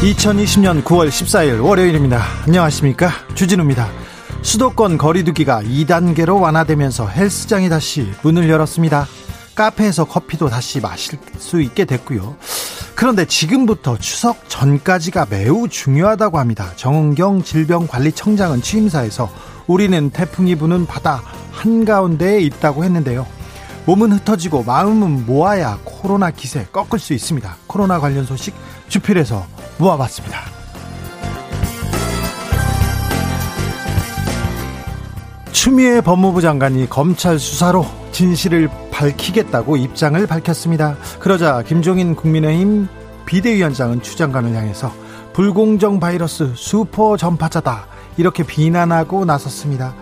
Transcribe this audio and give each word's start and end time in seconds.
2020년 0.00 0.82
9월 0.82 1.08
14일 1.08 1.62
월요일입니다. 1.62 2.22
안녕하십니까? 2.46 3.10
주진우입니다. 3.34 3.86
수도권 4.40 4.96
거리두기가 4.96 5.62
2단계로 5.62 6.40
완화되면서 6.40 7.06
헬스장이 7.06 7.68
다시 7.68 8.10
문을 8.22 8.48
열었습니다. 8.48 9.06
카페에서 9.54 10.06
커피도 10.06 10.48
다시 10.48 10.80
마실 10.80 11.18
수 11.36 11.60
있게 11.60 11.84
됐고요. 11.84 12.34
그런데 12.94 13.26
지금부터 13.26 13.98
추석 13.98 14.48
전까지가 14.48 15.26
매우 15.28 15.68
중요하다고 15.68 16.38
합니다. 16.38 16.72
정은경 16.76 17.42
질병관리청장은 17.42 18.62
취임사에서 18.62 19.30
우리는 19.66 20.08
태풍이 20.08 20.54
부는 20.54 20.86
바다 20.86 21.22
한가운데에 21.52 22.40
있다고 22.40 22.84
했는데요. 22.84 23.26
몸은 23.84 24.12
흩어지고 24.12 24.62
마음은 24.62 25.26
모아야 25.26 25.78
코로나 25.84 26.30
기세 26.30 26.66
꺾을 26.72 26.98
수 26.98 27.12
있습니다. 27.12 27.56
코로나 27.66 28.00
관련 28.00 28.24
소식 28.24 28.54
주필에서 28.88 29.59
모아봤습니다. 29.80 30.38
추미애 35.52 36.00
법무부 36.00 36.40
장관이 36.40 36.88
검찰 36.88 37.38
수사로 37.38 37.84
진실을 38.12 38.70
밝히겠다고 38.90 39.76
입장을 39.76 40.26
밝혔습니다. 40.26 40.96
그러자 41.18 41.62
김종인 41.62 42.14
국민의힘 42.14 42.88
비대위원장은 43.26 44.02
추 44.02 44.16
장관을 44.16 44.54
향해서 44.54 44.92
불공정 45.32 46.00
바이러스 46.00 46.52
슈퍼 46.56 47.16
전파자다. 47.16 47.86
이렇게 48.16 48.42
비난하고 48.42 49.24
나섰습니다. 49.24 49.94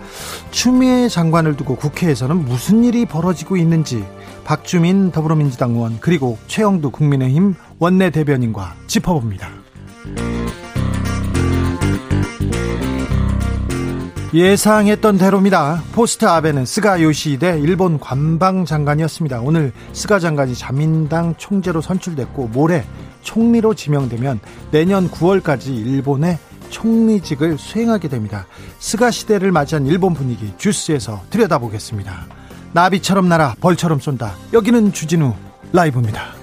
추미애 0.51 1.07
장관을 1.07 1.55
두고 1.55 1.75
국회에서는 1.75 2.43
무슨 2.45 2.83
일이 2.83 3.05
벌어지고 3.05 3.55
있는지 3.55 4.05
박주민 4.43 5.11
더불어민주당 5.11 5.71
의원 5.71 5.99
그리고 5.99 6.37
최형두 6.47 6.91
국민의힘 6.91 7.55
원내대변인과 7.79 8.75
짚어봅니다. 8.87 9.58
예상했던 14.31 15.17
대로입니다. 15.17 15.81
포스트 15.91 16.25
아베는 16.25 16.65
스가 16.65 17.01
요시히데 17.01 17.59
일본 17.61 17.99
관방장관이었습니다. 17.99 19.41
오늘 19.41 19.73
스가 19.93 20.19
장관이 20.19 20.53
자민당 20.53 21.33
총재로 21.35 21.81
선출됐고 21.81 22.49
모레 22.49 22.85
총리로 23.23 23.73
지명되면 23.73 24.39
내년 24.69 25.09
9월까지 25.09 25.69
일본의 25.69 26.37
총리직을 26.69 27.57
수행하게 27.57 28.07
됩니다. 28.07 28.45
스가 28.77 29.09
시대를 29.09 29.51
맞이한 29.51 29.87
일본 29.87 30.13
분위기 30.13 30.53
주스에서 30.57 31.23
들여다보겠습니다. 31.31 32.27
나비처럼 32.73 33.27
날아 33.27 33.55
벌처럼 33.59 33.99
쏜다. 33.99 34.35
여기는 34.53 34.93
주진우 34.93 35.33
라이브입니다. 35.73 36.38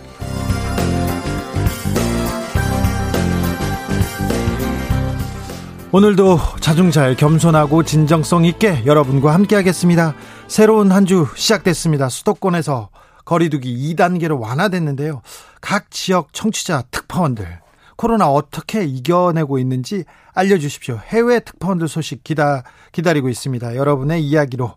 오늘도 5.93 6.39
자중잘 6.61 7.17
겸손하고 7.17 7.83
진정성 7.85 8.45
있게 8.45 8.85
여러분과 8.87 9.33
함께하겠습니다. 9.35 10.15
새로운 10.49 10.91
한 10.93 11.07
주 11.07 11.27
시작됐습니다. 11.37 12.09
수도권에서 12.09 12.91
거리두기 13.25 13.95
2단계로 13.95 14.41
완화됐는데요. 14.41 15.23
각 15.61 15.91
지역 15.91 16.33
청취자 16.33 16.83
특파원들 16.91 17.61
코로나 17.97 18.29
어떻게 18.31 18.85
이겨내고 18.85 19.59
있는지 19.59 20.05
알려주십시오. 20.35 20.99
해외 21.07 21.41
특파원들 21.41 21.89
소식 21.89 22.25
기다, 22.25 22.65
기다리고 22.93 23.29
있습니다. 23.29 23.75
여러분의 23.77 24.23
이야기로, 24.23 24.75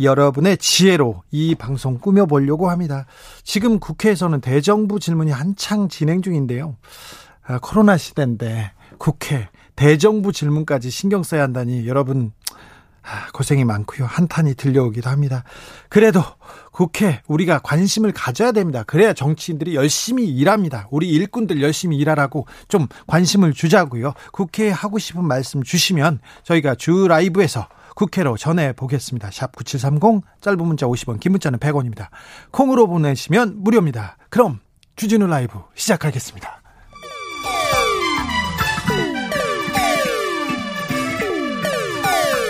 여러분의 0.00 0.56
지혜로 0.56 1.22
이 1.30 1.54
방송 1.54 1.98
꾸며보려고 1.98 2.68
합니다. 2.70 3.06
지금 3.44 3.78
국회에서는 3.78 4.40
대정부 4.40 4.98
질문이 4.98 5.30
한창 5.30 5.88
진행 5.88 6.20
중인데요. 6.22 6.76
아, 7.46 7.58
코로나 7.60 7.96
시대인데 7.96 8.72
국회 8.98 9.48
대정부 9.78 10.32
질문까지 10.32 10.90
신경 10.90 11.22
써야 11.22 11.44
한다니 11.44 11.86
여러분 11.86 12.32
아, 13.00 13.30
고생이 13.32 13.64
많고요. 13.64 14.06
한탄이 14.06 14.54
들려오기도 14.54 15.08
합니다. 15.08 15.44
그래도 15.88 16.20
국회 16.72 17.22
우리가 17.28 17.60
관심을 17.60 18.10
가져야 18.10 18.50
됩니다. 18.50 18.82
그래야 18.82 19.12
정치인들이 19.12 19.76
열심히 19.76 20.28
일합니다. 20.28 20.88
우리 20.90 21.08
일꾼들 21.10 21.62
열심히 21.62 21.96
일하라고 21.96 22.48
좀 22.66 22.88
관심을 23.06 23.52
주자고요. 23.52 24.14
국회에 24.32 24.70
하고 24.70 24.98
싶은 24.98 25.24
말씀 25.24 25.62
주시면 25.62 26.18
저희가 26.42 26.74
주 26.74 27.06
라이브에서 27.06 27.68
국회로 27.94 28.36
전해 28.36 28.72
보겠습니다. 28.72 29.30
샵 29.30 29.54
9730 29.54 30.24
짧은 30.40 30.58
문자 30.58 30.86
50원 30.86 31.20
긴 31.20 31.32
문자는 31.32 31.60
100원입니다. 31.60 32.08
콩으로 32.50 32.88
보내시면 32.88 33.62
무료입니다. 33.62 34.16
그럼 34.28 34.58
주진우 34.96 35.28
라이브 35.28 35.60
시작하겠습니다. 35.76 36.57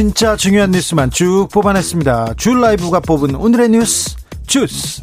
진짜 0.00 0.34
중요한 0.34 0.70
뉴스만 0.70 1.10
쭉 1.10 1.48
뽑아냈습니다. 1.52 2.32
줄 2.38 2.62
라이브가 2.62 3.00
뽑은 3.00 3.34
오늘의 3.34 3.68
뉴스 3.68 4.16
주스. 4.46 5.02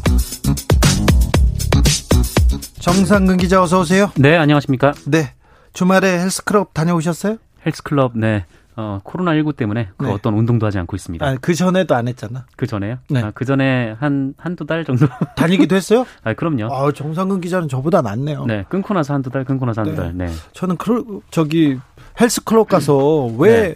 정상근 2.79 3.37
기자 3.37 3.61
어서 3.61 3.81
오세요. 3.81 4.09
네, 4.15 4.35
안녕하십니까? 4.35 4.93
네. 5.05 5.35
주말에 5.73 6.17
헬스클럽 6.17 6.73
다녀오셨어요? 6.73 7.37
헬스클럽 7.63 8.17
네. 8.17 8.45
어, 8.75 8.99
코로나19 9.03 9.55
때문에 9.55 9.89
그 9.97 10.05
네. 10.05 10.11
어떤 10.11 10.33
운동도 10.33 10.65
하지 10.65 10.79
않고 10.79 10.95
있습니다. 10.95 11.23
아, 11.23 11.37
그 11.41 11.53
전에도 11.53 11.93
안 11.93 12.07
했잖아. 12.07 12.47
그 12.55 12.65
전에요? 12.65 12.97
네. 13.11 13.21
아, 13.21 13.31
그 13.35 13.45
전에 13.45 13.95
한, 13.99 14.33
한두 14.35 14.65
달 14.65 14.83
정도. 14.83 15.05
다니기도 15.37 15.75
했어요? 15.75 16.07
아, 16.23 16.33
그럼요. 16.33 16.73
아, 16.73 16.91
정상근 16.91 17.41
기자는 17.41 17.67
저보다 17.67 18.01
낫네요. 18.01 18.45
네. 18.47 18.65
끊고 18.67 18.95
나서 18.95 19.13
한두 19.13 19.29
달, 19.29 19.45
끊고 19.45 19.67
나서 19.67 19.81
한두 19.81 19.91
네. 19.91 19.97
달. 19.97 20.17
네. 20.17 20.33
저는 20.53 20.77
그, 20.77 21.21
저기, 21.29 21.77
헬스클럽 22.19 22.67
가서 22.67 23.27
왜 23.37 23.61
네. 23.61 23.75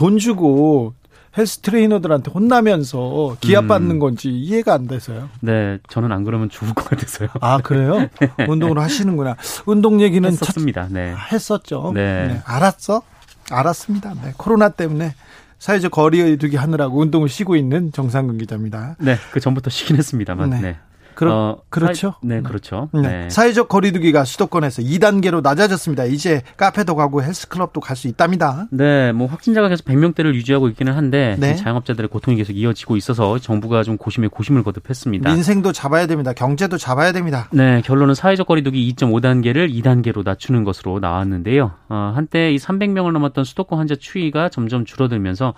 돈 0.00 0.16
주고 0.16 0.94
헬스 1.36 1.58
트레이너들한테 1.58 2.30
혼나면서 2.30 3.36
기합 3.40 3.68
받는 3.68 3.96
음. 3.96 3.98
건지 3.98 4.30
이해가 4.30 4.72
안 4.72 4.86
돼서요. 4.86 5.28
네, 5.40 5.76
저는 5.90 6.10
안 6.10 6.24
그러면 6.24 6.48
죽을 6.48 6.72
것 6.72 6.86
같아서요. 6.86 7.28
아 7.42 7.58
그래요? 7.58 8.08
네. 8.18 8.46
운동을 8.48 8.78
하시는구나. 8.78 9.36
운동 9.66 10.00
얘기는 10.00 10.26
했었습니다. 10.26 10.84
차... 10.84 10.88
네, 10.90 11.14
했었죠. 11.30 11.92
네. 11.94 12.28
네. 12.28 12.42
알았어? 12.46 13.02
알았습니다. 13.50 14.14
네, 14.24 14.32
코로나 14.38 14.70
때문에 14.70 15.12
사회적 15.58 15.90
거리두기 15.90 16.56
하느라고 16.56 16.98
운동을 16.98 17.28
쉬고 17.28 17.54
있는 17.54 17.92
정상근 17.92 18.38
기자입니다. 18.38 18.96
네, 19.00 19.18
그 19.32 19.40
전부터 19.40 19.68
쉬긴 19.68 19.98
했습니다만. 19.98 20.48
네. 20.48 20.60
네. 20.62 20.76
그러, 21.20 21.34
어, 21.34 21.58
그렇죠. 21.68 22.14
사회, 22.22 22.36
네, 22.36 22.40
그렇죠. 22.40 22.88
네. 22.94 23.02
네. 23.02 23.28
사회적 23.28 23.68
거리두기가 23.68 24.24
수도권에서 24.24 24.80
2단계로 24.80 25.42
낮아졌습니다. 25.42 26.04
이제 26.04 26.40
카페도 26.56 26.96
가고 26.96 27.22
헬스클럽도 27.22 27.80
갈 27.82 27.94
수 27.94 28.08
있답니다. 28.08 28.66
네, 28.70 29.12
뭐 29.12 29.26
확진자가 29.26 29.68
계속 29.68 29.84
100명대를 29.84 30.32
유지하고 30.34 30.70
있기는 30.70 30.94
한데 30.94 31.36
네. 31.38 31.56
자영업자들의 31.56 32.08
고통이 32.08 32.38
계속 32.38 32.54
이어지고 32.56 32.96
있어서 32.96 33.38
정부가 33.38 33.82
좀 33.82 33.98
고심에 33.98 34.28
고심을 34.28 34.62
거듭했습니다. 34.62 35.30
민생도 35.30 35.72
잡아야 35.72 36.06
됩니다. 36.06 36.32
경제도 36.32 36.78
잡아야 36.78 37.12
됩니다. 37.12 37.50
네, 37.52 37.82
결론은 37.84 38.14
사회적 38.14 38.46
거리두기 38.46 38.94
2.5단계를 38.94 39.70
2단계로 39.70 40.24
낮추는 40.24 40.64
것으로 40.64 41.00
나왔는데요. 41.00 41.72
어, 41.90 42.12
한때 42.14 42.50
이 42.50 42.56
300명을 42.56 43.12
넘었던 43.12 43.44
수도권 43.44 43.78
환자 43.78 43.94
추이가 43.94 44.48
점점 44.48 44.86
줄어들면서 44.86 45.52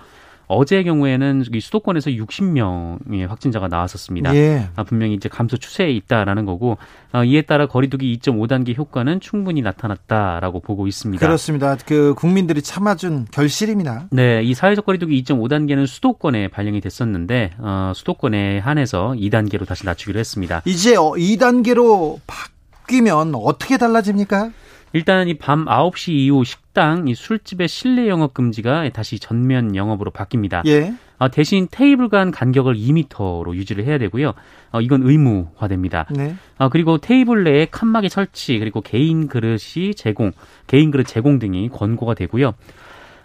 어제의 0.52 0.84
경우에는 0.84 1.44
수도권에서 1.60 2.10
60명의 2.10 3.26
확진자가 3.26 3.68
나왔었습니다. 3.68 4.34
예. 4.34 4.68
아, 4.76 4.82
분명히 4.84 5.14
이제 5.14 5.28
감소 5.28 5.56
추세에 5.56 5.90
있다라는 5.90 6.46
거고 6.46 6.78
아, 7.12 7.24
이에 7.24 7.42
따라 7.42 7.66
거리두기 7.66 8.18
2.5단계 8.18 8.76
효과는 8.76 9.20
충분히 9.20 9.62
나타났다라고 9.62 10.60
보고 10.60 10.86
있습니다. 10.86 11.24
그렇습니다. 11.24 11.76
그 11.86 12.14
국민들이 12.16 12.62
참아준 12.62 13.26
결실입니다. 13.30 14.08
네, 14.10 14.42
이 14.42 14.54
사회적 14.54 14.86
거리두기 14.86 15.22
2.5단계는 15.22 15.86
수도권에 15.86 16.48
발령이 16.48 16.80
됐었는데 16.80 17.52
어, 17.58 17.92
수도권에 17.94 18.58
한해서 18.58 19.14
2단계로 19.16 19.66
다시 19.66 19.84
낮추기로 19.84 20.18
했습니다. 20.18 20.62
이제 20.64 20.94
2단계로 20.94 22.20
바뀌면 22.26 23.34
어떻게 23.34 23.76
달라집니까? 23.76 24.50
일단 24.92 25.28
이 25.28 25.34
밤 25.34 25.64
9시 25.64 26.12
이후 26.12 26.44
식당, 26.44 27.08
이 27.08 27.14
술집의 27.14 27.68
실내 27.68 28.08
영업 28.08 28.34
금지가 28.34 28.88
다시 28.90 29.18
전면 29.18 29.74
영업으로 29.74 30.10
바뀝니다. 30.10 30.66
예. 30.66 30.92
어, 31.18 31.30
대신 31.30 31.68
테이블 31.70 32.08
간 32.08 32.30
간격을 32.30 32.74
2미터로 32.74 33.54
유지를 33.54 33.84
해야 33.84 33.96
되고요. 33.98 34.32
어, 34.72 34.80
이건 34.80 35.02
의무화됩니다. 35.04 36.06
네. 36.10 36.34
어, 36.58 36.68
그리고 36.68 36.98
테이블 36.98 37.44
내에 37.44 37.66
칸막이 37.70 38.08
설치 38.08 38.58
그리고 38.58 38.80
개인 38.80 39.28
그릇이 39.28 39.94
제공, 39.96 40.32
개인 40.66 40.90
그릇 40.90 41.04
제공 41.04 41.38
등이 41.38 41.68
권고가 41.68 42.14
되고요. 42.14 42.54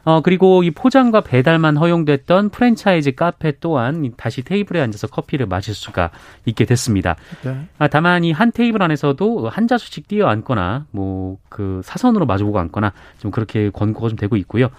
어, 0.07 0.21
그리고 0.21 0.63
이 0.63 0.71
포장과 0.71 1.19
배달만 1.19 1.75
허용됐던 1.75 2.47
프랜차이즈 2.49 3.15
카페 3.15 3.51
또한 3.59 4.13
다시 4.15 4.41
테이블에 4.41 4.79
앉아서 4.79 5.07
커피를 5.07 5.47
마실 5.47 5.73
수가 5.73 6.11
있게 6.45 6.63
됐습니다. 6.63 7.17
네. 7.43 7.67
아, 7.77 7.89
다만 7.89 8.23
이 8.23 8.31
한 8.31 8.53
테이블 8.53 8.81
안에서도 8.81 9.49
한 9.49 9.67
자수씩 9.67 10.07
뛰어 10.07 10.27
앉거나 10.27 10.85
뭐 10.91 11.37
그 11.49 11.81
사선으로 11.83 12.25
마주보고 12.25 12.57
앉거나 12.59 12.93
좀 13.19 13.31
그렇게 13.31 13.69
권고가 13.69 14.07
좀 14.09 14.17
되고 14.17 14.37
있고요. 14.37 14.69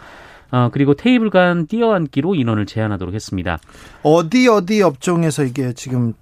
어, 0.51 0.71
그리고 0.73 0.95
테이블 0.95 1.29
간 1.29 1.67
뛰어 1.67 1.93
앉기로 1.93 2.35
인원을 2.37 2.65
제한하도록 2.65 3.15
했습니다. 3.15 3.59
어디 4.03 4.49
어디 4.49 4.81
업종에서 4.81 5.45
이게 5.45 5.73
지금 5.75 6.15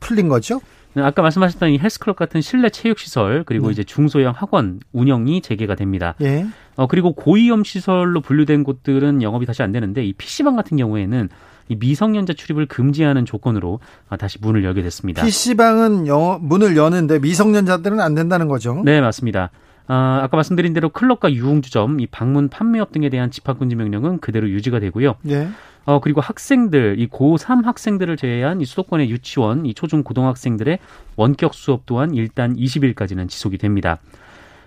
풀린 0.00 0.28
거죠? 0.28 0.60
네, 0.94 1.02
아까 1.02 1.22
말씀하셨던 1.22 1.70
이 1.70 1.78
헬스클럽 1.78 2.16
같은 2.16 2.40
실내 2.40 2.68
체육 2.68 2.98
시설 2.98 3.44
그리고 3.44 3.66
네. 3.66 3.72
이제 3.72 3.84
중소형 3.84 4.34
학원 4.36 4.80
운영이 4.92 5.40
재개가 5.40 5.74
됩니다. 5.74 6.14
예. 6.20 6.46
어 6.76 6.86
그리고 6.86 7.12
고위험 7.12 7.64
시설로 7.64 8.20
분류된 8.20 8.64
곳들은 8.64 9.22
영업이 9.22 9.46
다시 9.46 9.62
안 9.62 9.72
되는데 9.72 10.04
이 10.04 10.12
PC방 10.12 10.56
같은 10.56 10.76
경우에는 10.76 11.28
이 11.68 11.76
미성년자 11.76 12.34
출입을 12.34 12.66
금지하는 12.66 13.24
조건으로 13.24 13.80
아, 14.08 14.16
다시 14.16 14.38
문을 14.40 14.64
열게 14.64 14.82
됐습니다. 14.82 15.24
PC방은 15.24 16.06
영업, 16.06 16.44
문을 16.44 16.76
여는데 16.76 17.18
미성년자들은 17.20 18.00
안 18.00 18.14
된다는 18.14 18.48
거죠? 18.48 18.82
네, 18.84 19.00
맞습니다. 19.00 19.50
아, 19.86 20.20
아까 20.22 20.36
말씀드린 20.36 20.72
대로 20.72 20.88
클럽과 20.88 21.32
유흥주점, 21.32 22.00
이 22.00 22.06
방문 22.06 22.48
판매업 22.48 22.92
등에 22.92 23.08
대한 23.08 23.30
집합금지 23.30 23.74
명령은 23.76 24.18
그대로 24.20 24.48
유지가 24.48 24.80
되고요. 24.80 25.16
네. 25.22 25.48
어, 25.84 26.00
그리고 26.00 26.20
학생들, 26.20 26.96
이 26.98 27.08
고3 27.08 27.64
학생들을 27.64 28.16
제외한 28.16 28.60
이 28.60 28.64
수도권의 28.64 29.10
유치원, 29.10 29.66
이 29.66 29.74
초중 29.74 30.02
고등학생들의 30.02 30.78
원격 31.16 31.54
수업 31.54 31.86
또한 31.86 32.14
일단 32.14 32.56
20일까지는 32.56 33.28
지속이 33.28 33.58
됩니다. 33.58 33.98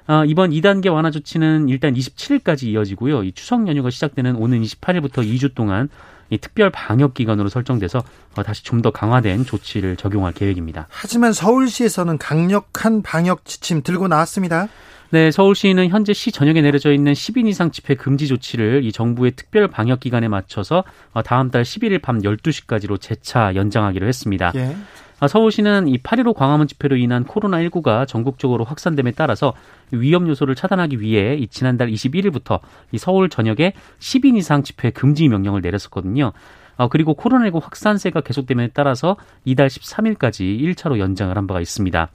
아, 0.08 0.24
이번 0.26 0.52
2단계 0.52 0.94
완화 0.94 1.10
조치는 1.10 1.70
일단 1.70 1.94
27일까지 1.94 2.64
이어지고요. 2.64 3.24
이 3.24 3.32
추석 3.32 3.68
연휴가 3.68 3.90
시작되는 3.90 4.36
오는 4.36 4.62
28일부터 4.62 5.26
2주 5.26 5.56
동안 5.56 5.90
이 6.30 6.38
특별 6.38 6.70
방역 6.70 7.14
기간으로 7.14 7.50
설정돼서 7.50 8.04
어, 8.36 8.44
다시 8.44 8.64
좀 8.64 8.82
더 8.82 8.92
강화된 8.92 9.46
조치를 9.46 9.96
적용할 9.96 10.34
계획입니다. 10.34 10.88
하지만 10.90 11.34
서울시에서는 11.34 12.18
강력한 12.18 13.02
방역 13.02 13.46
지침 13.46 13.82
들고 13.82 14.08
나왔습니다. 14.08 14.68
네, 15.16 15.32
서울시는 15.32 15.88
현재 15.88 16.12
시 16.12 16.30
전역에 16.30 16.62
내려져 16.62 16.92
있는 16.92 17.14
10인 17.14 17.48
이상 17.48 17.72
집회 17.72 17.96
금지 17.96 18.28
조치를 18.28 18.84
이 18.84 18.92
정부의 18.92 19.32
특별 19.38 19.70
방역 19.70 20.02
기간에 20.02 20.28
맞춰서 20.28 20.84
어, 21.14 21.24
다음 21.24 21.52
달 21.52 21.64
11일 21.64 22.02
밤 22.02 22.20
12시까지로 22.20 23.00
재차 23.00 23.56
연장하기로 23.56 24.06
했습니다. 24.06 24.52
예. 24.56 24.76
아, 25.22 25.30
서울시는 25.30 25.88
이 25.88 26.00
8.15 26.00 26.34
광화문 26.34 26.68
집회로 26.68 26.98
인한 26.98 27.24
코로나19가 27.24 28.06
전국적으로 28.06 28.66
확산됨에 28.66 29.12
따라서 29.12 29.54
위험 29.92 30.28
요소를 30.28 30.54
차단하기 30.54 31.00
위해 31.00 31.38
이 31.38 31.48
지난달 31.48 31.88
21일부터 31.88 32.60
이 32.92 32.98
서울 32.98 33.30
전역에 33.30 33.72
10인 34.00 34.36
이상 34.36 34.64
집회 34.64 34.90
금지 34.90 35.30
명령을 35.30 35.62
내렸었거든요. 35.62 36.34
어, 36.76 36.90
그리고 36.90 37.16
코로나19 37.16 37.64
확산세가 37.64 38.20
계속됨에 38.20 38.72
따라서 38.74 39.16
이달 39.46 39.70
13일까지 39.70 40.60
1차로 40.60 41.00
연장을 41.00 41.38
한 41.38 41.48
바가 41.48 41.62
있습니다. 41.62 42.10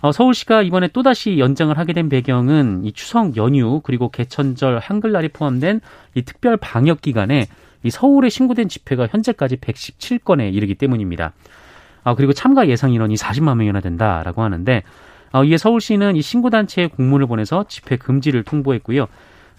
어, 0.00 0.12
서울시가 0.12 0.62
이번에 0.62 0.88
또다시 0.88 1.38
연장을 1.38 1.76
하게 1.76 1.92
된 1.92 2.08
배경은 2.08 2.84
이 2.84 2.92
추석 2.92 3.36
연휴 3.36 3.80
그리고 3.82 4.10
개천절 4.10 4.78
한글날이 4.78 5.28
포함된 5.28 5.80
이 6.14 6.22
특별 6.22 6.56
방역 6.56 7.02
기간에 7.02 7.46
이 7.82 7.90
서울에 7.90 8.28
신고된 8.28 8.68
집회가 8.68 9.06
현재까지 9.06 9.56
117건에 9.56 10.52
이르기 10.52 10.74
때문입니다. 10.74 11.32
아, 12.02 12.14
그리고 12.14 12.32
참가 12.32 12.68
예상 12.68 12.92
인원이 12.92 13.14
40만 13.14 13.56
명이나 13.56 13.80
된다라고 13.80 14.42
하는데 14.42 14.82
어, 15.32 15.44
이에 15.44 15.58
서울시는 15.58 16.16
이 16.16 16.22
신고단체에 16.22 16.88
공문을 16.88 17.26
보내서 17.26 17.64
집회 17.68 17.96
금지를 17.96 18.42
통보했고요. 18.42 19.06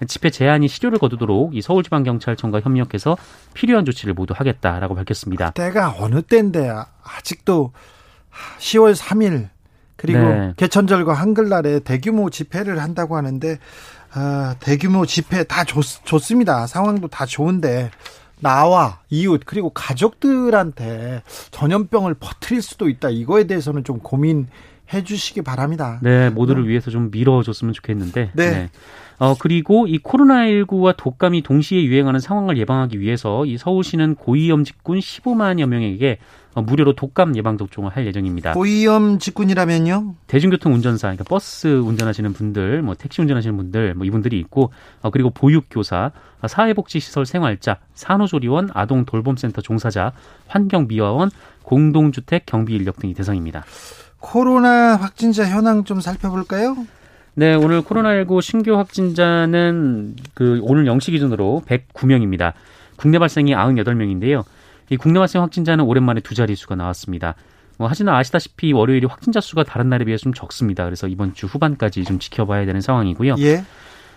집회 0.07 0.31
제한이 0.31 0.67
실효를 0.67 0.97
거두도록 0.97 1.55
이 1.55 1.61
서울지방경찰청과 1.61 2.61
협력해서 2.61 3.15
필요한 3.53 3.85
조치를 3.85 4.15
모두 4.15 4.33
하겠다라고 4.35 4.95
밝혔습니다. 4.95 5.51
때가 5.51 5.95
어느 5.99 6.23
때인데 6.23 6.73
아직도 7.03 7.71
10월 8.57 8.95
3일 8.95 9.49
그리고 10.01 10.19
네. 10.19 10.53
개천절과 10.57 11.13
한글날에 11.13 11.81
대규모 11.81 12.31
집회를 12.31 12.81
한다고 12.81 13.15
하는데 13.15 13.59
아, 14.13 14.55
대규모 14.59 15.05
집회 15.05 15.43
다 15.43 15.63
좋, 15.63 15.81
좋습니다. 16.03 16.65
상황도 16.65 17.07
다 17.07 17.27
좋은데 17.27 17.91
나와 18.39 18.99
이웃 19.11 19.41
그리고 19.45 19.69
가족들한테 19.69 21.21
전염병을 21.51 22.15
퍼뜨릴 22.15 22.63
수도 22.63 22.89
있다. 22.89 23.09
이거에 23.09 23.45
대해서는 23.45 23.83
좀 23.83 23.99
고민해 23.99 25.03
주시기 25.05 25.43
바랍니다. 25.43 25.99
네, 26.01 26.31
모두를 26.31 26.63
네. 26.63 26.69
위해서 26.69 26.89
좀 26.89 27.11
밀어줬으면 27.11 27.73
좋겠는데. 27.75 28.31
네. 28.33 28.51
네. 28.51 28.69
어, 29.21 29.35
그리고 29.37 29.85
이 29.85 29.99
코로나19와 29.99 30.97
독감이 30.97 31.43
동시에 31.43 31.83
유행하는 31.83 32.19
상황을 32.19 32.57
예방하기 32.57 32.99
위해서 32.99 33.45
이 33.45 33.55
서울시는 33.55 34.15
고위험 34.15 34.63
직군 34.63 34.97
15만여 34.97 35.67
명에게 35.67 36.17
어, 36.55 36.63
무료로 36.63 36.95
독감 36.95 37.35
예방 37.35 37.55
접종을 37.55 37.91
할 37.91 38.07
예정입니다. 38.07 38.53
고위험 38.53 39.19
직군이라면요? 39.19 40.15
대중교통 40.25 40.73
운전사, 40.73 41.09
그러니까 41.09 41.23
버스 41.25 41.67
운전하시는 41.67 42.33
분들, 42.33 42.81
뭐 42.81 42.95
택시 42.95 43.21
운전하시는 43.21 43.55
분들, 43.57 43.93
뭐 43.93 44.07
이분들이 44.07 44.39
있고, 44.39 44.71
어, 45.03 45.11
그리고 45.11 45.29
보육교사, 45.29 46.11
어, 46.41 46.47
사회복지시설 46.47 47.27
생활자, 47.27 47.77
산후조리원, 47.93 48.71
아동 48.73 49.05
돌봄센터 49.05 49.61
종사자, 49.61 50.13
환경미화원, 50.47 51.29
공동주택 51.61 52.47
경비 52.47 52.73
인력 52.73 52.97
등이 52.97 53.13
대상입니다. 53.13 53.65
코로나 54.19 54.95
확진자 54.95 55.45
현황 55.47 55.83
좀 55.83 56.01
살펴볼까요? 56.01 56.75
네, 57.33 57.53
오늘 57.55 57.81
코로나19 57.81 58.41
신규 58.41 58.77
확진자는 58.77 60.15
그 60.33 60.59
오늘 60.63 60.83
0시 60.85 61.11
기준으로 61.11 61.63
109명입니다. 61.65 62.53
국내 62.97 63.19
발생이 63.19 63.53
98명인데요. 63.53 64.43
이 64.89 64.97
국내 64.97 65.19
발생 65.19 65.41
확진자는 65.41 65.85
오랜만에 65.85 66.19
두 66.19 66.35
자릿수가 66.35 66.75
나왔습니다. 66.75 67.35
뭐 67.77 67.87
하지만 67.87 68.15
아시다시피 68.15 68.73
월요일이 68.73 69.07
확진자 69.07 69.39
수가 69.39 69.63
다른 69.63 69.87
날에 69.87 70.03
비해 70.03 70.17
좀 70.17 70.33
적습니다. 70.33 70.83
그래서 70.83 71.07
이번 71.07 71.33
주 71.33 71.45
후반까지 71.47 72.03
좀 72.03 72.19
지켜봐야 72.19 72.65
되는 72.65 72.81
상황이고요. 72.81 73.35
예. 73.39 73.63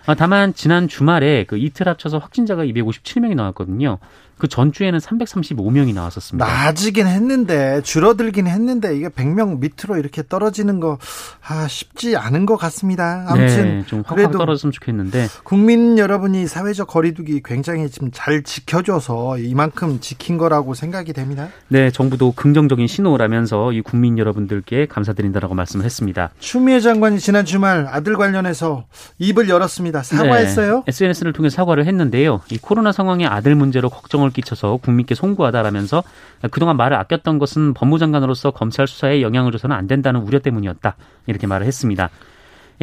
아, 0.07 0.15
다만 0.15 0.53
지난 0.53 0.89
주말에 0.89 1.45
그 1.45 1.57
이틀 1.57 1.89
합쳐서 1.89 2.19
확진자가 2.19 2.65
257명이 2.65 3.37
나왔거든요. 3.37 3.99
그 4.39 4.49
전주에는 4.49 4.99
335명이 4.99 5.95
나왔었습니다. 5.95 6.47
낮이긴 6.47 7.07
했는데 7.07 7.81
줄어들긴 7.83 8.47
했는데 8.47 8.97
이게 8.97 9.09
100명 9.09 9.61
밑으로 9.61 9.99
이렇게 9.99 10.23
떨어지는 10.27 10.81
거 10.81 10.99
아, 11.47 11.67
쉽지 11.69 12.17
않은 12.17 12.47
것 12.47 12.57
같습니다. 12.57 13.25
아무튼 13.29 13.79
네, 13.81 13.85
좀 13.87 14.03
그래도 14.03 14.39
떨어졌으면 14.39 14.73
좋겠는데 14.73 15.29
국민 15.45 15.99
여러분이 15.99 16.47
사회적 16.47 16.89
거리두기 16.89 17.43
굉장히 17.45 17.91
지금 17.91 18.11
잘 18.13 18.43
지켜줘서 18.43 19.39
이만큼 19.39 20.01
지킨 20.01 20.39
거라고 20.39 20.75
생각이 20.75 21.13
됩니다. 21.13 21.49
네, 21.69 21.91
정부도 21.91 22.33
긍정적인 22.33 22.87
신호라면서 22.87 23.73
이 23.73 23.81
국민 23.81 24.19
여러분들께 24.19 24.87
감사드린다라고 24.87 25.55
말씀을 25.55 25.85
했습니다. 25.85 26.31
추미애 26.39 26.81
장관이 26.81 27.21
지난 27.21 27.45
주말 27.45 27.87
아들 27.89 28.17
관련해서 28.17 28.85
입을 29.19 29.49
열었습니다. 29.49 30.03
사과했어요? 30.03 30.77
네, 30.79 30.83
SNS를 30.89 31.33
통해 31.33 31.51
사과를 31.51 31.87
했는데요. 31.87 32.41
이 32.51 32.59
코로나 32.59 32.93
상황에 32.93 33.27
아들 33.27 33.55
문제로 33.55 33.91
걱정을 33.91 34.24
고통을 34.25 34.31
끼쳐서 34.33 34.79
국민께 34.79 35.15
송구하다라면서 35.15 36.03
그동안 36.51 36.77
말을 36.77 36.97
아꼈던 36.97 37.39
것은 37.39 37.75
법무장관으로서 37.75 38.53
검찰 38.53 38.87
수사에 38.87 39.23
영향을 39.23 39.53
줘서는 39.53 39.77
안 39.77 39.87
된다는 39.87 40.21
우려 40.21 40.39
때문이었다. 40.39 40.97
이렇게 41.27 41.47
말을 41.47 41.67
했습니다. 41.67 42.11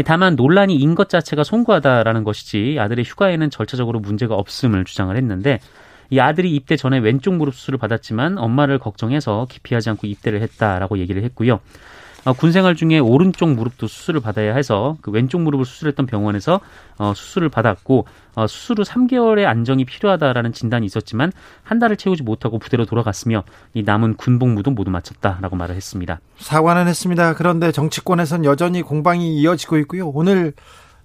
다만 0.05 0.35
논란이 0.35 0.75
인 0.75 0.95
것 0.95 1.09
자체가 1.09 1.43
송구하다라는 1.43 2.23
것이지 2.23 2.77
아들의 2.79 3.03
휴가에는 3.05 3.49
절차적으로 3.49 3.99
문제가 3.99 4.35
없음을 4.35 4.85
주장을 4.85 5.15
했는데 5.15 5.59
이 6.09 6.19
아들이 6.19 6.53
입대 6.53 6.75
전에 6.75 6.99
왼쪽 6.99 7.35
무릎 7.35 7.55
수술을 7.55 7.79
받았지만 7.79 8.37
엄마를 8.37 8.77
걱정해서 8.79 9.47
기피하지 9.49 9.89
않고 9.91 10.07
입대를 10.07 10.41
했다라고 10.41 10.99
얘기를 10.99 11.23
했고요. 11.23 11.59
어, 12.23 12.33
군 12.33 12.51
생활 12.51 12.75
중에 12.75 12.99
오른쪽 12.99 13.49
무릎도 13.49 13.87
수술을 13.87 14.21
받아야 14.21 14.55
해서 14.55 14.97
그 15.01 15.11
왼쪽 15.11 15.41
무릎을 15.41 15.65
수술했던 15.65 16.05
병원에서 16.05 16.59
어, 16.97 17.13
수술을 17.15 17.49
받았고 17.49 18.05
어, 18.35 18.47
수술 18.47 18.79
후 18.79 18.83
3개월의 18.83 19.45
안정이 19.45 19.85
필요하다라는 19.85 20.53
진단이 20.53 20.85
있었지만 20.85 21.31
한 21.63 21.79
달을 21.79 21.97
채우지 21.97 22.23
못하고 22.23 22.59
부대로 22.59 22.85
돌아갔으며 22.85 23.43
이 23.73 23.83
남은 23.83 24.15
군복무도 24.15 24.71
모두 24.71 24.91
마쳤다라고 24.91 25.55
말을 25.55 25.75
했습니다. 25.75 26.19
사과는 26.37 26.87
했습니다. 26.87 27.33
그런데 27.33 27.71
정치권에선 27.71 28.45
여전히 28.45 28.81
공방이 28.81 29.37
이어지고 29.39 29.77
있고요. 29.79 30.07
오늘 30.09 30.53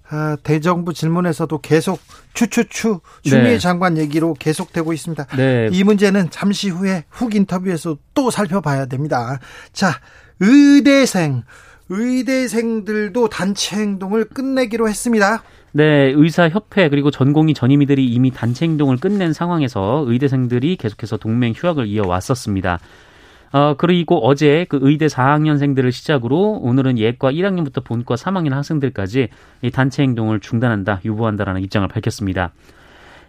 아, 0.09 0.37
대정부 0.41 0.93
질문에서도 0.93 1.59
계속 1.59 1.99
추추추 2.33 3.01
추미애 3.23 3.43
네. 3.43 3.59
장관 3.59 3.97
얘기로 3.97 4.35
계속되고 4.35 4.93
있습니다. 4.93 5.25
네. 5.35 5.69
이 5.71 5.83
문제는 5.83 6.29
잠시 6.29 6.69
후에 6.69 7.03
훅 7.09 7.35
인터뷰에서 7.35 7.97
또 8.13 8.31
살펴봐야 8.31 8.85
됩니다. 8.85 9.39
자, 9.73 9.99
의대생, 10.39 11.43
의대생들도 11.89 13.29
단체 13.29 13.77
행동을 13.77 14.25
끝내기로 14.25 14.87
했습니다. 14.87 15.43
네, 15.71 16.11
의사협회 16.15 16.89
그리고 16.89 17.11
전공의 17.11 17.53
전임의들이 17.53 18.05
이미 18.05 18.31
단체 18.31 18.65
행동을 18.65 18.97
끝낸 18.97 19.33
상황에서 19.33 20.03
의대생들이 20.07 20.77
계속해서 20.77 21.17
동맹 21.17 21.53
휴학을 21.55 21.87
이어왔었습니다. 21.87 22.79
어, 23.53 23.75
그리고 23.77 24.25
어제 24.25 24.65
그 24.67 24.79
의대 24.81 25.07
4학년생들을 25.07 25.91
시작으로 25.91 26.59
오늘은 26.61 26.97
예과 26.97 27.31
1학년부터 27.31 27.83
본과 27.83 28.15
3학년 28.15 28.49
학생들까지 28.51 29.29
이 29.61 29.71
단체 29.71 30.03
행동을 30.03 30.39
중단한다, 30.39 31.01
유보한다라는 31.05 31.61
입장을 31.61 31.87
밝혔습니다. 31.87 32.51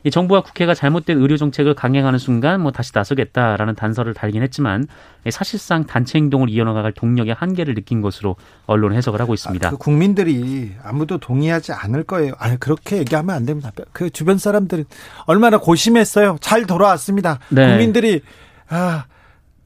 이 0.05 0.11
정부와 0.11 0.43
국회가 0.43 0.75
잘못된 0.75 1.19
의료 1.19 1.37
정책을 1.37 1.75
강행하는 1.75 2.19
순간 2.19 2.61
뭐 2.61 2.73
다시 2.73 2.93
나서겠다라는 2.95 3.75
단서를 3.75 4.15
달긴 4.15 4.43
했지만 4.43 4.87
사실상 5.31 5.85
단체 5.85 6.19
행동을 6.19 6.51
이어나갈 6.51 6.93
동력의 6.93 7.35
한계를 7.35 7.75
느낀 7.75 8.01
것으로 8.01 8.37
언론 8.67 8.95
해석을 8.95 9.21
하고 9.21 9.35
있습니다. 9.35 9.69
아, 9.69 9.71
그 9.73 9.77
국민들이 9.77 10.73
아무도 10.83 11.19
동의하지 11.19 11.73
않을 11.73 12.05
거예요. 12.05 12.35
아니 12.39 12.59
그렇게 12.59 12.99
얘기하면 12.99 13.35
안 13.35 13.45
됩니다. 13.45 13.71
그 13.93 14.11
주변 14.11 14.39
사람들은 14.39 14.85
얼마나 15.27 15.59
고심했어요. 15.59 16.39
잘 16.41 16.67
돌아왔습니다. 16.67 17.39
네. 17.51 17.69
국민들이 17.69 18.23
아 18.69 19.05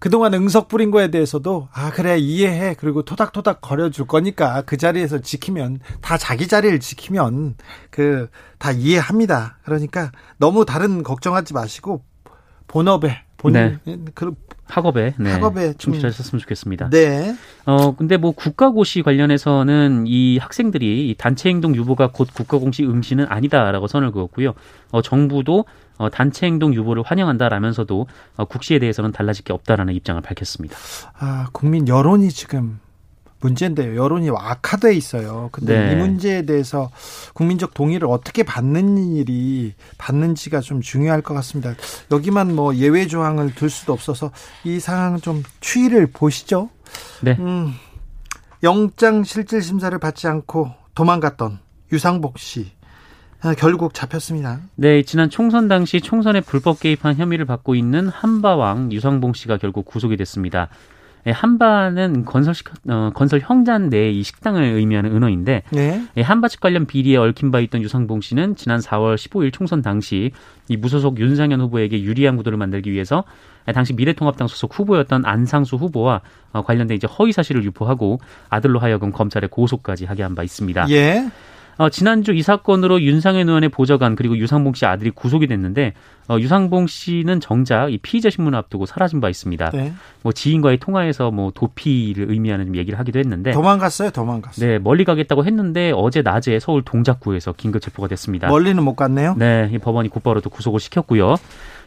그동안 0.02 0.34
응석 0.34 0.66
부린 0.66 0.90
거에 0.90 1.12
대해서도 1.12 1.68
아 1.72 1.92
그래 1.92 2.18
이해해 2.18 2.74
그리고 2.76 3.02
토닥토닥 3.02 3.60
거려줄 3.60 4.08
거니까 4.08 4.62
그 4.62 4.76
자리에서 4.76 5.20
지키면 5.20 5.78
다 6.00 6.18
자기 6.18 6.48
자리를 6.48 6.80
지키면 6.80 7.54
그 7.90 8.28
다 8.62 8.70
이해합니다. 8.70 9.58
그러니까 9.64 10.12
너무 10.38 10.64
다른 10.64 11.02
걱정하지 11.02 11.52
마시고 11.52 12.04
본업에 12.68 13.22
본 13.36 13.54
네. 13.54 13.76
그 14.14 14.34
학업에 14.66 15.14
네. 15.18 15.32
학업에 15.32 15.74
충실하셨으면 15.74 16.38
좋겠습니다. 16.38 16.88
네. 16.90 17.34
어 17.66 17.96
근데 17.96 18.16
뭐 18.16 18.30
국가고시 18.30 19.02
관련해서는 19.02 20.04
이 20.06 20.38
학생들이 20.38 21.16
단체 21.18 21.48
행동 21.48 21.74
유보가 21.74 22.10
곧 22.12 22.28
국가공식 22.32 22.88
응시는 22.88 23.26
아니다라고 23.28 23.88
선을 23.88 24.12
그었고요. 24.12 24.54
어 24.92 25.02
정부도 25.02 25.64
어, 26.02 26.10
단체 26.10 26.46
행동 26.46 26.74
유보를 26.74 27.04
환영한다라면서도 27.06 28.06
어, 28.36 28.44
국시에 28.44 28.78
대해서는 28.80 29.12
달라질 29.12 29.44
게 29.44 29.52
없다라는 29.52 29.94
입장을 29.94 30.20
밝혔습니다. 30.20 30.76
아, 31.18 31.46
국민 31.52 31.86
여론이 31.86 32.30
지금 32.30 32.80
문제인데요. 33.40 33.96
여론이 33.96 34.30
악화돼 34.30 34.94
있어요. 34.94 35.48
근데 35.52 35.86
네. 35.86 35.92
이 35.92 35.96
문제에 35.96 36.42
대해서 36.42 36.90
국민적 37.34 37.74
동의를 37.74 38.08
어떻게 38.08 38.42
받는 38.42 38.98
일이 39.16 39.74
받는지가 39.98 40.60
좀 40.60 40.80
중요할 40.80 41.22
것 41.22 41.34
같습니다. 41.34 41.74
여기만 42.10 42.54
뭐 42.54 42.74
예외 42.76 43.06
조항을 43.06 43.54
둘 43.54 43.68
수도 43.68 43.92
없어서 43.92 44.30
이 44.64 44.80
상황 44.80 45.20
좀 45.20 45.42
추이를 45.60 46.08
보시죠. 46.08 46.70
네. 47.20 47.36
음, 47.38 47.74
영장 48.62 49.24
실질 49.24 49.60
심사를 49.60 49.96
받지 49.98 50.28
않고 50.28 50.72
도망갔던 50.94 51.58
유상복 51.92 52.38
씨 52.38 52.70
아, 52.80 52.81
결국 53.58 53.92
잡혔습니다. 53.94 54.60
네, 54.76 55.02
지난 55.02 55.28
총선 55.28 55.66
당시 55.68 56.00
총선에 56.00 56.40
불법 56.40 56.80
개입한 56.80 57.16
혐의를 57.16 57.44
받고 57.44 57.74
있는 57.74 58.08
한바왕 58.08 58.92
유상봉 58.92 59.32
씨가 59.32 59.56
결국 59.56 59.84
구속이 59.84 60.16
됐습니다. 60.16 60.68
네, 61.24 61.30
한바는 61.30 62.24
건설 62.24 62.54
어, 62.88 63.10
건설 63.14 63.40
형잔 63.40 63.88
내의 63.90 64.18
이 64.18 64.22
식당을 64.24 64.62
의미하는 64.62 65.14
은어인데 65.14 65.62
네. 65.70 66.02
네, 66.14 66.22
한바집 66.22 66.60
관련 66.60 66.84
비리에 66.84 67.16
얽힌 67.16 67.52
바 67.52 67.60
있던 67.60 67.80
유상봉 67.82 68.20
씨는 68.20 68.56
지난 68.56 68.80
4월 68.80 69.14
15일 69.16 69.52
총선 69.52 69.82
당시 69.82 70.32
이 70.68 70.76
무소속 70.76 71.20
윤상현 71.20 71.60
후보에게 71.60 72.02
유리한 72.02 72.36
구도를 72.36 72.58
만들기 72.58 72.90
위해서 72.90 73.22
당시 73.72 73.92
미래통합당 73.92 74.48
소속 74.48 74.76
후보였던 74.76 75.24
안상수 75.24 75.76
후보와 75.76 76.22
어, 76.52 76.62
관련된 76.62 76.96
이제 76.96 77.06
허위 77.06 77.30
사실을 77.32 77.62
유포하고 77.64 78.18
아들로 78.50 78.80
하여금 78.80 79.12
검찰에 79.12 79.46
고소까지 79.48 80.06
하게 80.06 80.24
한 80.24 80.34
바 80.34 80.42
있습니다. 80.42 80.90
예. 80.90 81.30
어, 81.78 81.88
지난주 81.88 82.32
이 82.32 82.42
사건으로 82.42 83.00
윤상현 83.00 83.48
의원의 83.48 83.70
보좌관 83.70 84.14
그리고 84.14 84.36
유상봉 84.36 84.74
씨 84.74 84.84
아들이 84.86 85.10
구속이 85.10 85.46
됐는데 85.46 85.94
어, 86.28 86.38
유상봉 86.38 86.86
씨는 86.86 87.40
정작 87.40 87.92
이 87.92 87.98
피의자 87.98 88.30
신문을 88.30 88.58
앞두고 88.58 88.86
사라진 88.86 89.20
바 89.20 89.28
있습니다. 89.28 89.70
네. 89.70 89.92
뭐 90.22 90.32
지인과의 90.32 90.78
통화에서 90.78 91.30
뭐 91.30 91.50
도피를 91.54 92.30
의미하는 92.30 92.76
얘기를 92.76 92.98
하기도 92.98 93.18
했는데 93.18 93.52
도망갔어요, 93.52 94.10
도망갔어요. 94.10 94.66
네, 94.66 94.78
멀리 94.78 95.04
가겠다고 95.04 95.44
했는데 95.44 95.92
어제 95.94 96.22
낮에 96.22 96.58
서울 96.58 96.82
동작구에서 96.82 97.52
긴급 97.52 97.82
체포가 97.82 98.08
됐습니다. 98.08 98.48
멀리는 98.48 98.82
못 98.82 98.94
갔네요. 98.94 99.34
네, 99.38 99.70
이 99.72 99.78
법원이 99.78 100.08
곧바로 100.08 100.40
또 100.40 100.50
구속을 100.50 100.80
시켰고요. 100.80 101.36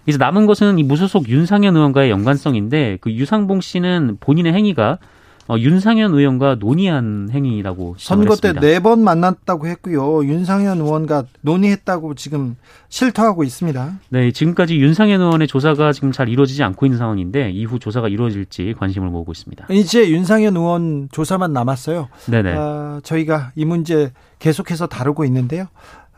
이제 0.08 0.18
남은 0.18 0.46
것은 0.46 0.78
이 0.78 0.84
무소속 0.84 1.30
윤상현 1.30 1.76
의원과의 1.76 2.12
연관성인데 2.12 3.00
그 3.02 3.12
유상봉 3.12 3.62
씨는 3.62 4.18
본인의 4.20 4.54
행위가 4.54 5.00
어, 5.48 5.58
윤상현 5.60 6.14
의원과 6.14 6.56
논의한 6.56 7.30
행위라고 7.32 7.96
선거 8.00 8.36
때 8.36 8.52
네 8.54 8.80
번 8.80 9.04
만났다고 9.04 9.68
했고요. 9.68 10.26
윤상현 10.26 10.80
의원과 10.82 11.26
논의했다고 11.42 12.16
지금 12.16 12.56
실토하고 12.90 13.44
있습니다. 13.44 14.00
네, 14.10 14.32
지금까지 14.32 14.78
윤상현 14.78 15.22
의원의 15.22 15.48
조사가 15.48 15.94
지금 15.94 16.12
잘 16.12 16.30
이루어지지 16.30 16.64
않고 16.64 16.88
있는 16.88 16.98
상황인데 16.98 17.52
이후 17.52 17.78
조사가 17.78 18.08
이루어질지 18.10 18.74
관심을 18.80 19.10
모으고 19.10 19.34
있습니다. 19.34 19.68
이제 19.70 20.10
윤상현 20.10 20.58
의원 20.58 21.10
조사만 21.12 21.54
남았어요. 21.54 22.10
네네. 22.28 22.54
어, 22.56 23.00
저희가 23.04 23.52
이 23.56 23.66
문제 23.66 24.12
계속해서 24.40 24.88
다루고 24.88 25.26
있는데요. 25.26 25.68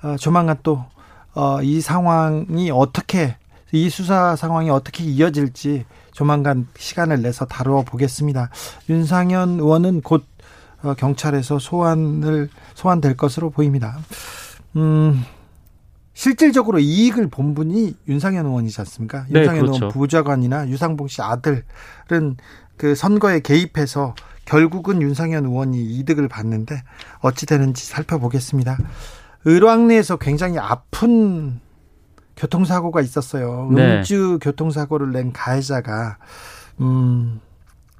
어, 0.03 0.15
조만간 0.17 0.55
또이 0.63 0.77
어, 1.35 1.59
상황이 1.81 2.71
어떻게 2.71 3.35
이 3.73 3.89
수사 3.89 4.37
상황이 4.37 4.69
어떻게 4.69 5.03
이어질지 5.03 5.83
조만간 6.17 6.65
시간을 6.75 7.21
내서 7.21 7.45
다루어 7.45 7.83
보겠습니다. 7.83 8.49
윤상현 8.89 9.59
의원은 9.59 10.01
곧 10.01 10.25
어, 10.81 10.95
경찰에서 10.95 11.59
소환을 11.59 12.49
소환될 12.73 13.15
것으로 13.15 13.51
보입니다. 13.51 13.99
음, 14.77 15.23
실질적으로 16.15 16.79
이익을 16.79 17.27
본 17.27 17.53
분이 17.53 17.97
윤상현 18.07 18.47
의원이지 18.47 18.81
않습니까? 18.81 19.27
네, 19.29 19.41
윤상현 19.41 19.61
그렇죠. 19.61 19.77
의원 19.77 19.91
부좌관이나 19.91 20.67
유상봉 20.69 21.07
씨 21.07 21.21
아들은 21.21 22.37
그 22.77 22.95
선거에 22.95 23.39
개입해서 23.41 24.15
결국은 24.45 25.03
윤상현 25.03 25.45
의원이 25.45 25.79
이득을 25.99 26.27
봤는데 26.29 26.81
어찌 27.19 27.45
되는지 27.45 27.85
살펴보겠습니다. 27.85 28.75
을왕리에서 29.45 30.17
굉장히 30.17 30.57
아픈 30.57 31.59
교통사고가 32.37 33.01
있었어요. 33.01 33.69
네. 33.73 33.97
음주 33.97 34.39
교통사고를 34.41 35.11
낸 35.11 35.33
가해자가 35.33 36.17
음, 36.79 37.41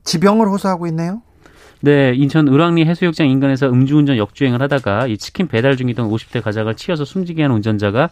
지병을 0.03 0.48
호소하고 0.48 0.88
있네요. 0.88 1.22
네, 1.82 2.13
인천 2.15 2.48
을왕리 2.48 2.86
해수욕장 2.86 3.27
인근에서 3.27 3.67
음주운전 3.67 4.17
역주행을 4.17 4.62
하다가 4.62 5.08
이 5.08 5.17
치킨 5.17 5.48
배달 5.48 5.77
중이던 5.77 6.10
50대 6.10 6.41
가장을 6.41 6.74
치여서 6.75 7.06
숨지게 7.06 7.44
한 7.44 7.51
운전자가 7.51 8.10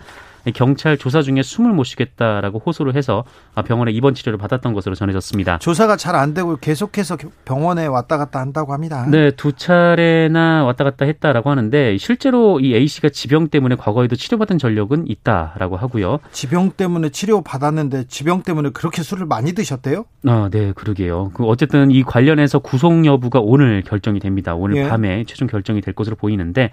경찰 0.53 0.97
조사 0.97 1.21
중에 1.21 1.41
숨을 1.41 1.71
못 1.73 1.83
쉬겠다라고 1.83 2.61
호소를 2.65 2.95
해서 2.95 3.23
병원에 3.65 3.91
입원 3.91 4.13
치료를 4.13 4.37
받았던 4.37 4.73
것으로 4.73 4.95
전해졌습니다. 4.95 5.59
조사가 5.59 5.97
잘 5.97 6.15
안 6.15 6.33
되고 6.33 6.55
계속해서 6.55 7.17
병원에 7.43 7.85
왔다 7.87 8.17
갔다 8.17 8.39
한다고 8.39 8.71
합니다. 8.73 9.05
네, 9.09 9.31
두 9.31 9.51
차례나 9.51 10.63
왔다 10.63 10.83
갔다 10.83 11.05
했다라고 11.05 11.49
하는데 11.49 11.97
실제로 11.97 12.59
이 12.59 12.73
A 12.73 12.87
씨가 12.87 13.09
지병 13.09 13.49
때문에 13.49 13.75
과거에도 13.75 14.15
치료받은 14.15 14.57
전력은 14.57 15.07
있다라고 15.09 15.75
하고요. 15.77 16.19
지병 16.31 16.71
때문에 16.71 17.09
치료 17.09 17.41
받았는데 17.41 18.05
지병 18.07 18.43
때문에 18.43 18.69
그렇게 18.69 19.03
술을 19.03 19.25
많이 19.25 19.53
드셨대요? 19.53 20.05
아, 20.25 20.49
네, 20.51 20.71
그러게요. 20.73 21.31
그 21.33 21.43
어쨌든 21.45 21.91
이 21.91 22.03
관련해서 22.03 22.59
구속 22.59 23.05
여부가 23.05 23.39
오늘 23.41 23.81
결정이 23.81 24.19
됩니다. 24.19 24.55
오늘 24.55 24.77
예. 24.77 24.87
밤에 24.87 25.25
최종 25.25 25.47
결정이 25.47 25.81
될 25.81 25.93
것으로 25.93 26.15
보이는데 26.15 26.71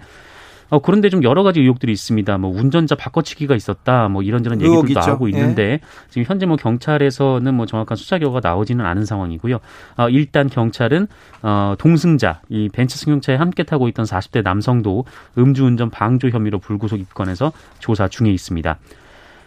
어, 0.69 0.79
그런데 0.79 1.09
좀 1.09 1.23
여러 1.23 1.43
가지 1.43 1.59
의혹들이 1.61 1.91
있습니다. 1.91 2.37
뭐 2.37 2.51
운전자 2.51 2.95
바꿔치기가 2.95 3.55
있었다. 3.55 4.07
뭐 4.09 4.21
이런저런 4.23 4.61
얘기들도 4.61 4.87
있죠. 4.87 4.99
나오고 4.99 5.27
예. 5.27 5.31
있는데 5.31 5.63
예. 5.63 5.79
지금 6.09 6.23
현재 6.27 6.45
뭐 6.45 6.57
경찰에서는 6.57 7.53
뭐 7.53 7.65
정확한 7.65 7.95
수사 7.97 8.17
결과가 8.17 8.47
나오지는 8.47 8.85
않은 8.85 9.05
상황이고요. 9.05 9.59
어, 9.97 10.09
일단 10.09 10.49
경찰은 10.49 11.07
어, 11.41 11.75
동승자 11.77 12.41
이 12.49 12.69
벤츠 12.71 12.97
승용차에 12.97 13.35
함께 13.35 13.63
타고 13.63 13.87
있던 13.87 14.05
40대 14.05 14.43
남성도 14.43 15.05
음주운전 15.37 15.89
방조 15.89 16.29
혐의로 16.29 16.59
불구속 16.59 16.99
입건해서 16.99 17.51
조사 17.79 18.07
중에 18.07 18.29
있습니다. 18.31 18.77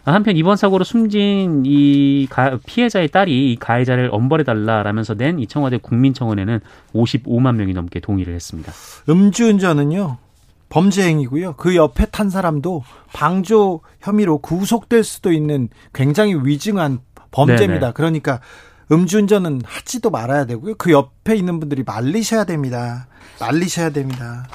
한편 0.05 0.37
이번 0.37 0.57
사고로 0.57 0.85
숨진 0.85 1.65
이 1.67 2.29
피해자의 2.65 3.09
딸이 3.09 3.51
이 3.53 3.57
가해자를 3.57 4.09
엄벌해달라라면서 4.13 5.15
낸 5.15 5.41
이 5.41 5.49
청와대 5.49 5.79
국민청원에는 5.79 6.61
55만 6.95 7.57
명이 7.57 7.73
넘게 7.73 7.99
동의를 7.99 8.33
했습니다. 8.35 8.73
음주운전은요 9.09 10.17
범죄 10.69 11.03
행위고요. 11.07 11.55
그 11.55 11.77
옆에 11.77 12.07
탄 12.07 12.31
사람도 12.31 12.83
방조 13.13 13.81
혐의로 14.01 14.39
구속될 14.39 15.05
수도 15.05 15.33
있는 15.33 15.69
굉장히 15.93 16.35
위증한 16.35 17.01
범죄입니다. 17.31 17.81
네네. 17.81 17.93
그러니까 17.95 18.41
음주운전은 18.91 19.63
하지도 19.65 20.11
말아야 20.11 20.45
되고요. 20.47 20.75
그 20.77 20.91
옆에 20.93 21.35
있는 21.35 21.61
분들이 21.61 21.83
말리셔야 21.85 22.45
됩니다. 22.45 23.09
말리셔야 23.41 23.91
됩니다. 23.91 24.47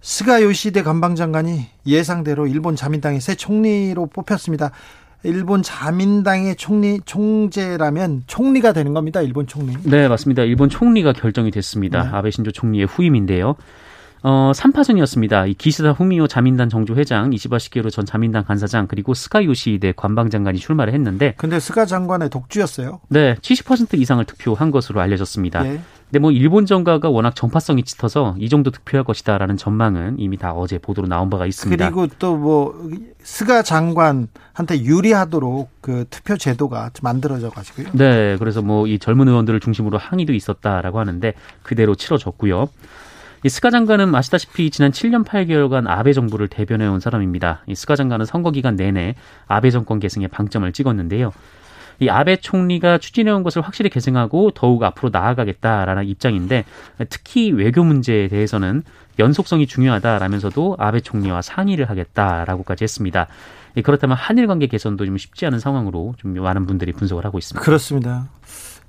스가 0.00 0.42
요시히데 0.42 0.82
관방장관이 0.82 1.66
예상대로 1.86 2.46
일본 2.46 2.76
자민당의 2.76 3.20
새 3.20 3.34
총리로 3.34 4.06
뽑혔습니다. 4.06 4.70
일본 5.24 5.62
자민당의 5.62 6.56
총리 6.56 7.00
총재라면 7.04 8.24
총리가 8.26 8.72
되는 8.72 8.94
겁니다. 8.94 9.20
일본 9.20 9.46
총리. 9.46 9.74
네, 9.82 10.06
맞습니다. 10.06 10.42
일본 10.42 10.68
총리가 10.68 11.12
결정이 11.12 11.50
됐습니다. 11.50 12.04
네. 12.04 12.08
아베 12.12 12.30
신조 12.30 12.52
총리의 12.52 12.86
후임인데요. 12.86 13.56
어, 14.28 14.50
3파전이었습니다. 14.56 15.48
이 15.48 15.54
기시다 15.54 15.92
후미오 15.92 16.26
자민당 16.26 16.68
정조회장, 16.68 17.32
이시바 17.32 17.60
시게루 17.60 17.90
전 17.90 18.04
자민당 18.04 18.42
간사장, 18.44 18.88
그리고 18.88 19.14
스가 19.14 19.44
요시히데 19.44 19.92
관방장관이 19.94 20.58
출마를 20.58 20.92
했는데. 20.94 21.34
근데 21.36 21.60
스가 21.60 21.86
장관의 21.86 22.30
독주였어요? 22.30 22.98
네, 23.08 23.36
70% 23.36 23.96
이상을 24.00 24.24
득표한 24.24 24.72
것으로 24.72 25.00
알려졌습니다. 25.00 25.64
예. 25.66 25.80
근데 26.08 26.18
뭐 26.18 26.32
일본 26.32 26.66
정가가 26.66 27.08
워낙 27.08 27.36
정파성이 27.36 27.84
짙어서 27.84 28.34
이 28.40 28.48
정도 28.48 28.72
득표할 28.72 29.04
것이다라는 29.04 29.56
전망은 29.56 30.16
이미 30.18 30.36
다 30.36 30.52
어제 30.52 30.78
보도로 30.78 31.06
나온 31.06 31.30
바가 31.30 31.46
있습니다. 31.46 31.84
그리고 31.88 32.08
또 32.18 32.36
뭐 32.36 32.74
스가 33.22 33.62
장관한테 33.62 34.80
유리하도록 34.82 35.70
그 35.80 36.04
투표 36.10 36.36
제도가 36.36 36.90
만들어져 37.02 37.50
가지고요. 37.50 37.88
네, 37.92 38.36
그래서 38.38 38.60
뭐 38.62 38.86
이 38.88 38.98
젊은 38.98 39.28
의원들을 39.28 39.60
중심으로 39.60 39.98
항의도 39.98 40.32
있었다라고 40.32 40.98
하는데 40.98 41.32
그대로 41.62 41.94
치러졌고요. 41.94 42.68
이 43.46 43.48
스가 43.48 43.70
장관은 43.70 44.12
아시다시피 44.12 44.70
지난 44.70 44.90
7년 44.90 45.24
8개월간 45.24 45.86
아베 45.86 46.12
정부를 46.12 46.48
대변해 46.48 46.84
온 46.88 46.98
사람입니다. 46.98 47.62
이 47.68 47.76
스가 47.76 47.94
장관은 47.94 48.26
선거 48.26 48.50
기간 48.50 48.74
내내 48.74 49.14
아베 49.46 49.70
정권 49.70 50.00
계승에 50.00 50.26
방점을 50.26 50.72
찍었는데요. 50.72 51.32
이 52.00 52.08
아베 52.08 52.38
총리가 52.38 52.98
추진해온 52.98 53.44
것을 53.44 53.62
확실히 53.62 53.88
계승하고 53.88 54.50
더욱 54.50 54.82
앞으로 54.82 55.10
나아가겠다라는 55.12 56.06
입장인데 56.06 56.64
특히 57.08 57.52
외교 57.52 57.84
문제에 57.84 58.26
대해서는 58.26 58.82
연속성이 59.20 59.68
중요하다라면서도 59.68 60.74
아베 60.80 60.98
총리와 60.98 61.40
상의를 61.40 61.88
하겠다라고까지 61.88 62.82
했습니다. 62.82 63.28
그렇다면 63.84 64.16
한일 64.16 64.48
관계 64.48 64.66
개선도 64.66 65.06
좀 65.06 65.18
쉽지 65.18 65.46
않은 65.46 65.60
상황으로 65.60 66.16
좀 66.18 66.34
많은 66.34 66.66
분들이 66.66 66.90
분석을 66.90 67.24
하고 67.24 67.38
있습니다. 67.38 67.64
그렇습니다. 67.64 68.26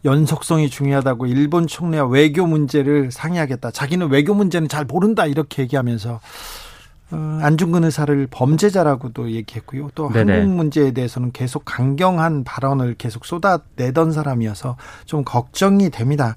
연속성이 0.08 0.70
중요하다고 0.70 1.28
일본 1.28 1.68
총리와 1.68 2.06
외교 2.08 2.48
문제를 2.48 3.12
상의하겠다. 3.12 3.72
자기는 3.72 4.10
외교 4.10 4.34
문제는 4.34 4.70
잘 4.70 4.86
모른다 4.86 5.26
이렇게 5.26 5.64
얘기하면서 5.64 6.22
어, 7.12 7.40
안중근 7.42 7.84
의사를 7.84 8.28
범죄자라고도 8.32 9.32
얘기했고요. 9.32 9.90
또 9.96 10.10
네네. 10.10 10.40
한국 10.40 10.56
문제에 10.56 10.92
대해서는 10.92 11.32
계속 11.34 11.64
강경한 11.66 12.46
발언을 12.46 12.96
계속 12.98 13.26
쏟아내던 13.26 14.14
사람이어서 14.14 14.78
좀 15.06 15.24
걱정이 15.24 15.90
됩니다. 15.90 16.36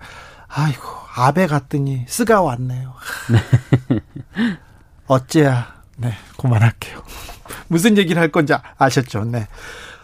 아이고 0.49 0.83
아베 1.15 1.47
갔더니 1.47 2.05
쓰가 2.09 2.43
왔네요. 2.43 2.93
네. 3.31 4.03
어째야. 5.07 5.81
네, 5.97 6.12
그만할게요. 6.39 7.03
무슨 7.69 7.97
얘기를 7.99 8.21
할 8.21 8.29
건지 8.29 8.53
아셨죠? 8.79 9.25
네. 9.27 9.47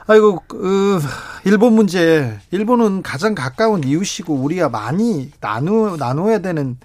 아이고 0.08 0.42
그 0.46 1.00
일본 1.44 1.74
문제 1.74 2.38
일본은 2.50 3.02
가장 3.02 3.34
가까운 3.34 3.82
이웃이고 3.82 4.34
우리가 4.34 4.68
많이 4.68 5.30
나누 5.40 5.96
나눠야 5.96 6.38
되는 6.38 6.78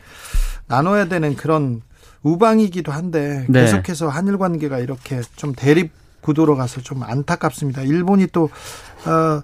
나눠야 0.68 1.06
되는 1.06 1.36
그런 1.36 1.82
우방이기도 2.24 2.92
한데 2.92 3.46
네. 3.50 3.62
계속해서 3.62 4.10
한일 4.10 4.38
관계가 4.38 4.80
이렇게 4.80 5.22
좀 5.36 5.54
대립 5.54 5.92
구도로 6.22 6.56
가서 6.56 6.82
좀 6.82 7.04
안타깝습니다. 7.04 7.82
일본이 7.82 8.28
또 8.28 8.50
어, 9.06 9.42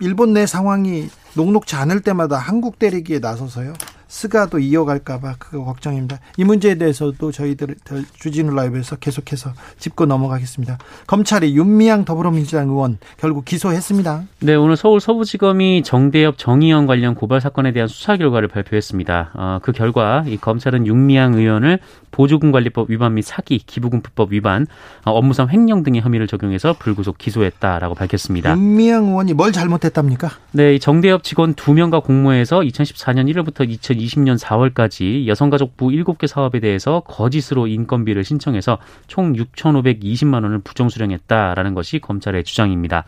일본 0.00 0.32
내 0.32 0.46
상황이 0.46 1.08
녹록지 1.34 1.76
않을 1.76 2.00
때마다 2.00 2.36
한국 2.36 2.78
때리기에 2.78 3.20
나서서요. 3.20 3.74
스가도 4.08 4.58
이어갈까봐 4.58 5.36
그거 5.38 5.64
걱정입니다. 5.64 6.18
이 6.38 6.44
문제에 6.44 6.74
대해서도 6.76 7.30
저희들 7.30 7.76
주진우 8.18 8.54
라이브에서 8.54 8.96
계속해서 8.96 9.52
짚고 9.78 10.06
넘어가겠습니다. 10.06 10.78
검찰이 11.06 11.54
윤미향 11.56 12.04
더불어민주당 12.04 12.68
의원 12.68 12.98
결국 13.18 13.44
기소했습니다. 13.44 14.24
네, 14.40 14.54
오늘 14.54 14.76
서울 14.76 15.00
서부지검이 15.00 15.82
정대협 15.82 16.38
정의원 16.38 16.86
관련 16.86 17.14
고발 17.14 17.40
사건에 17.40 17.72
대한 17.72 17.86
수사 17.86 18.16
결과를 18.16 18.48
발표했습니다. 18.48 19.30
어, 19.34 19.58
그 19.62 19.72
결과 19.72 20.24
이 20.26 20.38
검찰은 20.38 20.86
윤미향 20.86 21.34
의원을 21.34 21.78
보조금관리법 22.10 22.90
위반 22.90 23.14
및 23.14 23.22
사기, 23.22 23.58
기부금법 23.58 24.32
위반, 24.32 24.66
어, 25.04 25.12
업무상 25.12 25.48
횡령 25.50 25.82
등의 25.82 26.00
혐의를 26.00 26.26
적용해서 26.26 26.74
불구속 26.78 27.18
기소했다라고 27.18 27.94
밝혔습니다. 27.94 28.52
윤미향 28.52 29.08
의원이 29.08 29.34
뭘 29.34 29.52
잘못했답니까? 29.52 30.30
네, 30.52 30.78
정대협 30.78 31.22
직원 31.22 31.54
2명과 31.54 32.02
공모해서 32.02 32.60
2014년 32.60 33.30
1월부터 33.32 33.68
2020년 33.98 34.38
4월까지 34.38 35.26
여성가족부 35.26 35.88
7개 35.88 36.26
사업에 36.26 36.60
대해서 36.60 37.00
거짓으로 37.00 37.66
인건비를 37.66 38.24
신청해서 38.24 38.78
총 39.06 39.32
6,520만 39.34 40.42
원을 40.42 40.60
부정수령했다라는 40.60 41.74
것이 41.74 41.98
검찰의 41.98 42.44
주장입니다. 42.44 43.04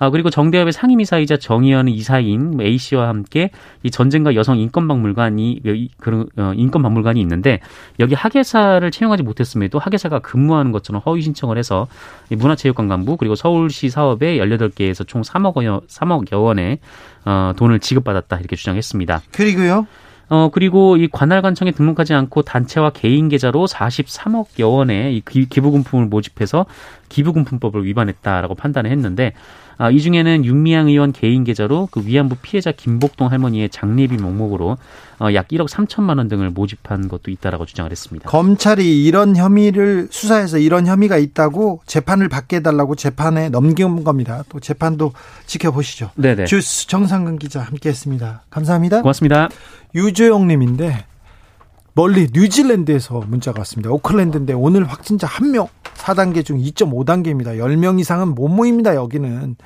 아, 0.00 0.08
그리고 0.08 0.30
정대협의 0.30 0.72
상임이사이자 0.72 1.36
정의연 1.36 1.88
이사인 1.88 2.58
A 2.58 2.78
씨와 2.78 3.08
함께 3.08 3.50
이 3.82 3.90
전쟁과 3.90 4.34
여성 4.34 4.56
인권박물관이 4.58 5.60
그런 5.98 6.26
어, 6.38 6.52
인권박물관이 6.56 7.20
있는데 7.20 7.60
여기 8.00 8.14
학예사를 8.14 8.90
채용하지 8.90 9.22
못했음에도 9.22 9.78
학예사가 9.78 10.20
근무하는 10.20 10.72
것처럼 10.72 11.02
허위 11.04 11.20
신청을 11.20 11.58
해서 11.58 11.86
문화체육관광부 12.30 13.18
그리고 13.18 13.34
서울시 13.34 13.90
사업에 13.90 14.38
18개에서 14.38 15.06
총 15.06 15.20
3억 15.20 15.56
원 15.56 15.80
3억여 15.80 16.42
원의 16.42 16.78
어, 17.26 17.52
돈을 17.56 17.80
지급받았다 17.80 18.38
이렇게 18.38 18.56
주장했습니다. 18.56 19.20
그리고요. 19.32 19.86
어, 20.30 20.48
그리고 20.48 20.96
이 20.96 21.08
관할관청에 21.08 21.72
등록하지 21.72 22.14
않고 22.14 22.42
단체와 22.42 22.90
개인 22.90 23.28
계좌로 23.28 23.66
43억여 23.66 24.72
원의 24.72 25.16
이 25.16 25.22
기부금품을 25.22 26.06
모집해서 26.06 26.66
기부금품법을 27.08 27.84
위반했다라고 27.84 28.54
판단을 28.54 28.92
했는데 28.92 29.34
아, 29.80 29.90
이 29.90 29.98
중에는 29.98 30.44
윤미향 30.44 30.88
의원 30.88 31.10
개인 31.10 31.42
계좌로 31.42 31.88
그 31.90 32.04
위안부 32.04 32.36
피해자 32.42 32.70
김복동 32.70 33.30
할머니의 33.30 33.70
장례비 33.70 34.18
명목으로 34.18 34.76
어, 35.20 35.32
약 35.32 35.48
1억 35.48 35.70
3천만 35.70 36.18
원 36.18 36.28
등을 36.28 36.50
모집한 36.50 37.08
것도 37.08 37.30
있다라고 37.30 37.64
주장을 37.64 37.90
했습니다. 37.90 38.28
검찰이 38.28 39.02
이런 39.02 39.36
혐의를 39.36 40.08
수사해서 40.10 40.58
이런 40.58 40.86
혐의가 40.86 41.16
있다고 41.16 41.80
재판을 41.86 42.28
받게 42.28 42.56
해달라고 42.56 42.94
재판에 42.94 43.48
넘긴 43.48 44.04
겁니다. 44.04 44.44
또 44.50 44.60
재판도 44.60 45.14
지켜보시죠. 45.46 46.10
네네. 46.14 46.44
주스 46.44 46.86
정상근 46.86 47.38
기자 47.38 47.62
함께했습니다. 47.62 48.42
감사합니다. 48.50 49.00
고맙습니다. 49.00 49.48
유조영님인데 49.94 51.06
멀리 51.94 52.28
뉴질랜드에서 52.32 53.22
문자가 53.26 53.60
왔습니다. 53.60 53.90
오클랜드인데 53.90 54.52
오늘 54.52 54.84
확진자 54.84 55.26
1명, 55.26 55.68
4단계 56.00 56.44
중 56.44 56.58
2.5단계입니다. 56.58 57.58
10명 57.58 58.00
이상은 58.00 58.34
못 58.34 58.48
모입니다, 58.48 58.94
여기는. 58.94 59.56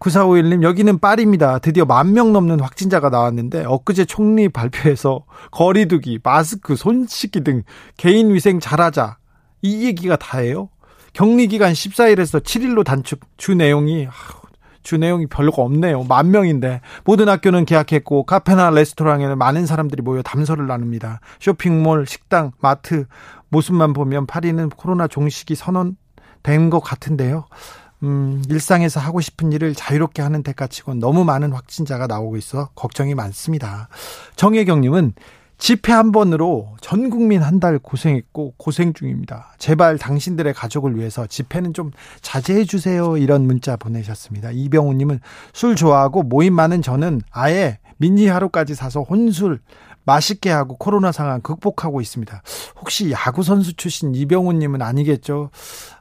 9451님, 0.00 0.62
여기는 0.62 0.98
파리입니다. 0.98 1.60
드디어 1.60 1.84
만 1.86 2.12
명 2.12 2.32
넘는 2.32 2.60
확진자가 2.60 3.08
나왔는데, 3.08 3.64
엊그제 3.64 4.04
총리 4.04 4.48
발표에서 4.48 5.24
거리두기, 5.50 6.18
마스크, 6.22 6.76
손 6.76 7.06
씻기 7.08 7.42
등 7.42 7.62
개인 7.96 8.34
위생 8.34 8.60
잘하자. 8.60 9.16
이 9.62 9.86
얘기가 9.86 10.16
다예요. 10.16 10.68
격리 11.14 11.46
기간 11.46 11.72
14일에서 11.72 12.42
7일로 12.42 12.84
단축, 12.84 13.20
주 13.38 13.54
내용이, 13.54 14.08
주 14.84 14.98
내용이 14.98 15.26
별로가 15.26 15.62
없네요. 15.62 16.04
만 16.04 16.30
명인데 16.30 16.80
모든 17.04 17.28
학교는 17.28 17.64
개학했고 17.64 18.24
카페나 18.24 18.70
레스토랑에는 18.70 19.36
많은 19.36 19.66
사람들이 19.66 20.02
모여 20.02 20.22
담소를 20.22 20.66
나눕니다. 20.68 21.20
쇼핑몰, 21.40 22.06
식당, 22.06 22.52
마트 22.60 23.06
모습만 23.48 23.94
보면 23.94 24.26
파리는 24.26 24.68
코로나 24.70 25.08
종식이 25.08 25.54
선언된 25.54 26.70
것 26.70 26.80
같은데요. 26.80 27.46
음, 28.02 28.42
일상에서 28.50 29.00
하고 29.00 29.20
싶은 29.20 29.52
일을 29.52 29.74
자유롭게 29.74 30.20
하는 30.20 30.42
데까치고 30.42 30.94
너무 30.94 31.24
많은 31.24 31.52
확진자가 31.52 32.06
나오고 32.06 32.36
있어 32.36 32.68
걱정이 32.74 33.14
많습니다. 33.14 33.88
정혜경님은 34.36 35.14
집회 35.58 35.92
한 35.92 36.12
번으로 36.12 36.74
전 36.80 37.10
국민 37.10 37.42
한 37.42 37.60
달 37.60 37.78
고생했고 37.78 38.54
고생 38.56 38.92
중입니다. 38.92 39.54
제발 39.58 39.96
당신들의 39.96 40.52
가족을 40.52 40.96
위해서 40.98 41.26
집회는 41.26 41.72
좀 41.72 41.92
자제해 42.20 42.64
주세요. 42.64 43.16
이런 43.16 43.46
문자 43.46 43.76
보내셨습니다. 43.76 44.50
이병우 44.50 44.92
님은 44.94 45.20
술 45.52 45.76
좋아하고 45.76 46.24
모임 46.24 46.54
많은 46.54 46.82
저는 46.82 47.22
아예 47.30 47.78
미니 47.96 48.26
하루까지 48.26 48.74
사서 48.74 49.02
혼술 49.02 49.60
맛있게 50.04 50.50
하고 50.50 50.76
코로나 50.76 51.12
상황 51.12 51.40
극복하고 51.40 52.00
있습니다. 52.00 52.42
혹시 52.80 53.10
야구 53.12 53.42
선수 53.42 53.74
출신 53.74 54.14
이병훈 54.14 54.58
님은 54.58 54.82
아니겠죠? 54.82 55.50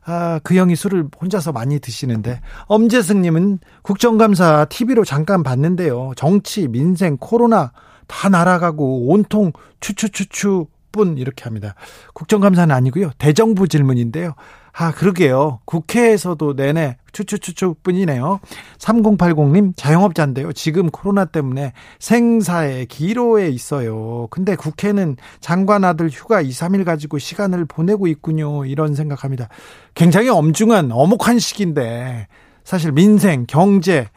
아, 0.06 0.40
그 0.44 0.56
형이 0.56 0.76
술을 0.76 1.08
혼자서 1.22 1.54
많이 1.54 1.80
드시는데 1.80 2.42
엄재승 2.66 3.22
님은 3.22 3.60
국정감사 3.84 4.66
TV로 4.70 5.06
잠깐 5.06 5.44
봤는데요. 5.44 6.12
정치, 6.18 6.68
민생, 6.68 7.16
코로나 7.18 7.72
다 8.14 8.30
날아가고 8.30 9.08
온통 9.10 9.54
추추추추 9.80 10.68
뿐 10.92 11.18
이렇게 11.18 11.46
합니다. 11.46 11.74
국정감사는 12.14 12.74
아니고요. 12.74 13.10
대정부 13.18 13.68
질문인데요. 13.68 14.36
아, 14.76 14.92
그러게요. 14.92 15.60
국회에서도 15.66 16.54
내내 16.54 16.98
추추추추 17.12 17.76
뿐이네요. 17.82 18.40
3080님, 18.78 19.74
자영업자인데요. 19.76 20.54
지금 20.54 20.90
코로나 20.92 21.26
때문에 21.26 21.74
생사의 22.00 22.86
기로에 22.86 23.50
있어요. 23.50 24.28
근데 24.30 24.56
국회는 24.56 25.18
장관 25.40 25.84
아들 25.84 26.10
휴가 26.10 26.42
2, 26.42 26.50
3일 26.50 26.86
가지고 26.86 27.18
시간을 27.18 27.66
보내고 27.66 28.06
있군요. 28.08 28.66
이런 28.66 28.94
생각합니다. 28.94 29.50
굉장히 29.96 30.30
엄중한, 30.30 30.92
어목한 30.92 31.40
시기인데, 31.40 32.28
사실 32.64 32.92
민생, 32.92 33.46
경제, 33.48 34.10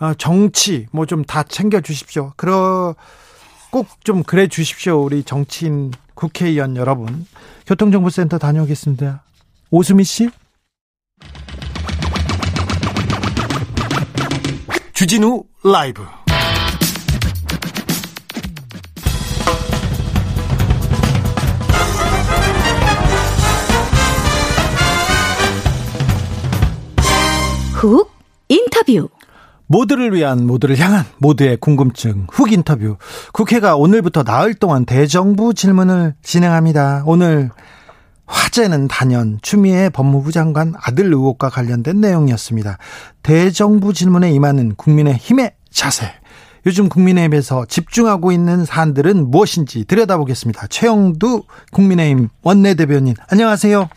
어, 0.00 0.12
정치, 0.14 0.86
뭐 0.92 1.06
좀 1.06 1.24
다 1.24 1.44
챙겨 1.44 1.80
주십시오. 1.80 2.32
그러, 2.36 2.94
꼭 3.74 3.88
좀 4.04 4.22
그래 4.22 4.46
주십시오. 4.46 5.02
우리 5.02 5.24
정치인 5.24 5.90
국회의원 6.14 6.76
여러분. 6.76 7.26
교통정보센터 7.66 8.38
다녀오겠습니다. 8.38 9.24
오수미 9.72 10.04
씨? 10.04 10.30
주진우 14.92 15.42
라이브 15.64 16.04
훅 27.72 28.08
인터뷰 28.48 29.08
모두를 29.74 30.14
위한 30.14 30.46
모두를 30.46 30.78
향한 30.78 31.04
모두의 31.18 31.56
궁금증 31.56 32.28
훅 32.30 32.52
인터뷰 32.52 32.96
국회가 33.32 33.74
오늘부터 33.74 34.22
나흘 34.22 34.54
동안 34.54 34.86
대정부 34.86 35.52
질문을 35.52 36.14
진행합니다. 36.22 37.02
오늘 37.06 37.50
화제는 38.24 38.86
단연 38.86 39.40
추미애 39.42 39.88
법무부 39.88 40.30
장관 40.30 40.74
아들 40.80 41.06
의혹과 41.06 41.50
관련된 41.50 42.00
내용이었습니다. 42.00 42.78
대정부 43.24 43.92
질문에 43.92 44.30
임하는 44.30 44.76
국민의 44.76 45.14
힘의 45.14 45.54
자세. 45.70 46.06
요즘 46.66 46.88
국민의힘에서 46.88 47.66
집중하고 47.66 48.30
있는 48.30 48.64
사안들은 48.64 49.28
무엇인지 49.28 49.86
들여다보겠습니다. 49.86 50.68
최영두 50.68 51.42
국민의힘 51.72 52.28
원내대변인 52.42 53.16
안녕하세요. 53.28 53.88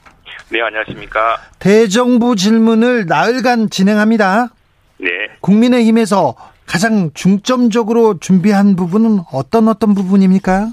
네, 0.50 0.62
안녕하십니까. 0.62 1.38
대정부 1.60 2.36
질문을 2.36 3.06
나흘간 3.06 3.70
진행합니다. 3.70 4.50
네. 4.98 5.10
국민의힘에서 5.42 6.36
가장 6.68 7.12
중점적으로 7.14 8.20
준비한 8.20 8.76
부분은 8.76 9.20
어떤 9.32 9.68
어떤 9.68 9.94
부분입니까? 9.94 10.68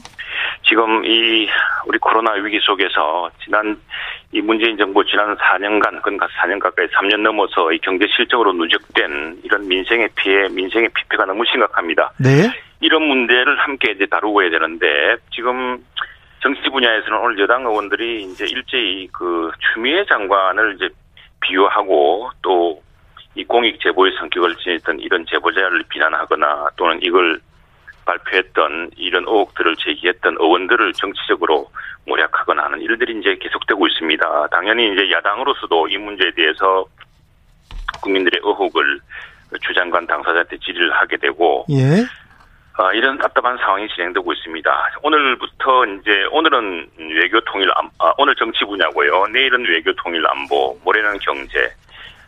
지금 0.66 1.04
이 1.04 1.48
우리 1.86 1.98
코로나 1.98 2.32
위기 2.32 2.58
속에서 2.60 3.30
지난 3.44 3.78
이 4.32 4.40
문재인 4.40 4.76
정부 4.76 5.04
지난 5.04 5.36
4년간 5.36 6.02
그러니까 6.02 6.26
4년 6.40 6.58
가까이 6.58 6.86
3년 6.88 7.20
넘어서 7.20 7.70
이 7.72 7.78
경제 7.78 8.06
실적으로 8.08 8.52
누적된 8.52 9.40
이런 9.44 9.68
민생의 9.68 10.08
피해, 10.16 10.48
민생의 10.48 10.88
피폐가 10.94 11.26
너무 11.26 11.44
심각합니다. 11.44 12.12
네. 12.18 12.50
이런 12.80 13.02
문제를 13.02 13.56
함께 13.58 13.92
이제 13.92 14.06
다루고 14.06 14.42
해야 14.42 14.50
되는데 14.50 14.86
지금 15.32 15.84
정치 16.40 16.68
분야에서는 16.68 17.18
오늘 17.18 17.38
여당 17.38 17.64
의원들이 17.64 18.24
이제 18.24 18.44
일제히 18.46 19.08
그 19.12 19.50
추미애 19.72 20.04
장관을 20.06 20.74
이제 20.76 20.88
비유하고 21.40 22.30
또 22.42 22.82
이 23.34 23.44
공익 23.44 23.80
제보의 23.80 24.12
성격을 24.18 24.56
지녔던 24.56 25.00
이런 25.00 25.24
제보자를 25.26 25.84
비난하거나 25.88 26.70
또는 26.76 27.00
이걸 27.02 27.40
발표했던 28.04 28.90
이런 28.96 29.24
의혹들을 29.24 29.76
제기했던 29.76 30.36
의원들을 30.38 30.92
정치적으로 30.92 31.70
모략하거나 32.06 32.64
하는 32.64 32.80
일들이 32.82 33.18
이제 33.18 33.36
계속되고 33.40 33.86
있습니다. 33.86 34.48
당연히 34.48 34.92
이제 34.92 35.10
야당으로서도 35.10 35.88
이 35.88 35.96
문제에 35.96 36.30
대해서 36.32 36.84
국민들의 38.02 38.40
의혹을 38.44 39.00
주장관 39.62 40.06
당사자한테 40.06 40.58
질의를 40.58 40.92
하게 40.92 41.16
되고 41.16 41.64
예. 41.70 42.04
아, 42.76 42.92
이런 42.92 43.16
답답한 43.18 43.56
상황이 43.58 43.88
진행되고 43.88 44.32
있습니다. 44.32 44.90
오늘부터 45.02 45.86
이제 45.86 46.24
오늘은 46.32 46.90
외교 46.98 47.40
통일 47.42 47.70
안, 47.76 47.88
아, 48.00 48.12
오늘 48.18 48.34
정치 48.34 48.64
분야고요. 48.64 49.28
내일은 49.28 49.64
외교 49.68 49.94
통일 49.94 50.26
안보, 50.26 50.76
모레는 50.82 51.18
경제, 51.20 51.72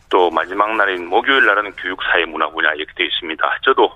또 0.09 0.31
마지막 0.31 0.75
날인 0.77 1.07
목요일 1.09 1.45
날은 1.47 1.73
교육 1.77 2.03
사회 2.05 2.25
문화 2.25 2.49
분야 2.51 2.73
이렇게 2.75 2.93
되어 2.95 3.07
있습니다. 3.07 3.59
저도 3.63 3.93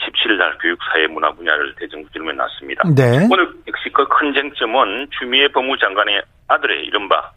17일 0.00 0.36
날 0.36 0.58
교육사회 0.58 1.06
문화 1.06 1.30
분야를 1.32 1.74
대정부 1.76 2.10
질문에 2.10 2.36
놨습니다. 2.36 2.82
네. 2.94 3.28
오늘 3.30 3.48
역시 3.66 3.88
그 3.90 4.04
큰 4.08 4.32
쟁점은 4.34 5.08
주미애 5.18 5.48
법무장관의 5.48 6.22
아들의 6.48 6.84
이른바 6.86 7.30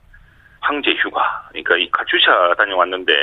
황제 0.59 0.91
휴가. 0.95 1.47
그러니까 1.49 1.77
이 1.77 1.89
가추샤 1.91 2.55
다녀왔는데 2.57 3.13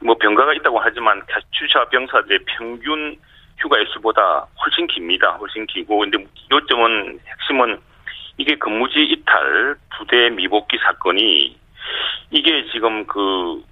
뭐 0.00 0.16
병가가 0.16 0.54
있다고 0.54 0.78
하지만 0.80 1.20
가추샤 1.26 1.88
병사들의 1.90 2.40
평균 2.46 3.16
휴가 3.58 3.78
일수보다 3.78 4.46
훨씬 4.64 4.86
깁니다. 4.86 5.32
훨씬 5.32 5.66
기고 5.66 5.98
근데 5.98 6.18
요점은 6.50 7.18
핵심은 7.26 7.80
이게 8.36 8.54
근무지 8.56 9.00
이탈 9.02 9.74
부대 9.96 10.30
미복귀 10.30 10.78
사건이 10.78 11.58
이게 12.30 12.64
지금 12.72 13.04
그 13.06 13.62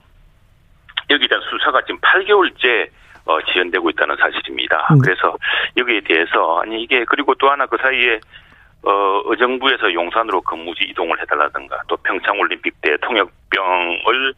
여기에 1.10 1.28
대한 1.28 1.42
수사가 1.48 1.82
지금 1.82 1.98
8개월째 2.00 2.88
어, 3.26 3.42
지연되고 3.42 3.90
있다는 3.90 4.16
사실입니다. 4.16 4.88
음. 4.92 4.98
그래서 4.98 5.36
여기에 5.76 6.00
대해서 6.02 6.60
아니 6.60 6.82
이게 6.82 7.04
그리고 7.04 7.34
또 7.34 7.50
하나 7.50 7.66
그 7.66 7.76
사이에 7.76 8.20
어, 8.82 9.22
의정부에서 9.24 9.92
용산으로 9.92 10.40
근무지 10.42 10.84
이동을 10.84 11.20
해달라든가 11.20 11.82
또 11.88 11.96
평창올림픽 11.96 12.80
때 12.80 12.96
통역병을 13.02 14.34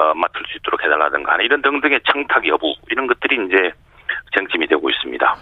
어, 0.00 0.14
맡을 0.14 0.42
수 0.50 0.58
있도록 0.58 0.82
해달라든가 0.82 1.36
이런 1.42 1.62
등등의 1.62 2.00
청탁 2.10 2.46
여부 2.48 2.74
이런 2.90 3.06
것들이 3.06 3.46
이제 3.46 3.72
쟁점이 4.34 4.66
되고 4.66 4.90
있습니다. 4.90 5.36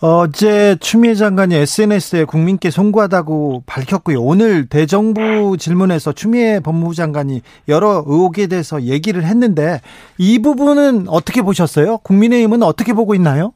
어제 0.00 0.76
추미애 0.76 1.14
장관이 1.14 1.56
SNS에 1.56 2.24
국민께 2.24 2.70
송구하다고 2.70 3.64
밝혔고요. 3.66 4.20
오늘 4.20 4.68
대정부 4.68 5.56
질문에서 5.58 6.12
추미애 6.12 6.60
법무부 6.64 6.94
장관이 6.94 7.40
여러 7.66 8.04
의혹에 8.06 8.46
대해서 8.46 8.82
얘기를 8.82 9.24
했는데 9.24 9.80
이 10.16 10.40
부분은 10.40 11.08
어떻게 11.08 11.42
보셨어요? 11.42 11.98
국민의힘은 11.98 12.62
어떻게 12.62 12.92
보고 12.92 13.16
있나요? 13.16 13.52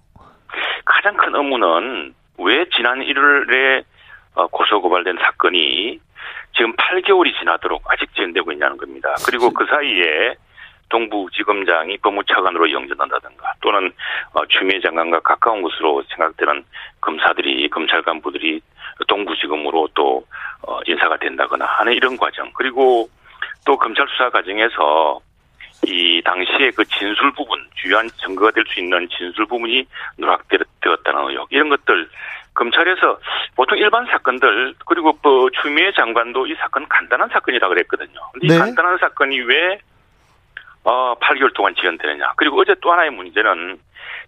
가장 0.84 1.16
큰 1.16 1.32
의문은 1.32 2.12
왜 2.38 2.66
지난 2.76 2.98
1월에 2.98 3.84
어, 4.34 4.48
고소고발된 4.48 5.18
사건이 5.22 6.00
지금 6.56 6.74
8개월이 6.74 7.38
지나도록 7.38 7.84
아직 7.86 8.12
진행되고 8.16 8.50
있냐는 8.50 8.78
겁니다. 8.78 9.14
그리고 9.24 9.50
그 9.50 9.64
사이에 9.66 10.34
동부지검장이 10.92 11.96
법무차관으로 11.98 12.70
영전한다든가 12.70 13.54
또는 13.62 13.90
어, 14.34 14.44
추미애 14.46 14.78
장관과 14.80 15.20
가까운 15.20 15.62
것으로 15.62 16.02
생각되는 16.10 16.62
검사들이 17.00 17.68
검찰 17.70 18.02
간부들이 18.02 18.60
동부지검으로 19.08 19.88
또 19.94 20.22
어, 20.60 20.78
인사가 20.86 21.16
된다거나 21.16 21.64
하는 21.64 21.94
이런 21.94 22.16
과정 22.18 22.52
그리고 22.54 23.08
또 23.64 23.76
검찰 23.78 24.06
수사 24.08 24.28
과정에서 24.28 25.18
이 25.86 26.20
당시에 26.22 26.70
그 26.70 26.84
진술 26.84 27.32
부분 27.32 27.58
주요한 27.74 28.08
증거가 28.22 28.50
될 28.52 28.62
수 28.68 28.78
있는 28.78 29.08
진술 29.08 29.46
부분이 29.46 29.84
누락되었다는 30.18 31.30
의혹 31.30 31.48
이런 31.50 31.70
것들 31.70 32.08
검찰에서 32.54 33.18
보통 33.56 33.78
일반 33.78 34.04
사건들 34.06 34.74
그리고 34.86 35.12
그 35.14 35.48
추미애 35.60 35.90
장관도 35.92 36.46
이 36.46 36.54
사건 36.56 36.86
간단한 36.86 37.30
사건이라 37.30 37.66
그랬거든요. 37.68 38.20
근데 38.32 38.48
네. 38.48 38.54
이 38.54 38.58
간단한 38.58 38.98
사건이 38.98 39.40
왜 39.40 39.80
어, 40.84 41.14
8개월 41.20 41.54
동안 41.54 41.74
지연되느냐. 41.74 42.32
그리고 42.36 42.60
어제 42.60 42.74
또 42.80 42.92
하나의 42.92 43.10
문제는 43.10 43.78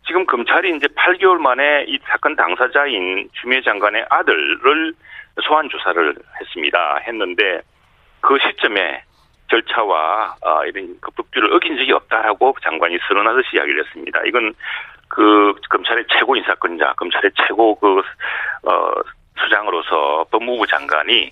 지금 0.06 0.26
검찰이 0.26 0.76
이제 0.76 0.86
8개월 0.88 1.38
만에 1.38 1.84
이 1.88 1.98
사건 2.06 2.36
당사자인 2.36 3.28
추미애 3.32 3.60
장관의 3.62 4.06
아들을 4.10 4.92
소환 5.42 5.68
조사를 5.68 6.14
했습니다. 6.40 7.00
했는데 7.06 7.60
그 8.20 8.38
시점에 8.38 9.02
절차와 9.50 10.36
어, 10.42 10.64
이런 10.64 10.96
그 11.00 11.10
법규를 11.10 11.52
어긴 11.54 11.76
적이 11.76 11.92
없다라고 11.92 12.56
장관이 12.62 12.98
선언하듯이 13.08 13.56
이야기를 13.56 13.84
했습니다. 13.84 14.20
이건 14.26 14.54
그 15.08 15.54
검찰의 15.70 16.04
최고 16.08 16.36
인사권자, 16.36 16.94
검찰의 16.96 17.30
최고 17.46 17.74
그 17.76 17.98
어, 17.98 18.92
수장으로서 19.38 20.26
법무부 20.30 20.66
장관이 20.66 21.30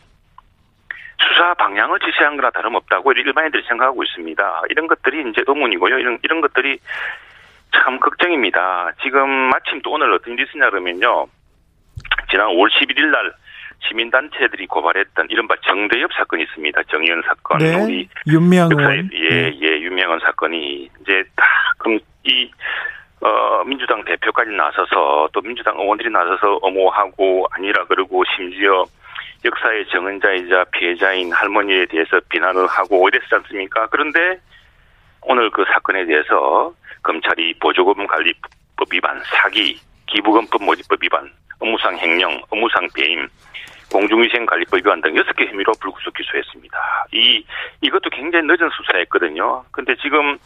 수사 1.29 1.55
방향을 1.55 1.99
지시한 2.01 2.37
거나 2.37 2.51
다름없다고 2.51 3.13
일반인들이 3.13 3.65
생각하고 3.69 4.03
있습니다. 4.03 4.63
이런 4.71 4.87
것들이 4.87 5.29
이제 5.31 5.43
의문이고요. 5.47 5.99
이런 5.99 6.19
이런 6.23 6.41
것들이 6.41 6.79
참 7.73 7.99
걱정입니다. 7.99 8.93
지금 9.03 9.29
마침 9.29 9.81
또 9.83 9.93
오늘 9.93 10.13
어떤 10.13 10.35
일이 10.35 10.45
있으냐 10.45 10.71
그러면요. 10.71 11.27
지난 12.31 12.49
5월 12.49 12.71
11일 12.71 13.11
날 13.11 13.33
시민단체들이 13.89 14.67
고발했던 14.67 15.27
이른바 15.31 15.57
정대협 15.63 16.13
사건이 16.13 16.45
있습니다. 16.45 16.83
정의연 16.85 17.23
사건. 17.27 17.59
네. 17.59 17.75
우리. 17.83 18.09
역사에, 18.71 19.03
예, 19.13 19.29
네. 19.29 19.59
예, 19.61 19.81
유명한 19.81 20.21
사건이 20.21 20.89
이제 21.01 21.25
다 21.37 21.45
그럼 21.79 21.99
이 22.25 22.51
어, 23.21 23.65
민주당 23.65 24.05
대표까지 24.05 24.51
나서서 24.51 25.29
또 25.33 25.41
민주당 25.41 25.79
의원들이 25.79 26.11
나서서 26.11 26.59
엄호하고 26.63 27.47
아니라 27.53 27.85
그러고 27.85 28.23
심지어 28.37 28.85
역사의 29.45 29.87
정은자이자 29.89 30.65
피해자인 30.73 31.33
할머니에 31.33 31.87
대해서 31.87 32.21
비난을 32.29 32.67
하고 32.67 33.09
이랬지 33.09 33.35
않습니까? 33.35 33.89
그런데 33.89 34.41
오늘 35.23 35.51
그 35.51 35.65
사건에 35.73 36.05
대해서 36.05 36.73
검찰이 37.03 37.55
보조금 37.61 38.07
관리법 38.07 38.93
위반, 38.93 39.21
사기, 39.25 39.79
기부금법 40.07 40.63
모집법 40.63 41.03
위반, 41.03 41.31
업무상 41.59 41.97
횡령, 41.99 42.43
업무상 42.51 42.89
배임, 42.95 43.29
공중위생관리법 43.91 44.79
위반 44.79 45.01
등 45.01 45.15
6개 45.15 45.49
혐의로 45.49 45.73
불구속 45.81 46.15
기소했습니다. 46.15 47.07
이, 47.13 47.45
이것도 47.83 48.11
굉장히 48.11 48.47
늦은 48.47 48.71
수사였거든요. 48.71 49.65
근데 49.71 49.95
지금 49.97 50.39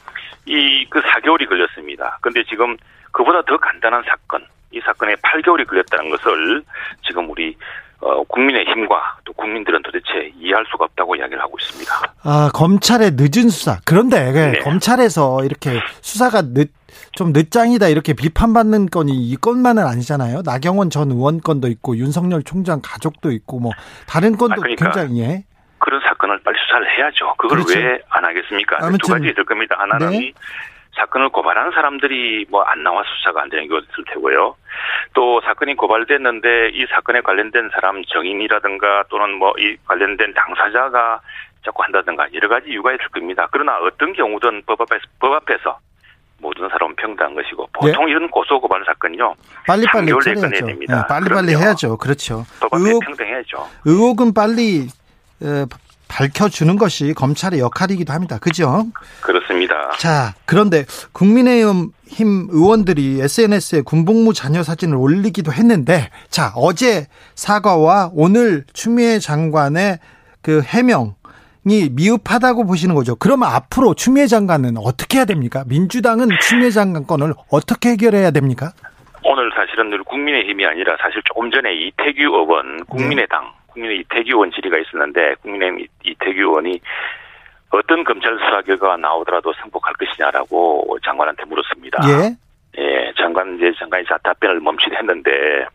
이, 0.46 0.86
그 0.90 1.00
4개월이 1.00 1.48
걸렸습니다. 1.48 2.18
근데 2.20 2.42
지금 2.44 2.76
그보다 3.12 3.42
더 3.42 3.56
간단한 3.56 4.02
사건, 4.04 4.46
이 4.72 4.80
사건에 4.80 5.14
8개월이 5.16 5.66
걸렸다는 5.66 6.10
것을 6.10 6.62
지금 7.06 7.30
우리 7.30 7.56
어, 8.00 8.22
국민의힘과 8.24 9.18
또 9.24 9.32
국민들은 9.32 9.82
도대체 9.82 10.32
이해할 10.38 10.64
수가 10.70 10.84
없다고 10.84 11.16
이야기를 11.16 11.40
하고 11.40 11.56
있습니다. 11.58 11.92
아, 12.24 12.50
검찰의 12.52 13.12
늦은 13.14 13.48
수사. 13.48 13.78
그런데 13.84 14.32
그 14.32 14.38
네. 14.38 14.58
검찰에서 14.60 15.44
이렇게 15.44 15.80
수사가 16.02 16.42
늦, 16.42 16.72
좀 17.12 17.32
늦장이다 17.32 17.88
이렇게 17.88 18.12
비판받는 18.12 18.86
건이 18.86 19.12
이 19.12 19.36
건만은 19.36 19.86
아니잖아요. 19.86 20.42
나경원 20.44 20.90
전 20.90 21.10
의원 21.10 21.40
건도 21.40 21.68
있고 21.68 21.96
윤석열 21.96 22.42
총장 22.42 22.80
가족도 22.82 23.32
있고 23.32 23.60
뭐 23.60 23.72
다른 24.06 24.36
건도 24.36 24.54
아, 24.54 24.56
그러니까 24.56 24.84
굉장히 24.84 25.20
예. 25.20 25.44
그런 25.78 26.00
사건을 26.00 26.40
빨리 26.42 26.58
수사를 26.66 26.98
해야죠. 26.98 27.34
그걸 27.36 27.58
그렇죠. 27.62 27.78
왜안 27.78 28.24
하겠습니까? 28.24 28.78
두 28.78 28.86
아무튼 28.86 29.14
가지 29.14 29.28
있을 29.28 29.44
겁니다. 29.44 29.76
하나는 29.78 30.10
네. 30.10 30.32
이 30.96 30.98
사건을 30.98 31.28
고발한 31.28 31.72
사람들이 31.72 32.46
뭐 32.48 32.62
안 32.66 32.82
나와 32.82 33.02
수사가 33.04 33.42
안 33.42 33.50
되는 33.50 33.68
게 33.68 33.74
있을 33.76 34.04
테고요. 34.12 34.56
또 35.14 35.40
사건이 35.42 35.76
고발됐는데 35.76 36.70
이 36.72 36.86
사건에 36.90 37.20
관련된 37.20 37.70
사람 37.74 38.02
정인이라든가 38.04 39.04
또는 39.10 39.34
뭐 39.34 39.52
이 39.58 39.76
관련된 39.86 40.32
당사자가 40.34 41.20
자꾸 41.64 41.82
한다든가 41.82 42.26
여러 42.34 42.48
가지 42.48 42.70
이유가 42.70 42.92
있을 42.92 43.08
겁니다. 43.08 43.46
그러나 43.52 43.78
어떤 43.78 44.12
경우든 44.12 44.62
법 44.66 44.80
앞에서, 44.80 45.02
법 45.20 45.32
앞에서 45.34 45.78
모든 46.38 46.68
사람은 46.68 46.94
평등한 46.96 47.34
것이고 47.34 47.68
보통 47.72 48.08
이런 48.08 48.28
고소 48.28 48.60
고발 48.60 48.82
사건요 48.84 49.34
빨리 49.66 49.86
빨리 49.92 50.06
3개월 50.12 50.24
내에 50.26 50.34
처리해야죠. 50.34 50.66
됩니다. 50.66 50.98
예, 51.04 51.08
빨리 51.08 51.28
빨리 51.28 51.46
그럼요. 51.48 51.64
해야죠. 51.64 51.96
그렇죠. 51.96 52.44
법 52.60 52.74
앞에 52.74 52.82
의혹, 52.82 53.04
평등해야죠. 53.04 53.68
의혹은 53.86 54.34
빨리 54.34 54.88
에, 55.42 55.64
밝혀주는 56.08 56.76
것이 56.76 57.14
검찰의 57.14 57.60
역할이기도 57.60 58.12
합니다. 58.12 58.38
그죠? 58.38 58.86
그렇습니다. 59.20 59.90
자, 59.98 60.34
그런데 60.44 60.84
국민의힘 61.12 62.48
의원들이 62.50 63.20
SNS에 63.20 63.82
군복무 63.82 64.32
자녀 64.32 64.62
사진을 64.62 64.96
올리기도 64.96 65.52
했는데, 65.52 66.10
자, 66.28 66.52
어제 66.54 67.06
사과와 67.34 68.10
오늘 68.14 68.64
추미애 68.72 69.18
장관의 69.18 69.98
그 70.42 70.62
해명이 70.62 71.90
미흡하다고 71.92 72.66
보시는 72.66 72.94
거죠. 72.94 73.16
그러면 73.16 73.50
앞으로 73.50 73.94
추미애 73.94 74.26
장관은 74.26 74.76
어떻게 74.78 75.18
해야 75.18 75.24
됩니까? 75.24 75.64
민주당은 75.66 76.28
추미애 76.40 76.70
장관 76.70 77.06
건을 77.06 77.34
어떻게 77.50 77.90
해결해야 77.90 78.30
됩니까? 78.30 78.72
오늘 79.24 79.50
사실은 79.56 79.90
늘 79.90 80.04
국민의힘이 80.04 80.64
아니라 80.64 80.96
사실 81.02 81.20
조금 81.24 81.50
전에 81.50 81.74
이태규 81.74 82.22
의원 82.22 82.84
국민의당 82.84 83.52
국민의 83.76 83.98
이태규 84.00 84.30
의원 84.30 84.50
질의가 84.52 84.78
있었는데 84.78 85.34
국민의힘 85.42 85.80
이- 85.80 85.88
이태규 86.10 86.38
의원이 86.40 86.80
어떤 87.70 88.02
검찰 88.04 88.32
수사 88.38 88.62
결과가 88.62 88.96
나오더라도 88.96 89.52
승복할 89.62 89.92
것이냐라고 89.94 90.98
장관한테 91.04 91.44
물었습니다. 91.44 91.98
예. 92.08 92.36
예, 92.78 93.12
장관 93.16 93.56
이제 93.56 93.72
장관이 93.78 94.04
자 94.06 94.16
답변을 94.22 94.60
멈추려 94.60 94.96
했는데 94.98 95.66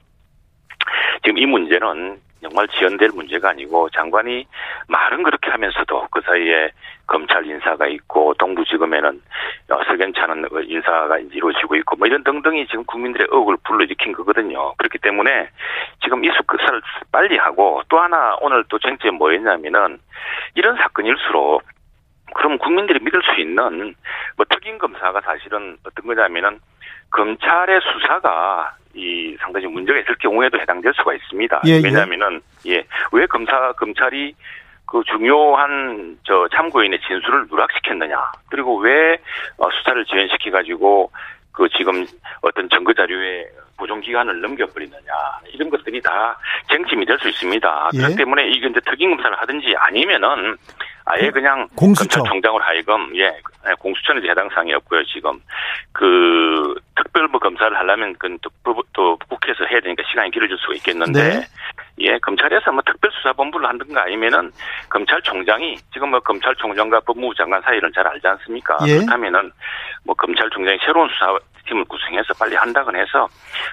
지금 1.24 1.38
이 1.38 1.46
문제는 1.46 2.20
정말 2.42 2.68
지연될 2.70 3.10
문제가 3.14 3.50
아니고 3.50 3.90
장관이 3.90 4.46
말은 4.88 5.24
그렇게 5.24 5.52
하면서도 5.52 6.08
그 6.12 6.22
사이에 6.22 6.72
검찰 7.06 7.46
인사가 7.46 7.88
있고 7.88 8.34
동부지검에는 8.36 9.22
어, 9.70 9.84
석연찮은 9.86 10.48
인사가 10.66 11.20
이루어지고 11.20 11.76
있고 11.76 11.96
뭐 11.98 12.08
이런 12.08 12.24
등등이 12.24 12.68
지금 12.68 12.84
국민들의 12.86 13.28
의혹을 13.30 13.58
불러일으킨 13.64 14.14
거거든요. 14.14 14.74
그렇기 14.76 14.98
때문에 15.00 15.50
지금 16.04 16.24
이 16.24 16.30
수사를 16.30 16.82
빨리 17.12 17.38
하고 17.38 17.82
또 17.90 18.00
하나 18.00 18.36
오늘 18.42 18.64
또 18.70 18.80
쟁점이 18.80 19.18
뭐였냐면은 19.18 20.00
이런 20.56 20.78
사건일수록 20.78 21.64
그럼 22.34 22.58
국민들이 22.58 23.00
믿을 23.04 23.22
수 23.24 23.42
있는 23.42 23.94
뭐 24.38 24.46
특임 24.50 24.78
검사가 24.78 25.22
사실은 25.22 25.78
어떤 25.84 26.06
거냐면은 26.06 26.60
검찰의 27.12 27.80
수사가 27.82 28.72
이 28.94 29.36
상당히 29.40 29.68
문제가 29.68 30.00
있을 30.00 30.16
경우에도 30.16 30.60
해당될 30.60 30.92
수가 30.96 31.14
있습니다. 31.14 31.62
예, 31.66 31.72
예. 31.72 31.82
왜냐하면은 31.84 32.42
예 32.66 32.84
왜 33.14 33.26
검사 33.28 33.72
검찰이 33.74 34.34
그 34.86 35.02
중요한 35.06 36.18
저 36.24 36.48
참고인의 36.50 37.00
진술을 37.08 37.48
누락시켰느냐 37.50 38.18
그리고 38.50 38.78
왜 38.80 39.18
어, 39.58 39.70
수사를 39.72 40.04
지연시켜 40.06 40.52
가지고 40.52 41.10
그 41.54 41.68
지금 41.78 42.06
어떤 42.42 42.68
증거 42.70 42.94
자료에 42.94 43.46
보존 43.78 44.02
기간을 44.02 44.42
넘겨버리느냐 44.42 45.14
이런 45.54 45.70
것들이 45.70 46.02
다 46.02 46.38
쟁점이 46.70 47.06
될 47.06 47.18
수 47.20 47.30
있습니다. 47.30 47.90
예. 47.94 47.98
그렇기 47.98 48.16
때문에 48.18 48.48
이게 48.50 48.68
이제 48.68 48.80
특임 48.82 49.12
검사를 49.16 49.38
하든지 49.40 49.74
아니면은 49.78 50.56
아예 51.12 51.30
그냥 51.30 51.68
공수처. 51.76 52.20
검찰총장으로 52.20 52.64
하여금 52.64 53.16
예 53.18 53.32
공수처는 53.80 54.22
이제 54.22 54.32
해당 54.32 54.48
사항이 54.50 54.74
없고요 54.74 55.04
지금 55.06 55.40
그 55.92 56.74
특별부 56.96 57.38
검사를 57.40 57.78
하려면 57.78 58.16
그또 58.18 58.50
또 58.94 59.18
국회에서 59.28 59.66
해야 59.66 59.82
되니까 59.82 60.04
시간이 60.10 60.32
길어질 60.32 60.58
수가 60.58 60.76
있겠는데 60.76 61.22
네. 61.22 61.42
예 62.00 62.18
검찰에서 62.20 62.72
뭐 62.72 62.82
특별수사본부를 62.86 63.68
하든가 63.68 64.04
아니면은 64.04 64.52
검찰총장이 64.90 65.78
지금 65.94 66.12
뭐 66.12 66.20
검찰총장과 66.22 67.02
법무부 67.02 67.36
장관 67.36 67.62
사이를 67.62 67.92
잘 67.92 68.08
알지 68.08 68.26
않습니까? 68.28 68.78
예. 68.88 69.00
그렇다면은 69.00 69.52
뭐 70.06 70.16
검찰총장이 70.16 70.78
새로운 70.86 71.10
수사팀을 71.10 71.84
구성해서 71.86 72.34
빨리 72.40 72.56
한다거나 72.56 73.00
해서 73.00 73.28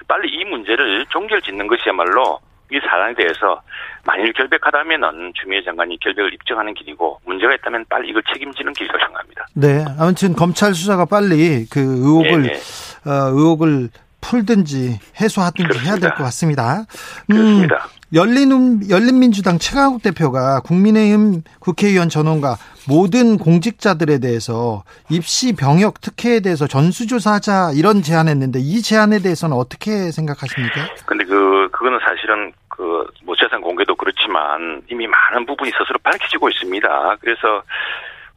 빨리 0.07 0.29
이 0.29 0.43
문제를 0.43 1.05
종결 1.07 1.41
짓는 1.41 1.67
것이야말로 1.67 2.39
이 2.71 2.79
사안에 2.87 3.15
대해서 3.15 3.61
만일 4.05 4.31
결백하다면은 4.33 5.33
추미애 5.35 5.63
장관이 5.63 5.99
결백을 5.99 6.33
입증하는 6.33 6.73
길이고 6.73 7.19
문제가 7.25 7.53
있다면 7.55 7.85
빨리 7.89 8.09
이걸 8.09 8.21
책임지는 8.31 8.73
길이라고 8.73 8.99
생각합니다. 8.99 9.45
네. 9.53 9.85
아무튼 9.97 10.33
검찰 10.35 10.73
수사가 10.73 11.05
빨리 11.05 11.65
그 11.69 11.79
의혹을 11.79 12.45
예, 12.45 12.49
예. 12.53 13.09
어, 13.09 13.31
의혹을 13.33 13.89
풀든지 14.21 14.99
해소하든지 15.19 15.79
해야 15.79 15.95
될 15.95 16.11
그렇습니다. 16.11 16.15
것 16.15 16.23
같습니다. 16.25 16.85
음, 17.31 17.35
그렇습니다. 17.35 17.87
열린 18.13 18.89
열린민주당 18.89 19.59
최강욱 19.59 20.01
대표가 20.01 20.61
국민의힘 20.61 21.43
국회의원 21.59 22.09
전원과 22.09 22.57
모든 22.87 23.37
공직자들에 23.37 24.19
대해서 24.19 24.83
입시 25.09 25.53
병역 25.55 26.01
특혜에 26.01 26.39
대해서 26.39 26.65
전수조사하자 26.67 27.73
이런 27.75 28.01
제안했는데 28.01 28.59
이 28.59 28.81
제안에 28.81 29.19
대해서는 29.19 29.55
어떻게 29.55 30.11
생각하십니까? 30.11 30.87
근데 31.05 31.23
그 31.25 31.69
그거는 31.71 31.99
사실은 31.99 32.51
그 32.79 33.09
뭐 33.25 33.35
재산 33.35 33.61
공개도 33.61 33.95
그렇지만 33.95 34.81
이미 34.89 35.05
많은 35.05 35.45
부분이 35.45 35.69
스스로 35.71 35.99
밝혀지고 36.01 36.49
있습니다. 36.49 37.17
그래서 37.19 37.61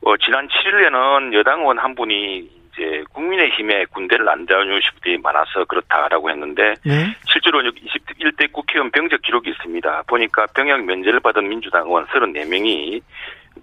어 0.04 0.16
지난 0.16 0.48
7일에는 0.48 1.32
여당 1.32 1.60
의원 1.60 1.78
한 1.78 1.94
분이 1.94 2.50
이제 2.72 3.04
국민의힘에 3.12 3.84
군대를 3.86 4.28
안 4.28 4.44
다녀오신 4.44 4.90
분들이 4.94 5.18
많아서 5.18 5.64
그렇다라고 5.66 6.28
했는데 6.30 6.74
네. 6.84 7.14
실제로 7.26 7.64
여기 7.64 7.80
21대 7.86 8.50
국회의원 8.50 8.90
병적 8.90 9.22
기록이 9.22 9.50
있습니다. 9.50 10.02
보니까 10.08 10.46
병역 10.54 10.84
면제를 10.84 11.20
받은 11.20 11.48
민주당 11.48 11.86
의원 11.86 12.04
34명이 12.06 13.00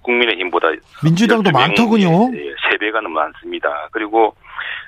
국민의힘보다 0.01 0.69
민주당도 1.03 1.49
12명, 1.49 1.53
많더군요. 1.53 2.31
예, 2.35 2.53
3배가 2.55 3.01
너무 3.01 3.09
많습니다. 3.09 3.89
그리고 3.91 4.33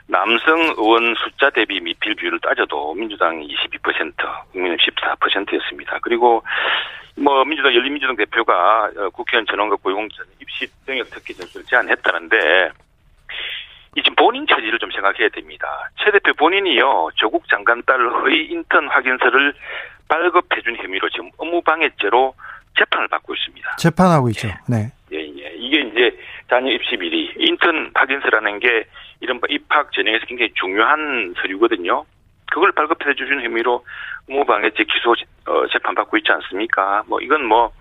남성 0.08 0.60
의원 0.78 1.16
숫자 1.16 1.50
대비 1.50 1.80
미필 1.80 2.16
비율을 2.16 2.40
따져도 2.40 2.94
민주당이 2.96 3.48
22%, 3.48 4.52
국민은 4.52 4.78
14%였습니다. 4.78 6.00
그리고 6.02 6.44
뭐 7.18 7.44
민주당 7.46 7.74
열린민주당 7.74 8.16
대표가 8.16 8.90
어, 8.98 9.10
국회의원 9.10 9.46
전원과 9.46 9.78
고용자 9.78 10.24
입시 10.40 10.68
병역 10.86 11.10
특혜 11.10 11.34
전수를 11.34 11.66
제안했다는데 11.66 12.72
이 13.98 14.02
지금 14.04 14.16
본인 14.16 14.48
처지를 14.48 14.80
좀 14.80 14.90
생각해야 14.92 15.30
됩니다. 15.30 15.68
최 15.98 16.12
대표 16.12 16.34
본인이요 16.34 17.10
조국 17.16 17.48
장관 17.50 17.84
딸 17.84 18.00
허위 18.10 18.46
인턴 18.46 18.88
확인서를 18.88 19.54
발급해준 20.08 20.78
혐의로 20.78 21.10
지금 21.10 21.30
업무방해죄로 21.38 22.34
재판을 22.78 23.08
받고 23.10 23.34
있습니다. 23.34 23.76
재판하고 23.78 24.30
있죠. 24.30 24.48
네. 24.70 24.92
예, 25.12 25.18
예. 25.18 25.54
이게 25.56 25.82
이제 25.82 26.18
자녀 26.50 26.72
입시 26.72 26.96
비리, 26.96 27.34
인턴 27.38 27.92
확인서라는 27.94 28.60
게 28.60 28.86
이른바 29.22 29.48
입학 29.50 29.92
전형에서 29.94 30.26
굉장히 30.26 30.52
중요한 30.56 31.34
서류거든요. 31.42 32.04
그걸 32.52 32.72
발급해 32.74 33.14
주신 33.16 33.42
혐의로 33.42 33.86
무방해죄 34.28 34.84
기소 34.84 35.16
어, 35.48 35.68
재판 35.72 35.96
받고 35.96 36.18
있지 36.18 36.32
않습니까? 36.32 37.04
뭐 37.08 37.20
이건 37.22 37.46
뭐 37.46 37.72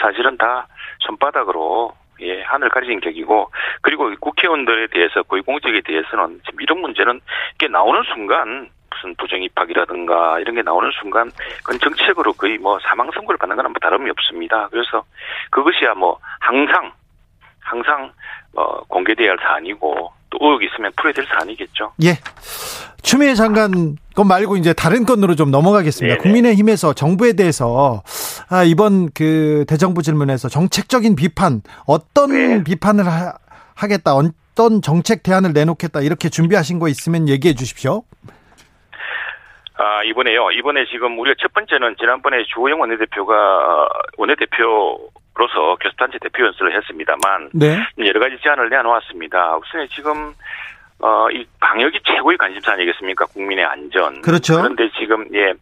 사실은 0.00 0.36
다 0.36 0.66
손바닥으로 1.00 1.94
예, 2.22 2.40
하늘 2.42 2.70
가리진 2.70 2.98
격이고, 3.00 3.50
그리고 3.82 4.10
국회의원들에 4.18 4.86
대해서, 4.86 5.22
고위공직에 5.24 5.82
대해서는 5.82 6.40
지금 6.46 6.62
이런 6.62 6.80
문제는 6.80 7.20
이게 7.56 7.68
나오는 7.68 8.02
순간, 8.04 8.70
무슨 8.96 9.14
부정 9.16 9.42
입학이라든가 9.42 10.40
이런 10.40 10.54
게 10.54 10.62
나오는 10.62 10.90
순간 10.98 11.30
그건 11.58 11.78
정책으로 11.78 12.32
거의 12.32 12.58
뭐 12.58 12.78
사망 12.80 13.10
선고를 13.10 13.36
받는 13.38 13.56
뭐 13.56 13.72
다름이 13.80 14.10
없습니다. 14.10 14.68
그래서 14.70 15.04
그것이야 15.50 15.94
뭐 15.94 16.18
항상 16.40 16.92
항상 17.60 18.12
어 18.54 18.80
공개돼야 18.84 19.32
할 19.32 19.38
사안이고 19.38 19.90
또 19.90 20.15
의혹이 20.40 20.66
있으면 20.66 20.92
풀어야 20.96 21.12
될 21.12 21.26
사안이겠죠. 21.26 21.92
예. 22.04 22.18
추미애 23.02 23.34
장관 23.34 23.96
것 24.14 24.24
말고 24.24 24.56
이제 24.56 24.72
다른 24.72 25.04
건으로 25.04 25.36
좀 25.36 25.50
넘어가겠습니다. 25.50 26.16
네네. 26.16 26.22
국민의힘에서 26.22 26.92
정부에 26.92 27.34
대해서 27.34 28.02
아, 28.48 28.64
이번 28.64 29.10
그 29.14 29.64
대정부 29.68 30.02
질문에서 30.02 30.48
정책적인 30.48 31.14
비판 31.14 31.62
어떤 31.86 32.30
네. 32.32 32.64
비판을 32.64 33.06
하, 33.06 33.34
하겠다 33.74 34.14
어떤 34.14 34.82
정책 34.82 35.22
대안을 35.22 35.52
내놓겠다 35.52 36.00
이렇게 36.00 36.28
준비하신 36.28 36.78
거 36.78 36.88
있으면 36.88 37.28
얘기해 37.28 37.54
주십시오. 37.54 38.02
아, 39.78 40.02
이번에요. 40.04 40.50
이번에 40.52 40.86
지금 40.90 41.18
우리가 41.18 41.36
첫 41.38 41.52
번째는 41.52 41.96
지난번에 42.00 42.42
주호영 42.54 42.80
원내대표가 42.80 43.88
원내대표 44.16 45.10
로서 45.36 45.76
교섭단체 45.76 46.18
대표 46.18 46.46
연설을 46.46 46.74
했습니다만 46.76 47.50
네. 47.52 47.78
여러 47.98 48.20
가지 48.20 48.36
제안을 48.42 48.70
내놓았습니다. 48.70 49.56
우선 49.56 49.86
지금 49.88 50.32
어, 50.98 51.28
이 51.30 51.44
방역이 51.60 52.00
최고의 52.04 52.38
관심사 52.38 52.72
아니겠습니까? 52.72 53.26
국민의 53.26 53.64
안전. 53.64 54.22
그렇죠. 54.22 54.56
그런데 54.56 54.90
지금 54.98 55.26
예. 55.34 55.52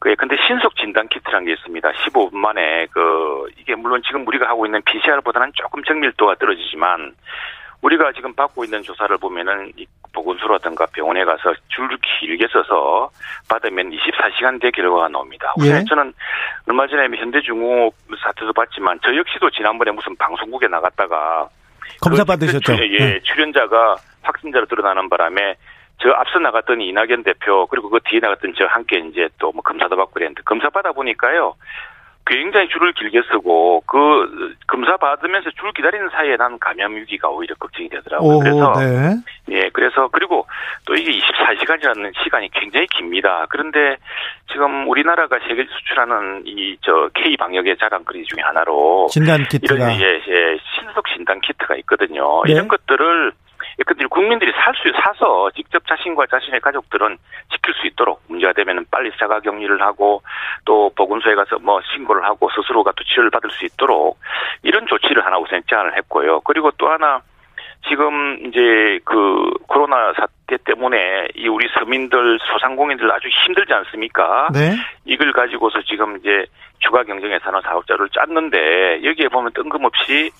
그 0.00 0.14
근데 0.16 0.36
신속 0.46 0.76
진단 0.76 1.08
키트라는 1.08 1.46
게 1.46 1.52
있습니다. 1.52 1.90
15분 1.90 2.34
만에 2.36 2.86
그 2.90 3.48
이게 3.58 3.74
물론 3.74 4.00
지금 4.06 4.26
우리가 4.26 4.48
하고 4.48 4.66
있는 4.66 4.80
PCR보다는 4.82 5.52
조금 5.54 5.82
정밀도가 5.82 6.36
떨어지지만 6.36 7.14
우리가 7.82 8.12
지금 8.12 8.34
받고 8.34 8.64
있는 8.64 8.82
조사를 8.82 9.16
보면은 9.18 9.72
이 9.76 9.86
보건소라든가 10.12 10.86
병원에 10.86 11.24
가서 11.24 11.54
줄을 11.68 11.96
길게 12.02 12.46
서서 12.50 13.10
받으면 13.48 13.90
24시간 13.90 14.60
뒤에 14.60 14.70
결과가 14.70 15.08
나옵니다. 15.08 15.54
예. 15.62 15.84
저는 15.84 16.12
얼마 16.68 16.86
전에 16.86 17.04
현대중공업 17.16 17.94
사태도 18.20 18.52
봤지만 18.52 18.98
저 19.04 19.14
역시도 19.14 19.50
지난번에 19.50 19.92
무슨 19.92 20.16
방송국에 20.16 20.66
나갔다가 20.66 21.48
검사 22.00 22.24
그 22.24 22.28
받으셨죠? 22.28 22.76
출, 22.76 22.92
예, 22.94 22.98
네. 22.98 23.20
출연자가 23.20 23.96
확진자로 24.22 24.66
드러나는 24.66 25.08
바람에 25.08 25.54
저 26.00 26.10
앞서 26.10 26.38
나갔던 26.38 26.80
이낙연 26.80 27.24
대표 27.24 27.66
그리고 27.66 27.90
그 27.90 27.98
뒤에 28.04 28.20
나갔던 28.20 28.54
저 28.56 28.66
함께 28.66 28.98
이제 28.98 29.28
또 29.38 29.50
뭐 29.52 29.62
검사도 29.62 29.96
받고 29.96 30.12
그랬는데 30.12 30.42
검사 30.44 30.68
받아 30.70 30.92
보니까요 30.92 31.54
굉장히 32.28 32.68
줄을 32.68 32.92
길게 32.92 33.22
쓰고 33.32 33.82
그 33.86 34.54
검사 34.66 34.96
받으면서 34.96 35.50
줄 35.50 35.72
기다리는 35.72 36.08
사이에 36.10 36.36
난 36.36 36.58
감염 36.58 36.94
위기가 36.94 37.28
오히려 37.28 37.54
걱정이 37.56 37.88
되더라고요. 37.88 38.36
오, 38.36 38.38
그래서 38.38 38.72
네. 38.78 39.16
예 39.50 39.70
그래서 39.72 40.08
그리고 40.08 40.46
또 40.86 40.94
이게 40.94 41.10
24시간이라는 41.10 42.12
시간이 42.22 42.50
굉장히 42.52 42.86
깁니다. 42.88 43.46
그런데 43.48 43.96
지금 44.52 44.88
우리나라가 44.88 45.38
세계 45.48 45.64
수출하는 45.64 46.42
이 46.46 46.68
저 46.82 47.08
K 47.14 47.36
방역의 47.36 47.76
자랑거리 47.78 48.24
중에 48.24 48.40
하나로 48.42 49.08
진단 49.10 49.42
키트가 49.44 49.74
이런 49.74 50.00
예, 50.00 50.22
예 50.26 50.58
신속 50.74 51.06
진단 51.14 51.40
키트가 51.40 51.76
있거든요. 51.76 52.42
네. 52.46 52.52
이런 52.52 52.68
것들을 52.68 53.32
그들 53.84 54.08
국민들이 54.08 54.52
살 54.52 54.74
수 54.74 54.92
사서 55.02 55.50
직접 55.56 55.86
자신과 55.86 56.26
자신의 56.26 56.60
가족들은 56.60 57.16
지킬 57.52 57.74
수 57.74 57.86
있도록 57.88 58.22
문제가 58.28 58.52
되면 58.52 58.84
빨리 58.90 59.10
자가 59.18 59.40
격리를 59.40 59.80
하고 59.82 60.22
또 60.64 60.90
보건소에 60.94 61.34
가서 61.34 61.58
뭐 61.58 61.80
신고를 61.94 62.24
하고 62.24 62.48
스스로가 62.50 62.92
또 62.92 63.04
치료를 63.04 63.30
받을 63.30 63.50
수 63.50 63.64
있도록 63.64 64.18
이런 64.62 64.86
조치를 64.86 65.24
하나 65.24 65.38
우선 65.38 65.62
제안을 65.68 65.96
했고요. 65.96 66.40
그리고 66.40 66.70
또 66.72 66.88
하나 66.88 67.20
지금 67.88 68.38
이제 68.46 68.98
그 69.04 69.50
코로나 69.68 70.12
사태 70.14 70.56
때문에 70.64 71.28
이 71.36 71.48
우리 71.48 71.68
서민들 71.78 72.38
소상공인들 72.40 73.10
아주 73.10 73.28
힘들지 73.46 73.72
않습니까? 73.72 74.48
네. 74.52 74.74
이걸 75.04 75.32
가지고서 75.32 75.80
지금 75.82 76.16
이제 76.18 76.44
추가 76.80 77.02
경쟁에 77.04 77.38
사는 77.38 77.60
사업자를 77.62 78.08
짰는데 78.10 79.04
여기에 79.04 79.28
보면 79.28 79.52
뜬금없이 79.54 80.30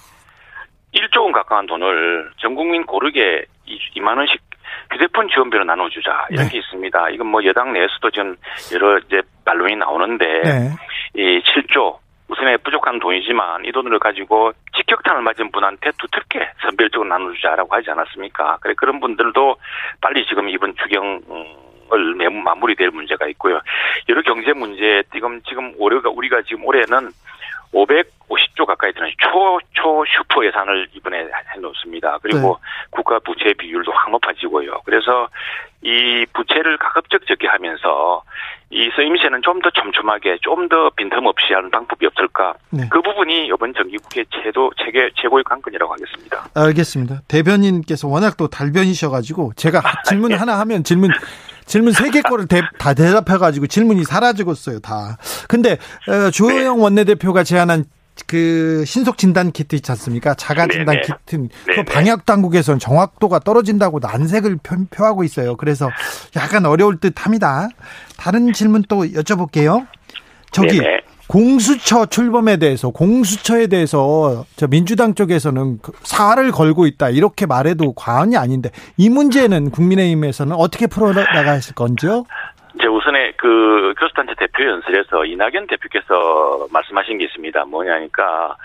1조 0.94 1.22
원 1.22 1.33
가까운 1.33 1.66
돈을 1.66 2.31
전 2.38 2.55
국민 2.55 2.85
고르게 2.85 3.44
2만 3.96 4.16
원씩 4.16 4.40
휴대폰 4.92 5.29
지원비로 5.29 5.64
나눠주자 5.64 6.27
이런 6.31 6.46
네. 6.46 6.53
게 6.53 6.59
있습니다. 6.59 7.11
이건 7.11 7.27
뭐 7.27 7.44
여당 7.44 7.72
내에서도 7.72 8.11
지금 8.11 8.37
여러 8.72 8.98
이제 8.98 9.20
반론이 9.44 9.77
나오는데 9.77 10.24
네. 10.42 10.70
이 11.14 11.42
7조 11.42 11.98
우선에 12.29 12.59
부족한 12.59 12.98
돈이지만 12.98 13.64
이 13.64 13.72
돈을 13.72 13.98
가지고 13.98 14.53
직격탄을 14.77 15.22
맞은 15.22 15.51
분한테 15.51 15.90
두텁게 15.98 16.51
선별적으로 16.61 17.09
나눠주자라고 17.09 17.74
하지 17.74 17.90
않았습니까? 17.90 18.59
그래 18.61 18.74
그런 18.77 19.01
분들도 19.01 19.57
빨리 20.01 20.27
지금 20.27 20.48
이번 20.48 20.74
추경 20.77 21.20
을 21.90 22.14
매우 22.16 22.31
마무리될 22.31 22.90
문제가 22.90 23.27
있고요. 23.29 23.59
여러 24.11 24.20
경제 24.20 24.53
문제 24.53 25.03
지금 25.11 25.40
지금 25.48 25.72
올해가 25.79 26.11
우리가 26.11 26.42
지금 26.42 26.66
올해는 26.66 27.11
550조 27.72 28.66
가까이 28.66 28.92
되는 28.92 29.11
초, 29.18 29.59
초 29.72 30.04
슈퍼 30.07 30.44
예산을 30.44 30.88
이번에 30.94 31.26
해놓습니다. 31.54 32.18
그리고 32.22 32.38
네. 32.38 32.88
국가 32.90 33.18
부채 33.18 33.52
비율도 33.52 33.92
확 33.92 34.11
높아지고요. 34.11 34.81
그래서 34.85 35.28
이 35.83 36.26
부채를 36.33 36.76
가급적 36.78 37.24
적게 37.26 37.46
하면서 37.46 38.22
이 38.70 38.90
쓰임새는 38.96 39.42
좀 39.42 39.61
더 39.62 39.70
촘촘하게 39.70 40.38
좀 40.42 40.68
더 40.68 40.90
빈틈없이 40.90 41.52
하는 41.54 41.70
방법이 41.70 42.04
없을까? 42.07 42.54
네. 42.70 42.88
그 42.90 43.00
부분이 43.00 43.46
이번 43.46 43.72
정기국회 43.74 44.24
제도 44.42 44.70
체계 44.85 45.09
최고의 45.16 45.44
관건이라고 45.44 45.92
하겠습니다. 45.92 46.48
알겠습니다. 46.54 47.20
대변인께서 47.28 48.09
워낙 48.09 48.37
또 48.37 48.48
달변이셔가지고 48.48 49.52
제가 49.57 49.81
질문 50.04 50.31
네. 50.31 50.37
하나 50.37 50.59
하면 50.61 50.85
질문 50.85 51.11
질문 51.68 51.92
세 51.92 52.11
개 52.11 52.22
거를 52.22 52.46
대, 52.46 52.62
다 52.78 52.94
대답해가지고 52.94 53.66
질문이 53.68 54.04
사라지고있어요 54.04 54.81
다. 54.81 55.18
근데 55.46 55.78
어, 56.09 56.31
주호영 56.31 56.76
네. 56.78 56.83
원내대표가 56.83 57.44
제안한 57.44 57.85
그 58.26 58.83
신속 58.85 59.16
진단 59.16 59.52
키트 59.52 59.76
있지 59.76 59.92
않습니까? 59.92 60.35
자가 60.35 60.66
진단 60.66 60.96
네네. 60.96 61.02
키트. 61.02 61.48
그 61.66 61.85
방역 61.85 62.26
당국에서는 62.26 62.81
정확도가 62.81 63.38
떨어진다고 63.40 64.00
난색을 64.00 64.59
표, 64.62 65.04
하고 65.04 65.22
있어요. 65.22 65.57
그래서 65.57 65.88
약간 66.35 66.66
어려울 66.66 66.98
듯합니다. 66.98 67.68
다른 68.16 68.52
질문 68.52 68.83
또 68.88 69.04
여쭤볼게요. 69.04 69.87
저기 70.50 70.78
네네. 70.81 71.00
공수처 71.28 72.06
출범에 72.06 72.56
대해서 72.56 72.88
공수처에 72.88 73.66
대해서 73.66 74.46
저 74.56 74.66
민주당 74.66 75.14
쪽에서는 75.14 75.78
그 75.82 75.92
사활을 76.02 76.50
걸고 76.50 76.86
있다 76.86 77.10
이렇게 77.10 77.44
말해도 77.44 77.92
과언이 77.92 78.36
아닌데 78.36 78.70
이 78.96 79.10
문제는 79.10 79.70
국민의힘에서는 79.70 80.56
어떻게 80.56 80.86
풀어나가실 80.86 81.74
건지요? 81.74 82.24
이제 82.78 82.86
우선에 82.86 83.32
그 83.36 83.92
교수단체 83.98 84.34
대표 84.36 84.64
연설에서 84.64 85.24
이낙연 85.24 85.66
대표께서 85.66 86.68
말씀하신 86.70 87.18
게 87.18 87.24
있습니다. 87.24 87.64
뭐냐니까 87.64 88.56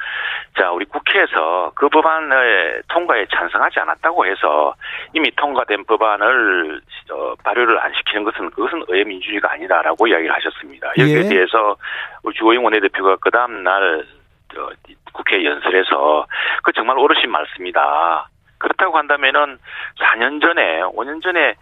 자 0.56 0.72
우리 0.72 0.86
국회에서 0.86 1.72
그 1.74 1.90
법안의 1.90 2.84
통과에 2.90 3.26
찬성하지 3.34 3.80
않았다고 3.80 4.28
해서 4.28 4.76
이미 5.14 5.32
통과된 5.36 5.86
법안을 5.86 6.80
어, 7.12 7.34
발효를 7.44 7.80
안 7.80 7.92
시키는 7.96 8.24
것은 8.24 8.52
그것은 8.52 8.84
의회 8.88 9.04
민주주의가 9.04 9.52
아니다라고 9.54 10.06
이야기를 10.06 10.34
하셨습니다. 10.36 10.90
여기에 11.00 11.18
예. 11.18 11.30
대해서 11.30 11.76
주호영 12.36 12.64
원내대표가 12.64 13.16
그 13.16 13.32
다음 13.32 13.64
날 13.64 14.06
어, 14.56 14.70
국회 15.12 15.44
연설에서 15.44 16.28
그 16.64 16.72
정말 16.74 17.00
어르신 17.00 17.32
말씀이다. 17.32 18.30
그렇다고 18.60 18.98
한다면은 18.98 19.58
4년 20.00 20.40
전에 20.40 20.82
5년 20.84 21.22
전에 21.24 21.56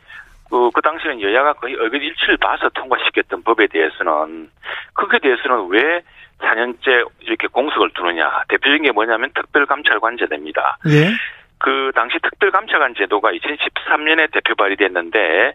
그, 0.52 0.70
그 0.72 0.82
당시에는 0.82 1.22
여야가 1.22 1.54
거의 1.54 1.76
얼굴 1.76 2.04
일치를 2.04 2.38
봐서 2.38 2.70
통과시켰던 2.70 3.44
법에 3.44 3.68
대해서는 3.68 4.50
그게 4.94 5.18
대해서는 5.20 5.70
왜 5.70 6.02
4년째 6.40 7.08
이렇게 7.22 7.48
공석을 7.48 7.92
두느냐. 7.94 8.44
대표적인 8.50 8.84
게 8.84 8.92
뭐냐면 8.92 9.32
특별감찰관제도입니다. 9.34 10.78
예. 10.88 11.12
그 11.58 11.92
당시 11.96 12.18
특별감찰관 12.22 12.96
제도가 12.96 13.32
2013년에 13.32 14.32
대표 14.32 14.56
발의됐는데 14.56 15.54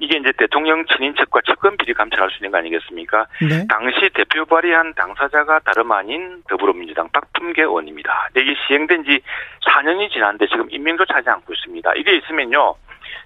이게 0.00 0.18
이제 0.18 0.32
대통령 0.36 0.84
친인척과 0.86 1.42
측근 1.46 1.76
비리 1.76 1.94
감찰할 1.94 2.28
수 2.30 2.38
있는 2.38 2.50
거 2.50 2.58
아니겠습니까? 2.58 3.26
네. 3.40 3.64
당시 3.68 4.10
대표 4.12 4.44
발의한 4.44 4.92
당사자가 4.94 5.60
다름 5.60 5.92
아닌 5.92 6.42
더불어민주당 6.48 7.08
박품계 7.12 7.62
의원입니다. 7.62 8.30
이게 8.36 8.54
시행된 8.66 9.04
지 9.04 9.20
4년이 9.64 10.10
지났는데 10.10 10.48
지금 10.48 10.66
임명조차 10.70 11.14
하지 11.14 11.30
않고 11.30 11.52
있습니다. 11.52 11.92
이게 11.94 12.16
있으면요. 12.16 12.74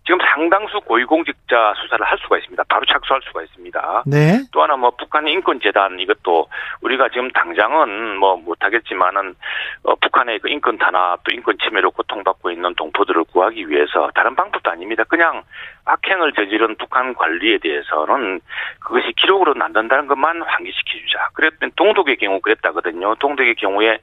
지금 0.09 0.19
상당수 0.25 0.81
고위공직자 0.81 1.75
수사를 1.77 2.07
할 2.07 2.17
수가 2.17 2.39
있습니다. 2.39 2.65
바로 2.67 2.87
착수할 2.87 3.21
수가 3.27 3.43
있습니다. 3.43 4.05
네. 4.07 4.41
또 4.53 4.63
하나 4.63 4.75
뭐 4.75 4.91
북한 4.97 5.29
인권재단 5.29 6.01
이것도 6.01 6.49
우리가 6.81 7.11
지금 7.11 7.31
당장은 7.33 8.17
뭐 8.17 8.37
못하겠지만은 8.39 9.35
어, 9.83 9.95
북한의 9.97 10.39
그 10.39 10.49
인권 10.49 10.79
탄압 10.79 11.23
또 11.25 11.35
인권 11.35 11.59
침해로 11.59 11.91
고통받고 11.91 12.51
있는 12.51 12.75
동포들을 12.75 13.25
구하기 13.25 13.59
하기 13.59 13.69
위해서 13.69 14.11
다른 14.15 14.35
방법도 14.37 14.71
아닙니다. 14.71 15.05
그냥 15.05 15.43
악행을 15.85 16.33
저지른 16.33 16.77
북한 16.77 17.15
관리에 17.15 17.59
대해서는 17.59 18.41
그것이 18.81 19.13
기록으로 19.17 19.55
남는다는 19.55 20.07
것만 20.07 20.43
환기시켜주자. 20.43 21.31
그랬더니 21.35 21.73
동독의 21.75 22.17
경우 22.17 22.41
그랬다거든요. 22.41 23.17
동독의 23.17 23.57
경우에 23.57 23.99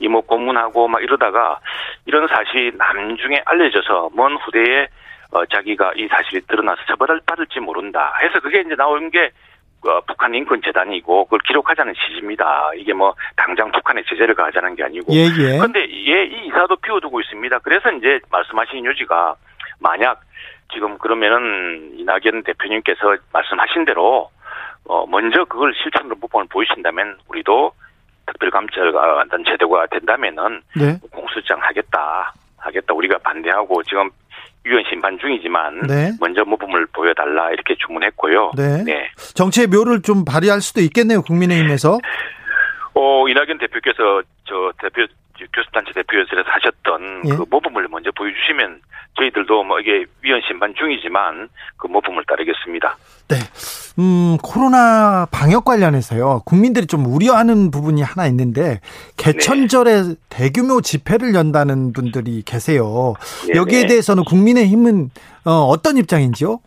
이모 0.00 0.22
고문하고 0.22 0.88
막 0.88 1.02
이러다가 1.02 1.60
이런 2.06 2.26
사실이 2.26 2.72
남중에 2.76 3.42
알려져서 3.44 4.10
먼 4.14 4.36
후대에 4.36 4.88
어, 5.34 5.44
자기가 5.46 5.92
이 5.96 6.06
사실이 6.06 6.42
드러나서 6.46 6.80
처벌을 6.86 7.20
받을지 7.26 7.58
모른다. 7.58 8.14
해서 8.22 8.38
그게 8.40 8.60
이제 8.60 8.76
나온 8.76 9.10
게 9.10 9.32
어, 9.84 10.00
북한 10.06 10.32
인권 10.32 10.62
재단이고 10.62 11.24
그걸 11.24 11.40
기록하자는 11.40 11.92
취지입니다. 11.94 12.70
이게 12.76 12.92
뭐 12.94 13.14
당장 13.36 13.70
북한에 13.72 14.02
제재를 14.08 14.34
가하자는 14.36 14.76
게 14.76 14.84
아니고. 14.84 15.12
예, 15.12 15.24
예. 15.24 15.58
그런데 15.58 15.80
예, 15.80 16.24
이 16.24 16.46
이사도 16.46 16.76
비워두고 16.76 17.20
있습니다. 17.20 17.58
그래서 17.58 17.90
이제 17.90 18.20
말씀하신 18.30 18.84
요지가 18.84 19.34
만약 19.80 20.20
지금 20.72 20.96
그러면은 20.98 21.98
이낙연 21.98 22.44
대표님께서 22.44 23.16
말씀하신 23.32 23.84
대로 23.84 24.30
어 24.86 25.04
먼저 25.06 25.44
그걸 25.44 25.74
실천으로 25.74 26.14
모범을 26.16 26.46
보이신다면 26.48 27.18
우리도 27.28 27.72
특별감찰관 28.26 29.44
제도가 29.44 29.86
된다면은 29.88 30.62
네. 30.76 30.96
공수장 31.10 31.58
하겠다 31.60 32.32
하겠다 32.56 32.94
우리가 32.94 33.18
반대하고 33.18 33.82
지금 33.82 34.10
유엔 34.66 34.84
심판 34.88 35.18
중이지만 35.18 35.82
네. 35.86 36.12
먼저 36.20 36.44
모범을 36.44 36.86
보여달라 36.86 37.50
이렇게 37.50 37.74
주문했고요. 37.76 38.52
네. 38.56 38.82
네. 38.84 39.10
정치의 39.34 39.66
묘를 39.66 40.02
좀 40.02 40.24
발휘할 40.24 40.60
수도 40.60 40.80
있겠네요. 40.80 41.22
국민의힘에서. 41.22 41.98
어 42.94 43.28
이낙연 43.28 43.58
대표께서 43.58 44.22
저 44.44 44.72
대표 44.80 45.06
교수단체 45.52 45.92
대표연설에서 45.92 46.48
하셨던 46.48 47.22
예. 47.26 47.30
그 47.30 47.44
모범을 47.50 47.88
먼저 47.88 48.10
보여주시면 48.12 48.80
저희들도 49.16 49.64
뭐 49.64 49.80
이게 49.80 50.04
위헌 50.22 50.40
심판 50.46 50.74
중이지만 50.74 51.48
그 51.76 51.86
모범을 51.88 52.24
따르겠습니다. 52.24 52.96
네. 53.28 53.36
음, 53.98 54.36
코로나 54.42 55.26
방역 55.30 55.64
관련해서요. 55.64 56.42
국민들이 56.44 56.86
좀 56.86 57.06
우려하는 57.06 57.70
부분이 57.70 58.02
하나 58.02 58.26
있는데 58.26 58.80
개천절에 59.16 60.02
네. 60.02 60.14
대규모 60.28 60.80
집회를 60.80 61.34
연다는 61.34 61.92
분들이 61.92 62.42
계세요. 62.42 63.14
네네. 63.46 63.58
여기에 63.58 63.80
네. 63.82 63.86
대해서는 63.86 64.24
국민의힘은 64.24 65.10
어, 65.44 65.50
어떤 65.50 65.96
입장인지요? 65.96 66.58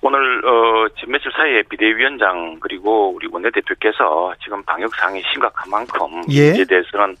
오늘 0.00 0.44
어 0.44 0.86
지금 0.98 1.12
며칠 1.12 1.32
사이에 1.34 1.62
비대위원장 1.62 2.58
그리고 2.60 3.14
우리 3.14 3.26
원내대표께서 3.26 4.34
지금 4.42 4.62
방역 4.64 4.94
상황이 4.94 5.22
심각한 5.32 5.70
만큼 5.70 6.22
예. 6.30 6.48
이에 6.48 6.64
대해서는 6.64 7.16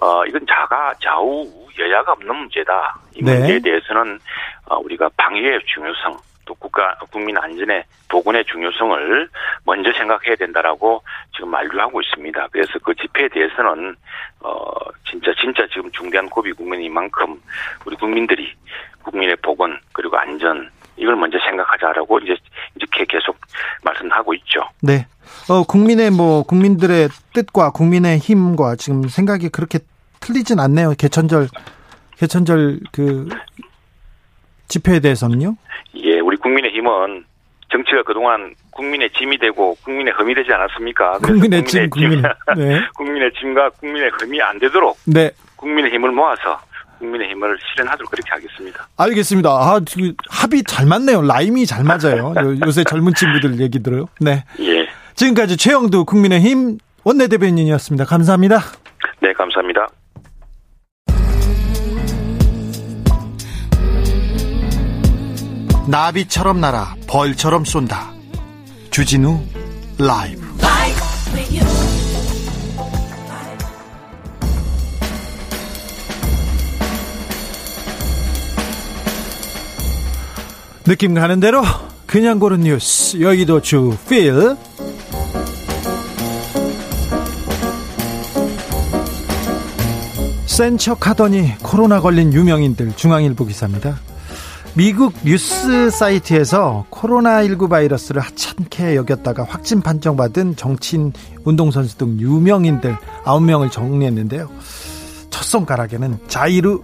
어, 0.00 0.24
이건 0.24 0.46
자가 0.46 0.94
좌우 1.00 1.46
여야가 1.78 2.12
없는 2.12 2.34
문제다. 2.34 2.98
이 3.14 3.22
네. 3.22 3.38
문제에 3.38 3.58
대해서는 3.60 4.18
어, 4.66 4.78
우리가 4.78 5.10
방위의 5.16 5.60
중요성 5.66 6.16
또 6.44 6.54
국가 6.54 6.94
국민 7.10 7.36
안전의 7.36 7.84
보건의 8.08 8.44
중요성을 8.44 9.28
먼저 9.64 9.92
생각해야 9.92 10.36
된다라고 10.36 11.02
지금 11.34 11.50
만류하고 11.50 12.00
있습니다. 12.00 12.48
그래서 12.52 12.78
그 12.82 12.94
집회에 12.94 13.28
대해서는 13.28 13.96
어 14.40 14.62
진짜 15.08 15.32
진짜 15.40 15.66
지금 15.72 15.90
중대한 15.92 16.28
고비 16.28 16.52
국민인 16.52 16.92
만큼 16.92 17.40
우리 17.84 17.96
국민들이 17.96 18.52
국민의 19.02 19.36
보건 19.36 19.78
그리고 19.92 20.16
안전 20.16 20.70
이걸 20.96 21.16
먼저 21.16 21.38
생각하자라고 21.38 22.20
이제 22.20 22.36
이렇게 22.76 23.04
계속 23.06 23.36
말씀하고 23.82 24.34
있죠. 24.34 24.60
네. 24.80 25.06
어 25.48 25.64
국민의 25.64 26.10
뭐 26.10 26.42
국민들의 26.42 27.08
뜻과 27.32 27.70
국민의 27.70 28.18
힘과 28.18 28.76
지금 28.76 29.08
생각이 29.08 29.48
그렇게 29.48 29.78
틀리진 30.20 30.60
않네요. 30.60 30.94
개천절 30.96 31.48
개천절 32.16 32.80
그 32.92 33.28
집회에 34.68 35.00
대해서는요? 35.00 35.56
예, 35.96 36.13
우리 36.24 36.36
국민의힘은 36.38 37.24
정치가 37.70 38.02
그동안 38.02 38.54
국민의 38.70 39.10
짐이 39.10 39.38
되고 39.38 39.76
국민의 39.84 40.12
흠이 40.14 40.34
되지 40.34 40.52
않았습니까? 40.52 41.18
국민의 41.18 41.64
짐, 41.64 41.90
국민의, 41.90 42.22
네. 42.56 42.80
국민의 42.94 43.32
짐과 43.38 43.70
국민의 43.80 44.10
흠이 44.18 44.40
안 44.40 44.58
되도록 44.58 44.96
네. 45.06 45.30
국민의 45.56 45.92
힘을 45.92 46.10
모아서 46.12 46.58
국민의 46.98 47.30
힘을 47.30 47.58
실현하도록 47.72 48.10
그렇게 48.10 48.30
하겠습니다. 48.30 48.86
알겠습니다. 48.96 49.50
아, 49.50 49.80
합이 50.30 50.62
잘 50.64 50.86
맞네요. 50.86 51.22
라임이 51.22 51.66
잘 51.66 51.84
맞아요. 51.84 52.32
요새 52.64 52.84
젊은 52.84 53.12
친구들 53.14 53.60
얘기 53.60 53.82
들어요. 53.82 54.06
네. 54.20 54.44
예. 54.60 54.86
지금까지 55.14 55.56
최영두 55.56 56.04
국민의힘 56.04 56.78
원내대변인이었습니다. 57.04 58.04
감사합니다. 58.04 58.60
네, 59.20 59.32
감사합니다. 59.32 59.88
나비처럼 65.86 66.60
날아 66.60 66.96
벌처럼 67.06 67.64
쏜다. 67.64 68.12
주진우 68.90 69.40
라이브. 69.98 70.44
느낌 80.84 81.14
가는 81.14 81.40
대로 81.40 81.62
그냥 82.06 82.38
고른 82.38 82.60
뉴스 82.60 83.18
여의도 83.18 83.62
주필 83.62 84.54
센 90.44 90.76
척하더니 90.76 91.56
코로나 91.62 92.00
걸린 92.00 92.32
유명인들 92.32 92.92
중앙일보 92.96 93.46
기사입니다. 93.46 93.98
미국 94.76 95.14
뉴스 95.24 95.88
사이트에서 95.88 96.84
코로나19 96.90 97.70
바이러스를 97.70 98.20
하찮게 98.20 98.96
여겼다가 98.96 99.44
확진 99.44 99.80
판정받은 99.80 100.56
정치인, 100.56 101.12
운동선수 101.44 101.96
등 101.96 102.18
유명인들 102.18 102.96
9명을 103.24 103.70
정리했는데요. 103.70 104.50
첫 105.30 105.44
손가락에는 105.44 106.18
자이르 106.26 106.80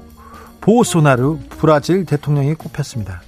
보소나루 0.60 1.40
브라질 1.58 2.04
대통령이 2.04 2.54
꼽혔습니다. 2.54 3.22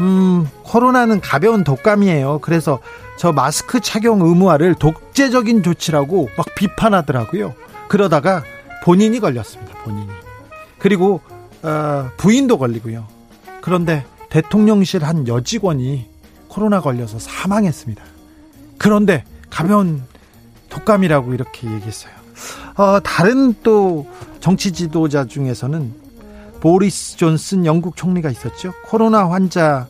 음, 0.00 0.48
코로나는 0.64 1.20
가벼운 1.20 1.62
독감이에요. 1.62 2.40
그래서 2.42 2.80
저 3.16 3.30
마스크 3.30 3.78
착용 3.78 4.22
의무화를 4.22 4.74
독재적인 4.74 5.62
조치라고 5.62 6.30
막 6.36 6.46
비판하더라고요. 6.56 7.54
그러다가 7.86 8.42
본인이 8.82 9.20
걸렸습니다. 9.20 9.72
본인이. 9.84 10.08
그리고 10.80 11.20
어, 11.62 12.10
부인도 12.16 12.58
걸리고요. 12.58 13.13
그런데 13.64 14.04
대통령실 14.28 15.04
한 15.04 15.26
여직원이 15.26 16.04
코로나 16.48 16.82
걸려서 16.82 17.18
사망했습니다. 17.18 18.04
그런데 18.76 19.24
가벼운 19.48 20.02
독감이라고 20.68 21.32
이렇게 21.32 21.72
얘기했어요. 21.72 22.12
어, 22.76 23.00
다른 23.00 23.54
또 23.62 24.06
정치 24.40 24.70
지도자 24.70 25.24
중에서는 25.24 25.94
보리스 26.60 27.16
존슨 27.16 27.64
영국 27.64 27.96
총리가 27.96 28.28
있었죠. 28.28 28.74
코로나 28.84 29.30
환자 29.30 29.86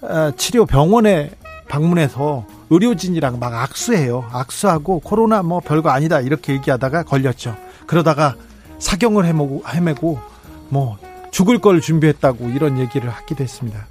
어, 0.00 0.32
치료 0.36 0.66
병원에 0.66 1.30
방문해서 1.68 2.44
의료진이랑 2.70 3.38
막 3.38 3.54
악수해요. 3.54 4.24
악수하고 4.32 4.98
코로나 4.98 5.44
뭐 5.44 5.60
별거 5.60 5.90
아니다 5.90 6.20
이렇게 6.20 6.54
얘기하다가 6.54 7.04
걸렸죠. 7.04 7.56
그러다가 7.86 8.34
사경을 8.80 9.26
헤매고, 9.26 9.62
헤매고 9.68 10.18
뭐 10.70 10.98
죽을 11.30 11.58
걸 11.58 11.80
준비했다고 11.80 12.48
이런 12.50 12.78
얘기를 12.78 13.08
하기도 13.10 13.44
했습니다. 13.44 13.86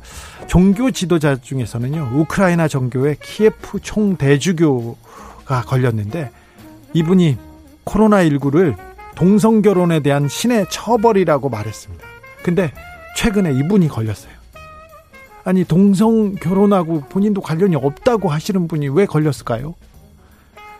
종교 0.47 0.91
지도자 0.91 1.35
중에서는요, 1.35 2.11
우크라이나 2.13 2.67
정교회 2.67 3.17
키예프 3.21 3.79
총대주교가 3.81 5.61
걸렸는데 5.67 6.31
이분이 6.93 7.37
코로나19를 7.85 8.75
동성결혼에 9.15 10.01
대한 10.01 10.27
신의 10.27 10.67
처벌이라고 10.69 11.49
말했습니다. 11.49 12.05
근데 12.43 12.71
최근에 13.17 13.53
이분이 13.53 13.87
걸렸어요. 13.87 14.33
아니, 15.43 15.63
동성결혼하고 15.63 17.01
본인도 17.01 17.41
관련이 17.41 17.75
없다고 17.75 18.29
하시는 18.29 18.67
분이 18.67 18.89
왜 18.89 19.05
걸렸을까요? 19.05 19.75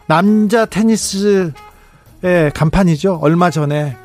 남자 0.08 0.66
테니스의 0.66 1.51
간판이죠. 2.53 3.20
얼마 3.22 3.49
전에 3.49 3.95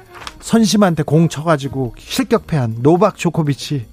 선심한테 0.40 1.02
공 1.02 1.28
쳐가지고 1.28 1.94
실격패한 1.98 2.76
노박 2.80 3.16
조코비치. 3.16 3.86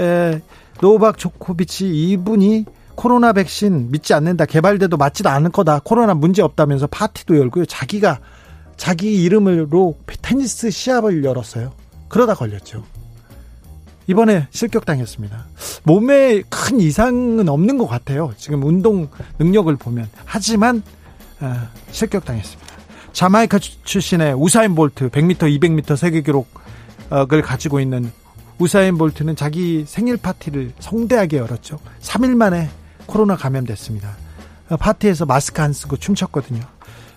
에, 0.00 0.40
노박 0.80 1.18
조코비치 1.18 1.88
이분이 1.88 2.64
코로나 2.94 3.32
백신 3.32 3.90
믿지 3.90 4.14
않는다. 4.14 4.44
개발돼도 4.44 4.96
맞지도 4.96 5.28
않을 5.28 5.50
거다. 5.50 5.80
코로나 5.82 6.14
문제 6.14 6.42
없다면서 6.42 6.86
파티도 6.86 7.38
열고요. 7.38 7.66
자기가 7.66 8.20
자기 8.76 9.22
이름으로 9.22 9.98
테니스 10.22 10.70
시합을 10.70 11.24
열었어요. 11.24 11.72
그러다 12.08 12.34
걸렸죠. 12.34 12.82
이번에 14.06 14.48
실격당했습니다. 14.50 15.46
몸에 15.84 16.42
큰 16.48 16.80
이상은 16.80 17.48
없는 17.48 17.78
것 17.78 17.86
같아요. 17.86 18.32
지금 18.36 18.62
운동 18.64 19.08
능력을 19.38 19.74
보면. 19.76 20.08
하지만 20.24 20.82
어, 21.40 21.54
실격당했습니다. 21.90 22.74
자마이카 23.12 23.58
출신의 23.58 24.34
우사인 24.34 24.74
볼트 24.74 25.10
100m, 25.10 25.60
200m 25.60 25.96
세계 25.96 26.22
기록을 26.22 27.42
가지고 27.42 27.80
있는 27.80 28.10
우사인 28.58 28.98
볼트는 28.98 29.36
자기 29.36 29.84
생일 29.86 30.16
파티를 30.16 30.72
성대하게 30.78 31.38
열었죠. 31.38 31.78
3일 32.00 32.36
만에 32.36 32.68
코로나 33.06 33.36
감염됐습니다. 33.36 34.10
파티에서 34.78 35.26
마스크 35.26 35.60
안 35.62 35.72
쓰고 35.72 35.96
춤췄거든요. 35.96 36.60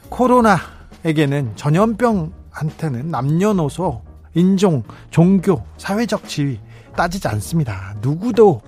코로나에게는 0.09 1.53
전염병한테는 1.55 3.11
남녀노소, 3.11 4.01
인종, 4.35 4.83
종교, 5.11 5.63
사회적 5.77 6.27
지위 6.27 6.59
따지지 6.95 7.27
않습니다. 7.27 7.95
누구도 8.01 8.61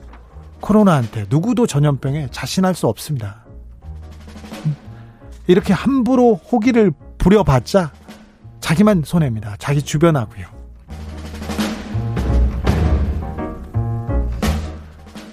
코로나한테 0.60 1.26
누구도 1.30 1.66
전염병에 1.68 2.30
자신할 2.32 2.76
수 2.76 2.88
없습니다. 2.88 3.46
이렇게 5.48 5.74
함부로 5.74 6.36
호기를 6.36 6.92
부려봤자 7.26 7.92
자기만 8.60 9.02
손해입니다. 9.04 9.56
자기 9.58 9.82
주변하고요. 9.82 10.46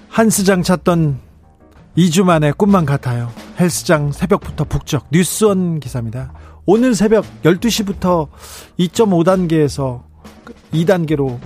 한스장 0.08 0.62
찾던 0.62 1.18
2주 1.98 2.24
만에 2.24 2.52
꿈만 2.52 2.86
같아요. 2.86 3.30
헬스장 3.60 4.10
새벽부터 4.10 4.64
북적 4.64 5.08
뉴스원 5.12 5.80
기사입니다. 5.80 6.32
오늘 6.64 6.94
새벽 6.94 7.26
12시부터 7.42 8.28
2.5단계에서 8.78 10.02
2단계로 10.72 11.38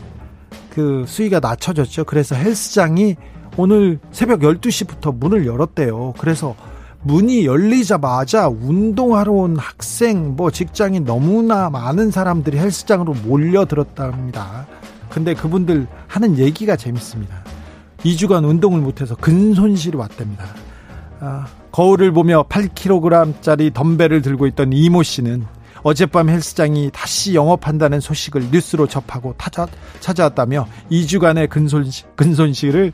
그 0.70 1.04
수위가 1.08 1.40
낮춰졌죠. 1.40 2.04
그래서 2.04 2.36
헬스장이 2.36 3.16
오늘 3.56 3.98
새벽 4.12 4.40
12시부터 4.40 5.12
문을 5.12 5.44
열었대요. 5.44 6.14
그래서 6.18 6.54
문이 7.06 7.46
열리자마자 7.46 8.48
운동하러 8.48 9.30
온 9.30 9.56
학생, 9.56 10.34
뭐 10.34 10.50
직장인 10.50 11.04
너무나 11.04 11.70
많은 11.70 12.10
사람들이 12.10 12.58
헬스장으로 12.58 13.14
몰려들었답니다. 13.24 14.66
근데 15.08 15.32
그분들 15.32 15.86
하는 16.08 16.36
얘기가 16.36 16.74
재밌습니다. 16.74 17.44
2주간 17.98 18.44
운동을 18.44 18.80
못해서 18.80 19.14
근손실이 19.14 19.96
왔답니다. 19.96 20.46
아, 21.20 21.46
거울을 21.70 22.10
보며 22.10 22.42
8kg짜리 22.48 23.72
덤벨을 23.72 24.20
들고 24.20 24.48
있던 24.48 24.72
이모 24.72 25.04
씨는 25.04 25.46
어젯밤 25.84 26.28
헬스장이 26.28 26.90
다시 26.92 27.36
영업한다는 27.36 28.00
소식을 28.00 28.48
뉴스로 28.50 28.88
접하고 28.88 29.32
타자, 29.38 29.68
찾아왔다며 30.00 30.66
2주간의 30.90 31.50
근손실, 31.50 32.08
근손실을 32.16 32.92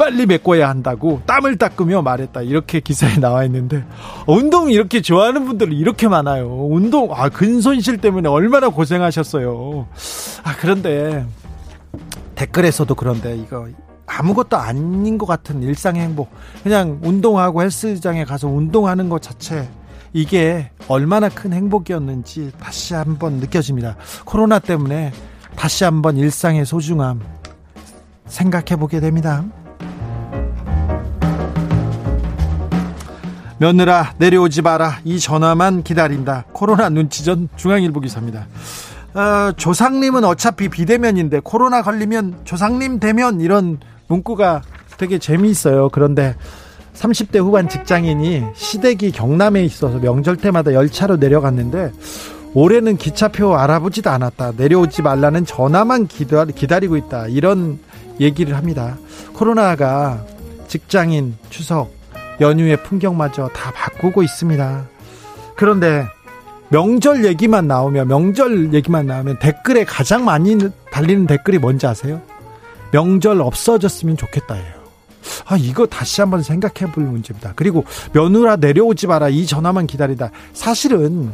빨리 0.00 0.24
메꿔야 0.24 0.66
한다고 0.66 1.20
땀을 1.26 1.58
닦으며 1.58 2.00
말했다. 2.00 2.40
이렇게 2.40 2.80
기사에 2.80 3.16
나와 3.20 3.44
있는데 3.44 3.84
운동 4.26 4.70
이렇게 4.70 5.02
좋아하는 5.02 5.44
분들이 5.44 5.76
이렇게 5.76 6.08
많아요. 6.08 6.68
운동 6.70 7.10
아 7.12 7.28
근손실 7.28 7.98
때문에 7.98 8.26
얼마나 8.26 8.70
고생하셨어요. 8.70 9.86
아 10.42 10.56
그런데 10.58 11.26
댓글에서도 12.34 12.94
그런데 12.94 13.36
이거 13.36 13.68
아무것도 14.06 14.56
아닌 14.56 15.18
것 15.18 15.26
같은 15.26 15.62
일상의 15.62 16.00
행복. 16.00 16.30
그냥 16.62 16.98
운동하고 17.02 17.60
헬스장에 17.60 18.24
가서 18.24 18.48
운동하는 18.48 19.10
것 19.10 19.20
자체 19.20 19.68
이게 20.14 20.70
얼마나 20.88 21.28
큰 21.28 21.52
행복이었는지 21.52 22.52
다시 22.58 22.94
한번 22.94 23.34
느껴집니다. 23.34 23.96
코로나 24.24 24.60
때문에 24.60 25.12
다시 25.56 25.84
한번 25.84 26.16
일상의 26.16 26.64
소중함 26.64 27.20
생각해 28.24 28.76
보게 28.76 28.98
됩니다. 29.00 29.44
며느라 33.60 34.14
내려오지 34.16 34.62
마라. 34.62 35.00
이 35.04 35.20
전화만 35.20 35.82
기다린다. 35.82 36.46
코로나 36.52 36.88
눈치전 36.88 37.50
중앙일보 37.56 38.00
기사입니다. 38.00 38.46
어, 39.12 39.52
조상님은 39.54 40.24
어차피 40.24 40.70
비대면인데 40.70 41.40
코로나 41.44 41.82
걸리면 41.82 42.40
조상님 42.44 43.00
대면 43.00 43.42
이런 43.42 43.78
문구가 44.08 44.62
되게 44.96 45.18
재미있어요. 45.18 45.90
그런데 45.90 46.36
30대 46.94 47.38
후반 47.38 47.68
직장인이 47.68 48.44
시댁이 48.54 49.10
경남에 49.12 49.62
있어서 49.64 49.98
명절 49.98 50.38
때마다 50.38 50.72
열차로 50.72 51.18
내려갔는데 51.18 51.92
올해는 52.54 52.96
기차표 52.96 53.56
알아보지도 53.56 54.08
않았다. 54.08 54.52
내려오지 54.56 55.02
말라는 55.02 55.44
전화만 55.44 56.06
기다리고 56.06 56.96
있다. 56.96 57.26
이런 57.26 57.78
얘기를 58.20 58.56
합니다. 58.56 58.96
코로나가 59.34 60.24
직장인 60.66 61.36
추석 61.50 61.99
연휴의 62.40 62.82
풍경마저 62.82 63.48
다 63.48 63.70
바꾸고 63.72 64.22
있습니다. 64.22 64.86
그런데 65.56 66.06
명절 66.70 67.24
얘기만 67.24 67.66
나오면 67.66 68.08
명절 68.08 68.72
얘기만 68.72 69.06
나오면 69.06 69.38
댓글에 69.40 69.84
가장 69.84 70.24
많이 70.24 70.56
달리는 70.90 71.26
댓글이 71.26 71.58
뭔지 71.58 71.86
아세요? 71.86 72.20
명절 72.92 73.40
없어졌으면 73.40 74.16
좋겠다예요. 74.16 74.80
아, 75.46 75.56
이거 75.56 75.86
다시 75.86 76.20
한번 76.20 76.42
생각해 76.42 76.92
볼 76.92 77.04
문제입니다. 77.04 77.52
그리고 77.56 77.84
며느라 78.12 78.56
내려오지 78.56 79.06
마라. 79.06 79.28
이 79.28 79.46
전화만 79.46 79.86
기다리다. 79.86 80.30
사실은 80.52 81.32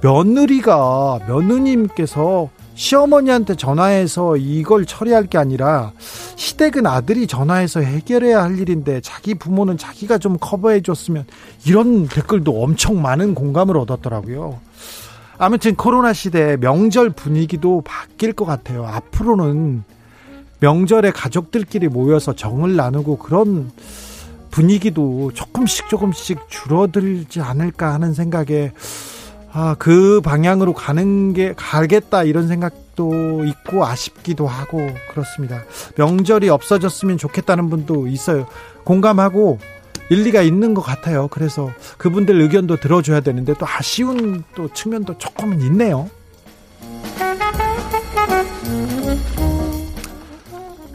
며느리가 0.00 1.20
며느님께서 1.28 2.48
시어머니한테 2.78 3.56
전화해서 3.56 4.36
이걸 4.36 4.86
처리할 4.86 5.26
게 5.26 5.36
아니라 5.36 5.92
시댁은 6.36 6.86
아들이 6.86 7.26
전화해서 7.26 7.80
해결해야 7.80 8.40
할 8.40 8.56
일인데 8.56 9.00
자기 9.00 9.34
부모는 9.34 9.76
자기가 9.76 10.18
좀 10.18 10.36
커버해 10.40 10.80
줬으면 10.80 11.26
이런 11.66 12.06
댓글도 12.06 12.62
엄청 12.62 13.02
많은 13.02 13.34
공감을 13.34 13.76
얻었더라고요. 13.76 14.60
아무튼 15.38 15.74
코로나 15.74 16.12
시대 16.12 16.56
명절 16.56 17.10
분위기도 17.10 17.82
바뀔 17.84 18.32
것 18.32 18.44
같아요. 18.44 18.86
앞으로는 18.86 19.82
명절에 20.60 21.10
가족들끼리 21.10 21.88
모여서 21.88 22.32
정을 22.32 22.76
나누고 22.76 23.18
그런 23.18 23.72
분위기도 24.52 25.32
조금씩 25.34 25.88
조금씩 25.88 26.48
줄어들지 26.48 27.40
않을까 27.40 27.92
하는 27.92 28.14
생각에 28.14 28.72
아, 29.60 29.74
그 29.76 30.20
방향으로 30.20 30.72
가는 30.72 31.32
게 31.32 31.52
가겠다 31.56 32.22
이런 32.22 32.46
생각도 32.46 33.44
있고 33.44 33.84
아쉽기도 33.84 34.46
하고 34.46 34.86
그렇습니다. 35.10 35.64
명절이 35.96 36.48
없어졌으면 36.48 37.18
좋겠다는 37.18 37.68
분도 37.68 38.06
있어요. 38.06 38.46
공감하고 38.84 39.58
일리가 40.10 40.42
있는 40.42 40.74
것 40.74 40.82
같아요. 40.82 41.26
그래서 41.26 41.72
그분들 41.96 42.40
의견도 42.40 42.76
들어줘야 42.76 43.18
되는데 43.18 43.52
또 43.58 43.66
아쉬운 43.66 44.44
또 44.54 44.72
측면도 44.72 45.18
조금은 45.18 45.60
있네요. 45.62 46.08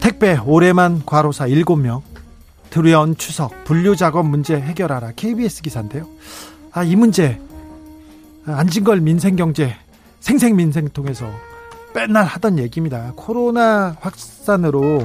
택배 0.00 0.38
올해만 0.38 1.02
과로사 1.04 1.48
7명 1.48 2.00
두려운 2.70 3.14
추석 3.18 3.64
분류 3.64 3.94
작업 3.94 4.26
문제 4.26 4.56
해결하라 4.56 5.12
KBS 5.16 5.60
기사인데요. 5.60 6.08
아, 6.72 6.82
이 6.82 6.96
문제 6.96 7.38
안진걸 8.46 9.00
민생경제 9.00 9.74
생생민생 10.20 10.88
통해서 10.88 11.30
맨날 11.94 12.24
하던 12.24 12.58
얘기입니다. 12.58 13.12
코로나 13.16 13.96
확산으로 14.00 15.02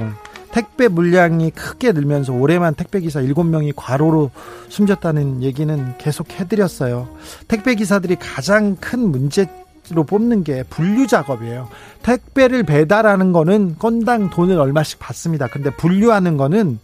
택배 0.50 0.88
물량이 0.88 1.50
크게 1.52 1.92
늘면서 1.92 2.32
올해만 2.32 2.74
택배기사 2.74 3.20
7명이 3.20 3.72
과로로 3.76 4.30
숨졌다는 4.68 5.42
얘기는 5.42 5.94
계속 5.98 6.30
해드렸어요. 6.32 7.08
택배기사들이 7.46 8.16
가장 8.16 8.76
큰 8.76 9.10
문제로 9.10 10.04
뽑는 10.06 10.42
게 10.42 10.64
분류 10.64 11.06
작업이에요. 11.06 11.68
택배를 12.02 12.64
배달하는 12.64 13.32
거는 13.32 13.76
건당 13.78 14.30
돈을 14.30 14.58
얼마씩 14.58 14.98
받습니다. 14.98 15.46
근데 15.46 15.70
분류하는 15.70 16.36
거는 16.36 16.80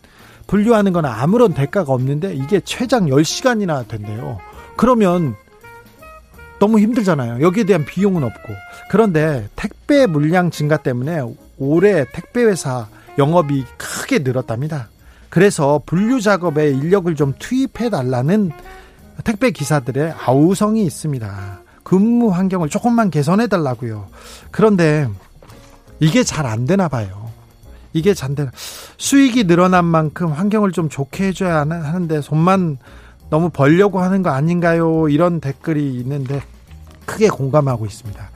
분류하는 0.47 0.93
거는 0.93 1.11
아무런 1.11 1.53
대가가 1.53 1.93
없는데 1.93 2.35
이게 2.35 2.61
최장 2.61 3.07
10시간이나 3.07 3.89
된대요. 3.89 4.39
그러면 4.77 5.35
너무 6.59 6.79
힘들잖아요. 6.79 7.41
여기에 7.41 7.65
대한 7.65 7.85
비용은 7.85 8.23
없고. 8.25 8.55
그런데 8.91 9.49
택배 9.57 10.07
물량 10.07 10.51
증가 10.51 10.77
때문에 10.77 11.21
올해 11.59 12.05
택배 12.13 12.45
회사 12.45 12.87
영업이 13.19 13.65
크게 13.77 14.21
늘었답니다. 14.21 14.89
그래서 15.29 15.83
분류 15.85 16.21
작업에 16.21 16.71
인력을 16.71 17.15
좀 17.15 17.35
투입해 17.39 17.91
달라는 17.91 18.53
택배 19.25 19.51
기사들의 19.51 20.15
아우성이 20.25 20.85
있습니다. 20.87 21.61
근무 21.83 22.31
환경을 22.31 22.69
조금만 22.69 23.11
개선해 23.11 23.47
달라고요. 23.47 24.09
그런데 24.51 25.09
이게 26.01 26.25
잘 26.25 26.47
안 26.47 26.65
되나 26.67 26.89
봐요. 26.89 27.31
이게 27.93 28.13
잘 28.13 28.35
되나. 28.35 28.51
수익이 28.99 29.45
늘어난 29.45 29.85
만큼 29.85 30.33
환경을 30.33 30.73
좀 30.73 30.89
좋게 30.89 31.29
해줘야 31.29 31.61
하는데 31.61 32.21
손만 32.21 32.79
너무 33.31 33.51
벌려고 33.51 34.01
하는 34.01 34.22
거 34.22 34.31
아닌가요? 34.31 35.09
이런 35.09 35.41
댓글이 35.41 35.95
있는데 36.01 36.43
크게 37.05 37.29
공감하고 37.29 37.87
있습니다. 37.87 38.31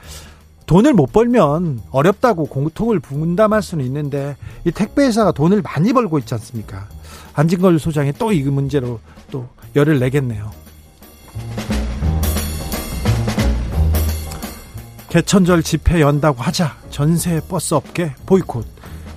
돈을 0.66 0.94
못 0.94 1.12
벌면 1.12 1.82
어렵다고 1.90 2.46
공통을 2.46 3.00
분담할 3.00 3.60
수는 3.62 3.84
있는데 3.86 4.36
이 4.64 4.70
택배회사가 4.70 5.32
돈을 5.32 5.62
많이 5.62 5.92
벌고 5.92 6.18
있지 6.18 6.34
않습니까? 6.34 6.86
안진걸 7.34 7.78
소장이 7.78 8.12
또 8.12 8.32
이 8.32 8.42
문제로 8.42 9.00
또 9.30 9.48
열을 9.74 9.98
내겠네요. 9.98 10.50
개천절 15.08 15.64
집회 15.64 16.00
연다고 16.00 16.40
하자 16.40 16.76
전세 16.90 17.40
버스 17.48 17.74
업계 17.74 18.14
보이콧 18.26 18.64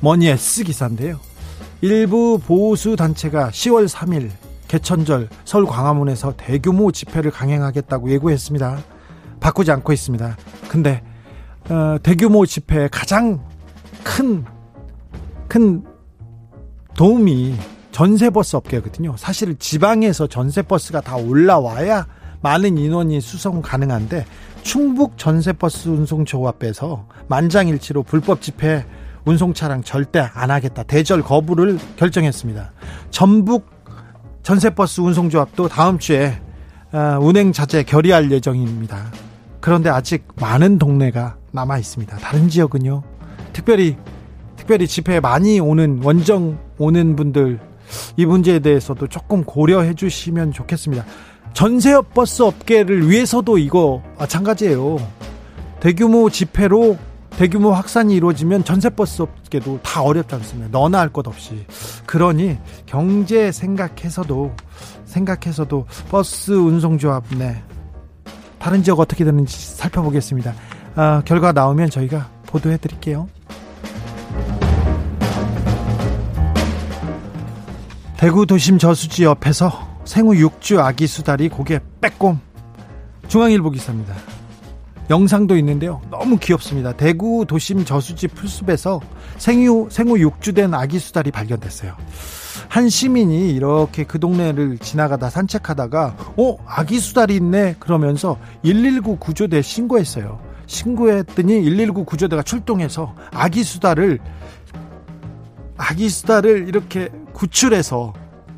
머니 0.01 0.27
S 0.27 0.63
기사인데요. 0.63 1.19
일부 1.81 2.39
보수 2.39 2.95
단체가 2.95 3.49
10월 3.49 3.87
3일 3.87 4.31
개천절 4.73 5.29
서울 5.45 5.67
광화문에서 5.67 6.33
대규모 6.35 6.91
집회를 6.91 7.29
강행하겠다고 7.29 8.09
예고했습니다. 8.09 8.79
바꾸지 9.39 9.71
않고 9.71 9.93
있습니다. 9.93 10.35
근데 10.67 11.03
어, 11.69 11.97
대규모 12.01 12.43
집회에 12.47 12.87
가장 12.91 13.39
큰, 14.03 14.43
큰 15.47 15.83
도움이 16.95 17.55
전세버스 17.91 18.55
업계거든요. 18.55 19.13
사실 19.15 19.55
지방에서 19.59 20.25
전세버스가 20.25 21.01
다 21.01 21.17
올라와야 21.17 22.07
많은 22.41 22.79
인원이 22.79 23.21
수송 23.21 23.61
가능한데 23.61 24.25
충북 24.63 25.19
전세버스 25.19 25.89
운송조합에서 25.89 27.07
만장일치로 27.27 28.01
불법 28.01 28.41
집회 28.41 28.83
운송 29.25 29.53
차량 29.53 29.83
절대 29.83 30.27
안 30.33 30.49
하겠다. 30.49 30.81
대절 30.81 31.21
거부를 31.21 31.77
결정했습니다. 31.95 32.71
전북 33.11 33.72
전세버스 34.43 35.01
운송조합도 35.01 35.69
다음 35.69 35.97
주에 35.97 36.39
어, 36.91 37.17
운행 37.19 37.51
자제 37.53 37.83
결의할 37.83 38.29
예정입니다. 38.29 39.11
그런데 39.61 39.89
아직 39.89 40.27
많은 40.35 40.77
동네가 40.77 41.37
남아 41.51 41.79
있습니다. 41.79 42.17
다른 42.17 42.49
지역은요. 42.49 43.01
특별히 43.53 43.95
특별히 44.57 44.87
집회에 44.87 45.19
많이 45.19 45.59
오는 45.59 46.01
원정 46.03 46.59
오는 46.77 47.15
분들 47.15 47.59
이 48.17 48.25
문제에 48.25 48.59
대해서도 48.59 49.07
조금 49.07 49.43
고려해 49.43 49.93
주시면 49.93 50.51
좋겠습니다. 50.51 51.05
전세 51.53 51.99
버스 52.13 52.41
업계를 52.41 53.09
위해서도 53.09 53.57
이거 53.57 54.03
마찬가지예요. 54.19 54.97
대규모 55.79 56.29
집회로 56.29 56.97
대규모 57.37 57.71
확산이 57.73 58.15
이루어지면 58.15 58.63
전세버스 58.63 59.23
업계도 59.23 59.79
다 59.81 60.01
어렵지 60.01 60.35
않습니다. 60.35 60.69
너나 60.77 60.99
할 60.99 61.09
것 61.09 61.27
없이. 61.27 61.65
그러니 62.05 62.57
경제 62.85 63.51
생각해서도 63.51 64.55
생각해서도 65.05 65.85
버스 66.09 66.51
운송조합 66.51 67.23
네 67.37 67.61
다른 68.59 68.81
지역 68.83 68.99
어떻게 68.99 69.25
되는지 69.25 69.55
살펴보겠습니다. 69.75 70.53
아, 70.95 71.21
결과 71.25 71.51
나오면 71.51 71.89
저희가 71.89 72.29
보도해 72.45 72.77
드릴게요. 72.77 73.27
대구 78.17 78.45
도심 78.45 78.77
저수지 78.77 79.25
옆에서 79.25 79.87
생후 80.05 80.33
6주 80.35 80.79
아기 80.79 81.07
수달이 81.07 81.49
고개 81.49 81.79
빼꼼 81.99 82.39
중앙일보 83.27 83.71
기사입니다. 83.71 84.13
영상도 85.13 85.55
있는데요. 85.57 86.01
너무 86.09 86.39
귀엽습니다. 86.39 86.93
대구 86.93 87.45
도심 87.47 87.85
저수지 87.85 88.27
풀숲에서 88.29 88.99
생후, 89.37 89.87
생후 89.91 90.15
6주 90.15 90.55
된 90.55 90.73
아기 90.73 90.97
수달이 90.97 91.29
발견됐어요. 91.29 91.95
한 92.67 92.89
시민이 92.89 93.51
이렇게 93.51 94.05
그 94.05 94.19
동네를 94.19 94.79
지나가다 94.79 95.29
산책하다가 95.29 96.33
어 96.35 96.57
아기 96.65 96.97
수달이 96.97 97.35
있네 97.35 97.75
그러면서 97.77 98.39
119 98.63 99.17
구조대 99.17 99.61
신고했어요. 99.61 100.39
신고했더니 100.65 101.61
119 101.61 102.05
구조대가 102.05 102.41
출동해서 102.41 103.13
아기 103.31 103.63
수달을 103.63 104.17
아기 105.77 106.09
수달을 106.09 106.67
이렇게 106.67 107.09
구출해서 107.33 108.13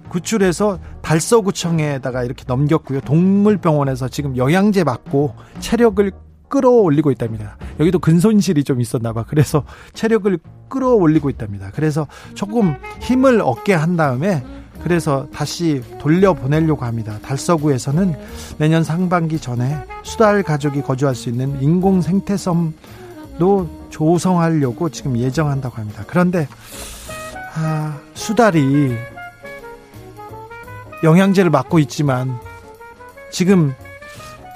구출해서 0.08 0.80
달서구청에다가 1.02 2.24
이렇게 2.24 2.46
넘겼고요. 2.48 3.02
동물병원에서 3.02 4.08
지금 4.08 4.38
영양제 4.38 4.86
맞고 4.86 5.36
체력을 5.60 6.14
끌어올리고 6.48 7.12
있답니다. 7.12 7.58
여기도 7.80 8.00
근손실이 8.00 8.64
좀 8.64 8.82
있었나 8.82 9.14
봐. 9.14 9.26
그래서 9.28 9.64
체력을 9.94 10.38
끌어올리고 10.70 11.30
있답니다. 11.30 11.72
그래서 11.74 12.08
조금 12.34 12.76
힘을 13.02 13.42
얻게 13.42 13.74
한 13.74 13.96
다음에 13.96 14.44
그래서 14.84 15.28
다시 15.34 15.82
돌려보내려고 16.00 16.86
합니다. 16.86 17.18
달서구에서는 17.24 18.16
내년 18.60 18.84
상반기 18.84 19.40
전에 19.40 19.78
수달 20.04 20.44
가족이 20.44 20.82
거주할 20.84 21.16
수 21.16 21.30
있는 21.30 21.62
인공 21.62 22.02
생태섬도 22.02 22.74
조성하려고 23.90 24.90
지금 24.90 25.18
예정한다고 25.18 25.78
합니다. 25.78 26.04
그런데 26.06 26.48
아, 27.56 27.98
수달이 28.14 28.96
영양제를 31.04 31.50
맞고 31.50 31.80
있지만 31.80 32.38
지금 33.32 33.74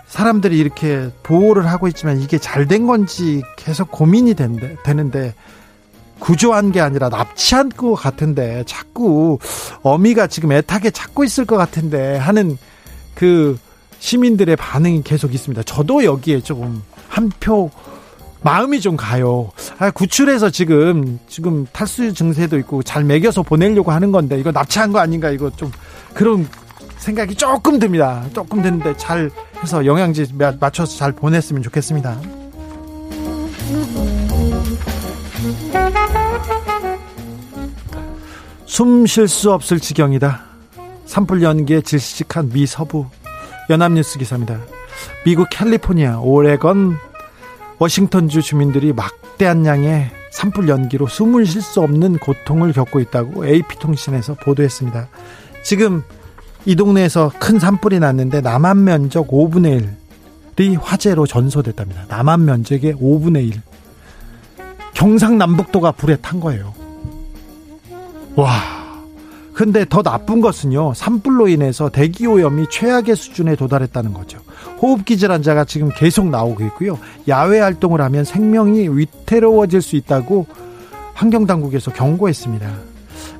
사람들이 0.10 0.57
이렇게 0.57 1.10
보호를 1.24 1.68
하고 1.68 1.88
있지만 1.88 2.20
이게 2.20 2.38
잘 2.38 2.68
된 2.68 2.86
건지 2.88 3.41
계속 3.55 3.89
고민이 3.91 4.34
된대, 4.36 4.76
되는데 4.84 5.34
구조한 6.20 6.72
게 6.72 6.82
아니라 6.82 7.10
납치한 7.10 7.70
것 7.70 7.93
같은데 7.95 8.64
자꾸 8.68 9.39
어미가 9.82 10.28
지금 10.28 10.51
애타게 10.51 10.91
찾고 10.91 11.24
있을 11.24 11.45
것 11.45 11.55
같은데 11.57 12.18
하는 12.18 12.57
그 13.16 13.57
시민들의 13.99 14.55
반응이 14.55 15.03
계속 15.03 15.34
있습니다. 15.34 15.64
저도 15.64 16.03
여기에 16.03 16.41
조금 16.41 16.82
한 17.07 17.32
표 17.39 17.72
마음이 18.41 18.80
좀 18.80 18.95
가요. 18.95 19.51
아, 19.80 19.91
구출해서 19.91 20.49
지금 20.49 21.20
지금 21.28 21.66
탈수 21.74 22.14
증세도 22.14 22.57
있고 22.60 22.84
잘 22.84 23.03
먹여서 23.03 23.43
보내려고 23.43 23.91
하는 23.91 24.12
건데 24.14 24.39
이거 24.39 24.51
납치한 24.51 24.91
거 24.93 24.99
아닌가 24.99 25.30
이거 25.30 25.49
좀 25.51 25.72
그런 26.14 26.47
생각이 27.00 27.36
조금 27.36 27.80
듭니다. 27.80 28.24
조금 28.34 28.62
드는데 28.62 28.95
잘 28.97 29.32
해서 29.64 29.86
영양제 29.86 30.28
맞춰서 30.60 30.97
잘 30.97 31.12
보냈으면 31.12 31.64
좋겠습니다. 31.64 32.20
숨 38.66 39.06
쉴 39.08 39.28
수 39.28 39.52
없을 39.52 39.80
지경이다. 39.80 40.41
산불 41.06 41.41
연기에 41.41 41.82
질식한 41.82 42.50
미 42.50 42.66
서부 42.68 43.08
연합뉴스 43.70 44.20
기사입니다. 44.20 44.60
미국 45.26 45.47
캘리포니아, 45.50 46.20
오레건, 46.20 46.97
워싱턴주 47.80 48.41
주민들이 48.41 48.93
막대한 48.93 49.66
양의 49.66 50.12
산불 50.32 50.70
연기로 50.70 51.08
숨을 51.08 51.45
쉴 51.45 51.62
수 51.62 51.82
없는 51.82 52.20
고통을 52.20 52.74
겪고 52.74 53.00
있다고 53.00 53.47
AP통신에서 53.47 54.36
보도했습니다. 54.36 55.08
지금 55.64 56.04
이 56.66 56.76
동네에서 56.76 57.32
큰 57.39 57.60
산불이 57.60 57.99
났는데 57.99 58.41
남한 58.41 58.84
면적 58.84 59.28
5분의 59.28 59.88
1이 60.55 60.78
화재로 60.80 61.26
전소됐답니다. 61.26 62.05
남한 62.10 62.45
면적의 62.45 62.95
5분의 62.95 63.47
1. 63.47 63.62
경상남북도가 64.93 65.93
불에 65.93 66.18
탄 66.18 66.39
거예요. 66.39 66.74
와. 68.36 68.49
근데 69.53 69.86
더 69.88 70.01
나쁜 70.01 70.39
것은요, 70.39 70.93
산불로 70.93 71.47
인해서 71.49 71.89
대기 71.89 72.28
오염이 72.28 72.68
최악의 72.70 73.16
수준에 73.16 73.55
도달했다는 73.55 74.14
거죠. 74.14 74.39
호흡기 74.82 75.18
질환자가 75.18 75.66
지금 75.66 75.89
계속 75.95 76.30
나오고 76.30 76.64
있고요. 76.66 76.97
야외 77.28 77.60
활동을 77.60 77.99
하면 78.01 78.24
생명이 78.24 78.88
위태로워질 78.89 79.82
수 79.82 79.95
있다고 79.95 80.45
환경당국에서 81.14 81.91
경고했습니다. 81.91 82.89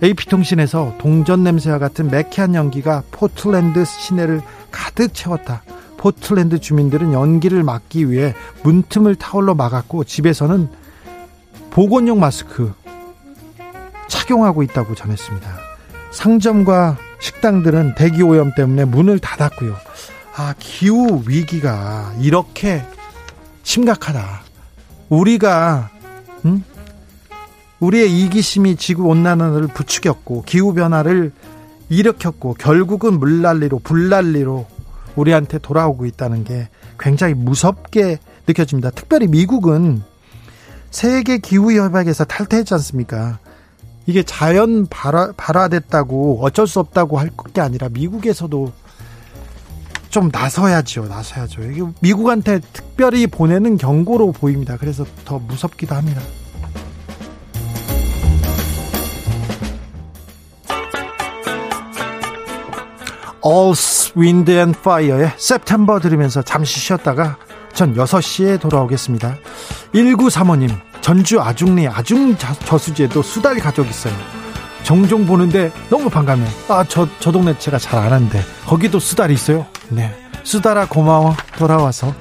AP통신에서 0.02 0.96
동전 0.98 1.44
냄새와 1.44 1.78
같은 1.78 2.10
매캐한 2.10 2.56
연기가 2.56 3.04
포틀랜드 3.12 3.84
시내를 3.86 4.42
가득 4.72 5.14
채웠다. 5.14 5.64
포틀랜드 5.98 6.60
주민들은 6.60 7.12
연기를 7.12 7.64
막기 7.64 8.10
위해 8.10 8.34
문틈을 8.64 9.16
타올로 9.16 9.56
막았고 9.56 10.06
집에서는 10.06 10.70
보건용 11.70 12.20
마스크 12.20 12.74
착용하고 14.08 14.64
있다고 14.64 14.96
전했습니다. 14.96 15.48
상점과 16.12 16.98
식당들은 17.20 17.96
대기 17.96 18.24
오염 18.24 18.54
때문에 18.56 18.86
문을 18.86 19.20
닫았고요. 19.20 19.76
아, 20.36 20.54
기후 20.58 21.22
위기가 21.28 22.14
이렇게 22.20 22.82
심각하다. 23.64 24.42
우리가 25.10 25.90
음? 26.46 26.64
우리의 27.80 28.22
이기심이 28.22 28.76
지구 28.76 29.06
온난화를 29.06 29.68
부추겼고 29.68 30.44
기후 30.46 30.74
변화를 30.74 31.32
일으켰고 31.90 32.56
결국은 32.56 33.20
물난리로 33.20 33.80
불난리로 33.80 34.68
우리한테 35.16 35.58
돌아오고 35.60 36.06
있다는 36.06 36.44
게 36.44 36.70
굉장히 37.00 37.34
무섭게 37.34 38.20
느껴집니다. 38.48 38.92
특별히 38.92 39.28
미국은 39.28 40.04
세계 40.92 41.38
기후 41.38 41.72
협약에서 41.74 42.26
탈퇴했지 42.26 42.74
않습니까? 42.76 43.40
이게 44.06 44.24
자연 44.24 44.88
발화, 44.88 45.32
발화됐다고 45.34 46.40
어쩔 46.42 46.68
수 46.68 46.80
없다고 46.80 47.18
할 47.20 47.30
게 47.54 47.62
아니라 47.62 47.90
미국에서도 47.90 48.72
좀 50.10 50.30
나서야죠. 50.32 51.06
나서야죠. 51.08 51.62
이게 51.64 51.84
미국한테 52.02 52.60
특별히 52.74 53.28
보내는 53.28 53.78
경고로 53.78 54.32
보입니다. 54.32 54.78
그래서 54.78 55.06
더 55.26 55.38
무섭기도 55.40 55.96
합니다. 55.96 56.22
All 63.46 63.74
Wind 64.18 64.52
and 64.52 64.78
Fire의 64.78 65.32
September 65.38 66.00
들으면서 66.02 66.42
잠시 66.42 66.80
쉬었다가 66.80 67.38
전 67.74 67.96
6시에 67.96 68.60
돌아오겠습니다. 68.60 69.38
1935님, 69.94 70.70
전주 71.02 71.40
아중리 71.40 71.88
아중 71.88 72.36
저수지에도 72.38 73.22
수달 73.22 73.58
가족 73.60 73.88
있어요. 73.90 74.14
종종 74.84 75.26
보는데 75.26 75.72
너무 75.90 76.10
반가워요. 76.10 76.48
아, 76.68 76.84
저, 76.88 77.08
저 77.20 77.32
동네 77.32 77.58
제가 77.58 77.78
잘 77.78 78.00
아는데. 78.00 78.42
거기도 78.66 79.00
수달이 79.00 79.34
있어요. 79.34 79.66
네. 79.90 80.16
수달아 80.44 80.88
고마워. 80.88 81.36
돌아와서. 81.58 82.14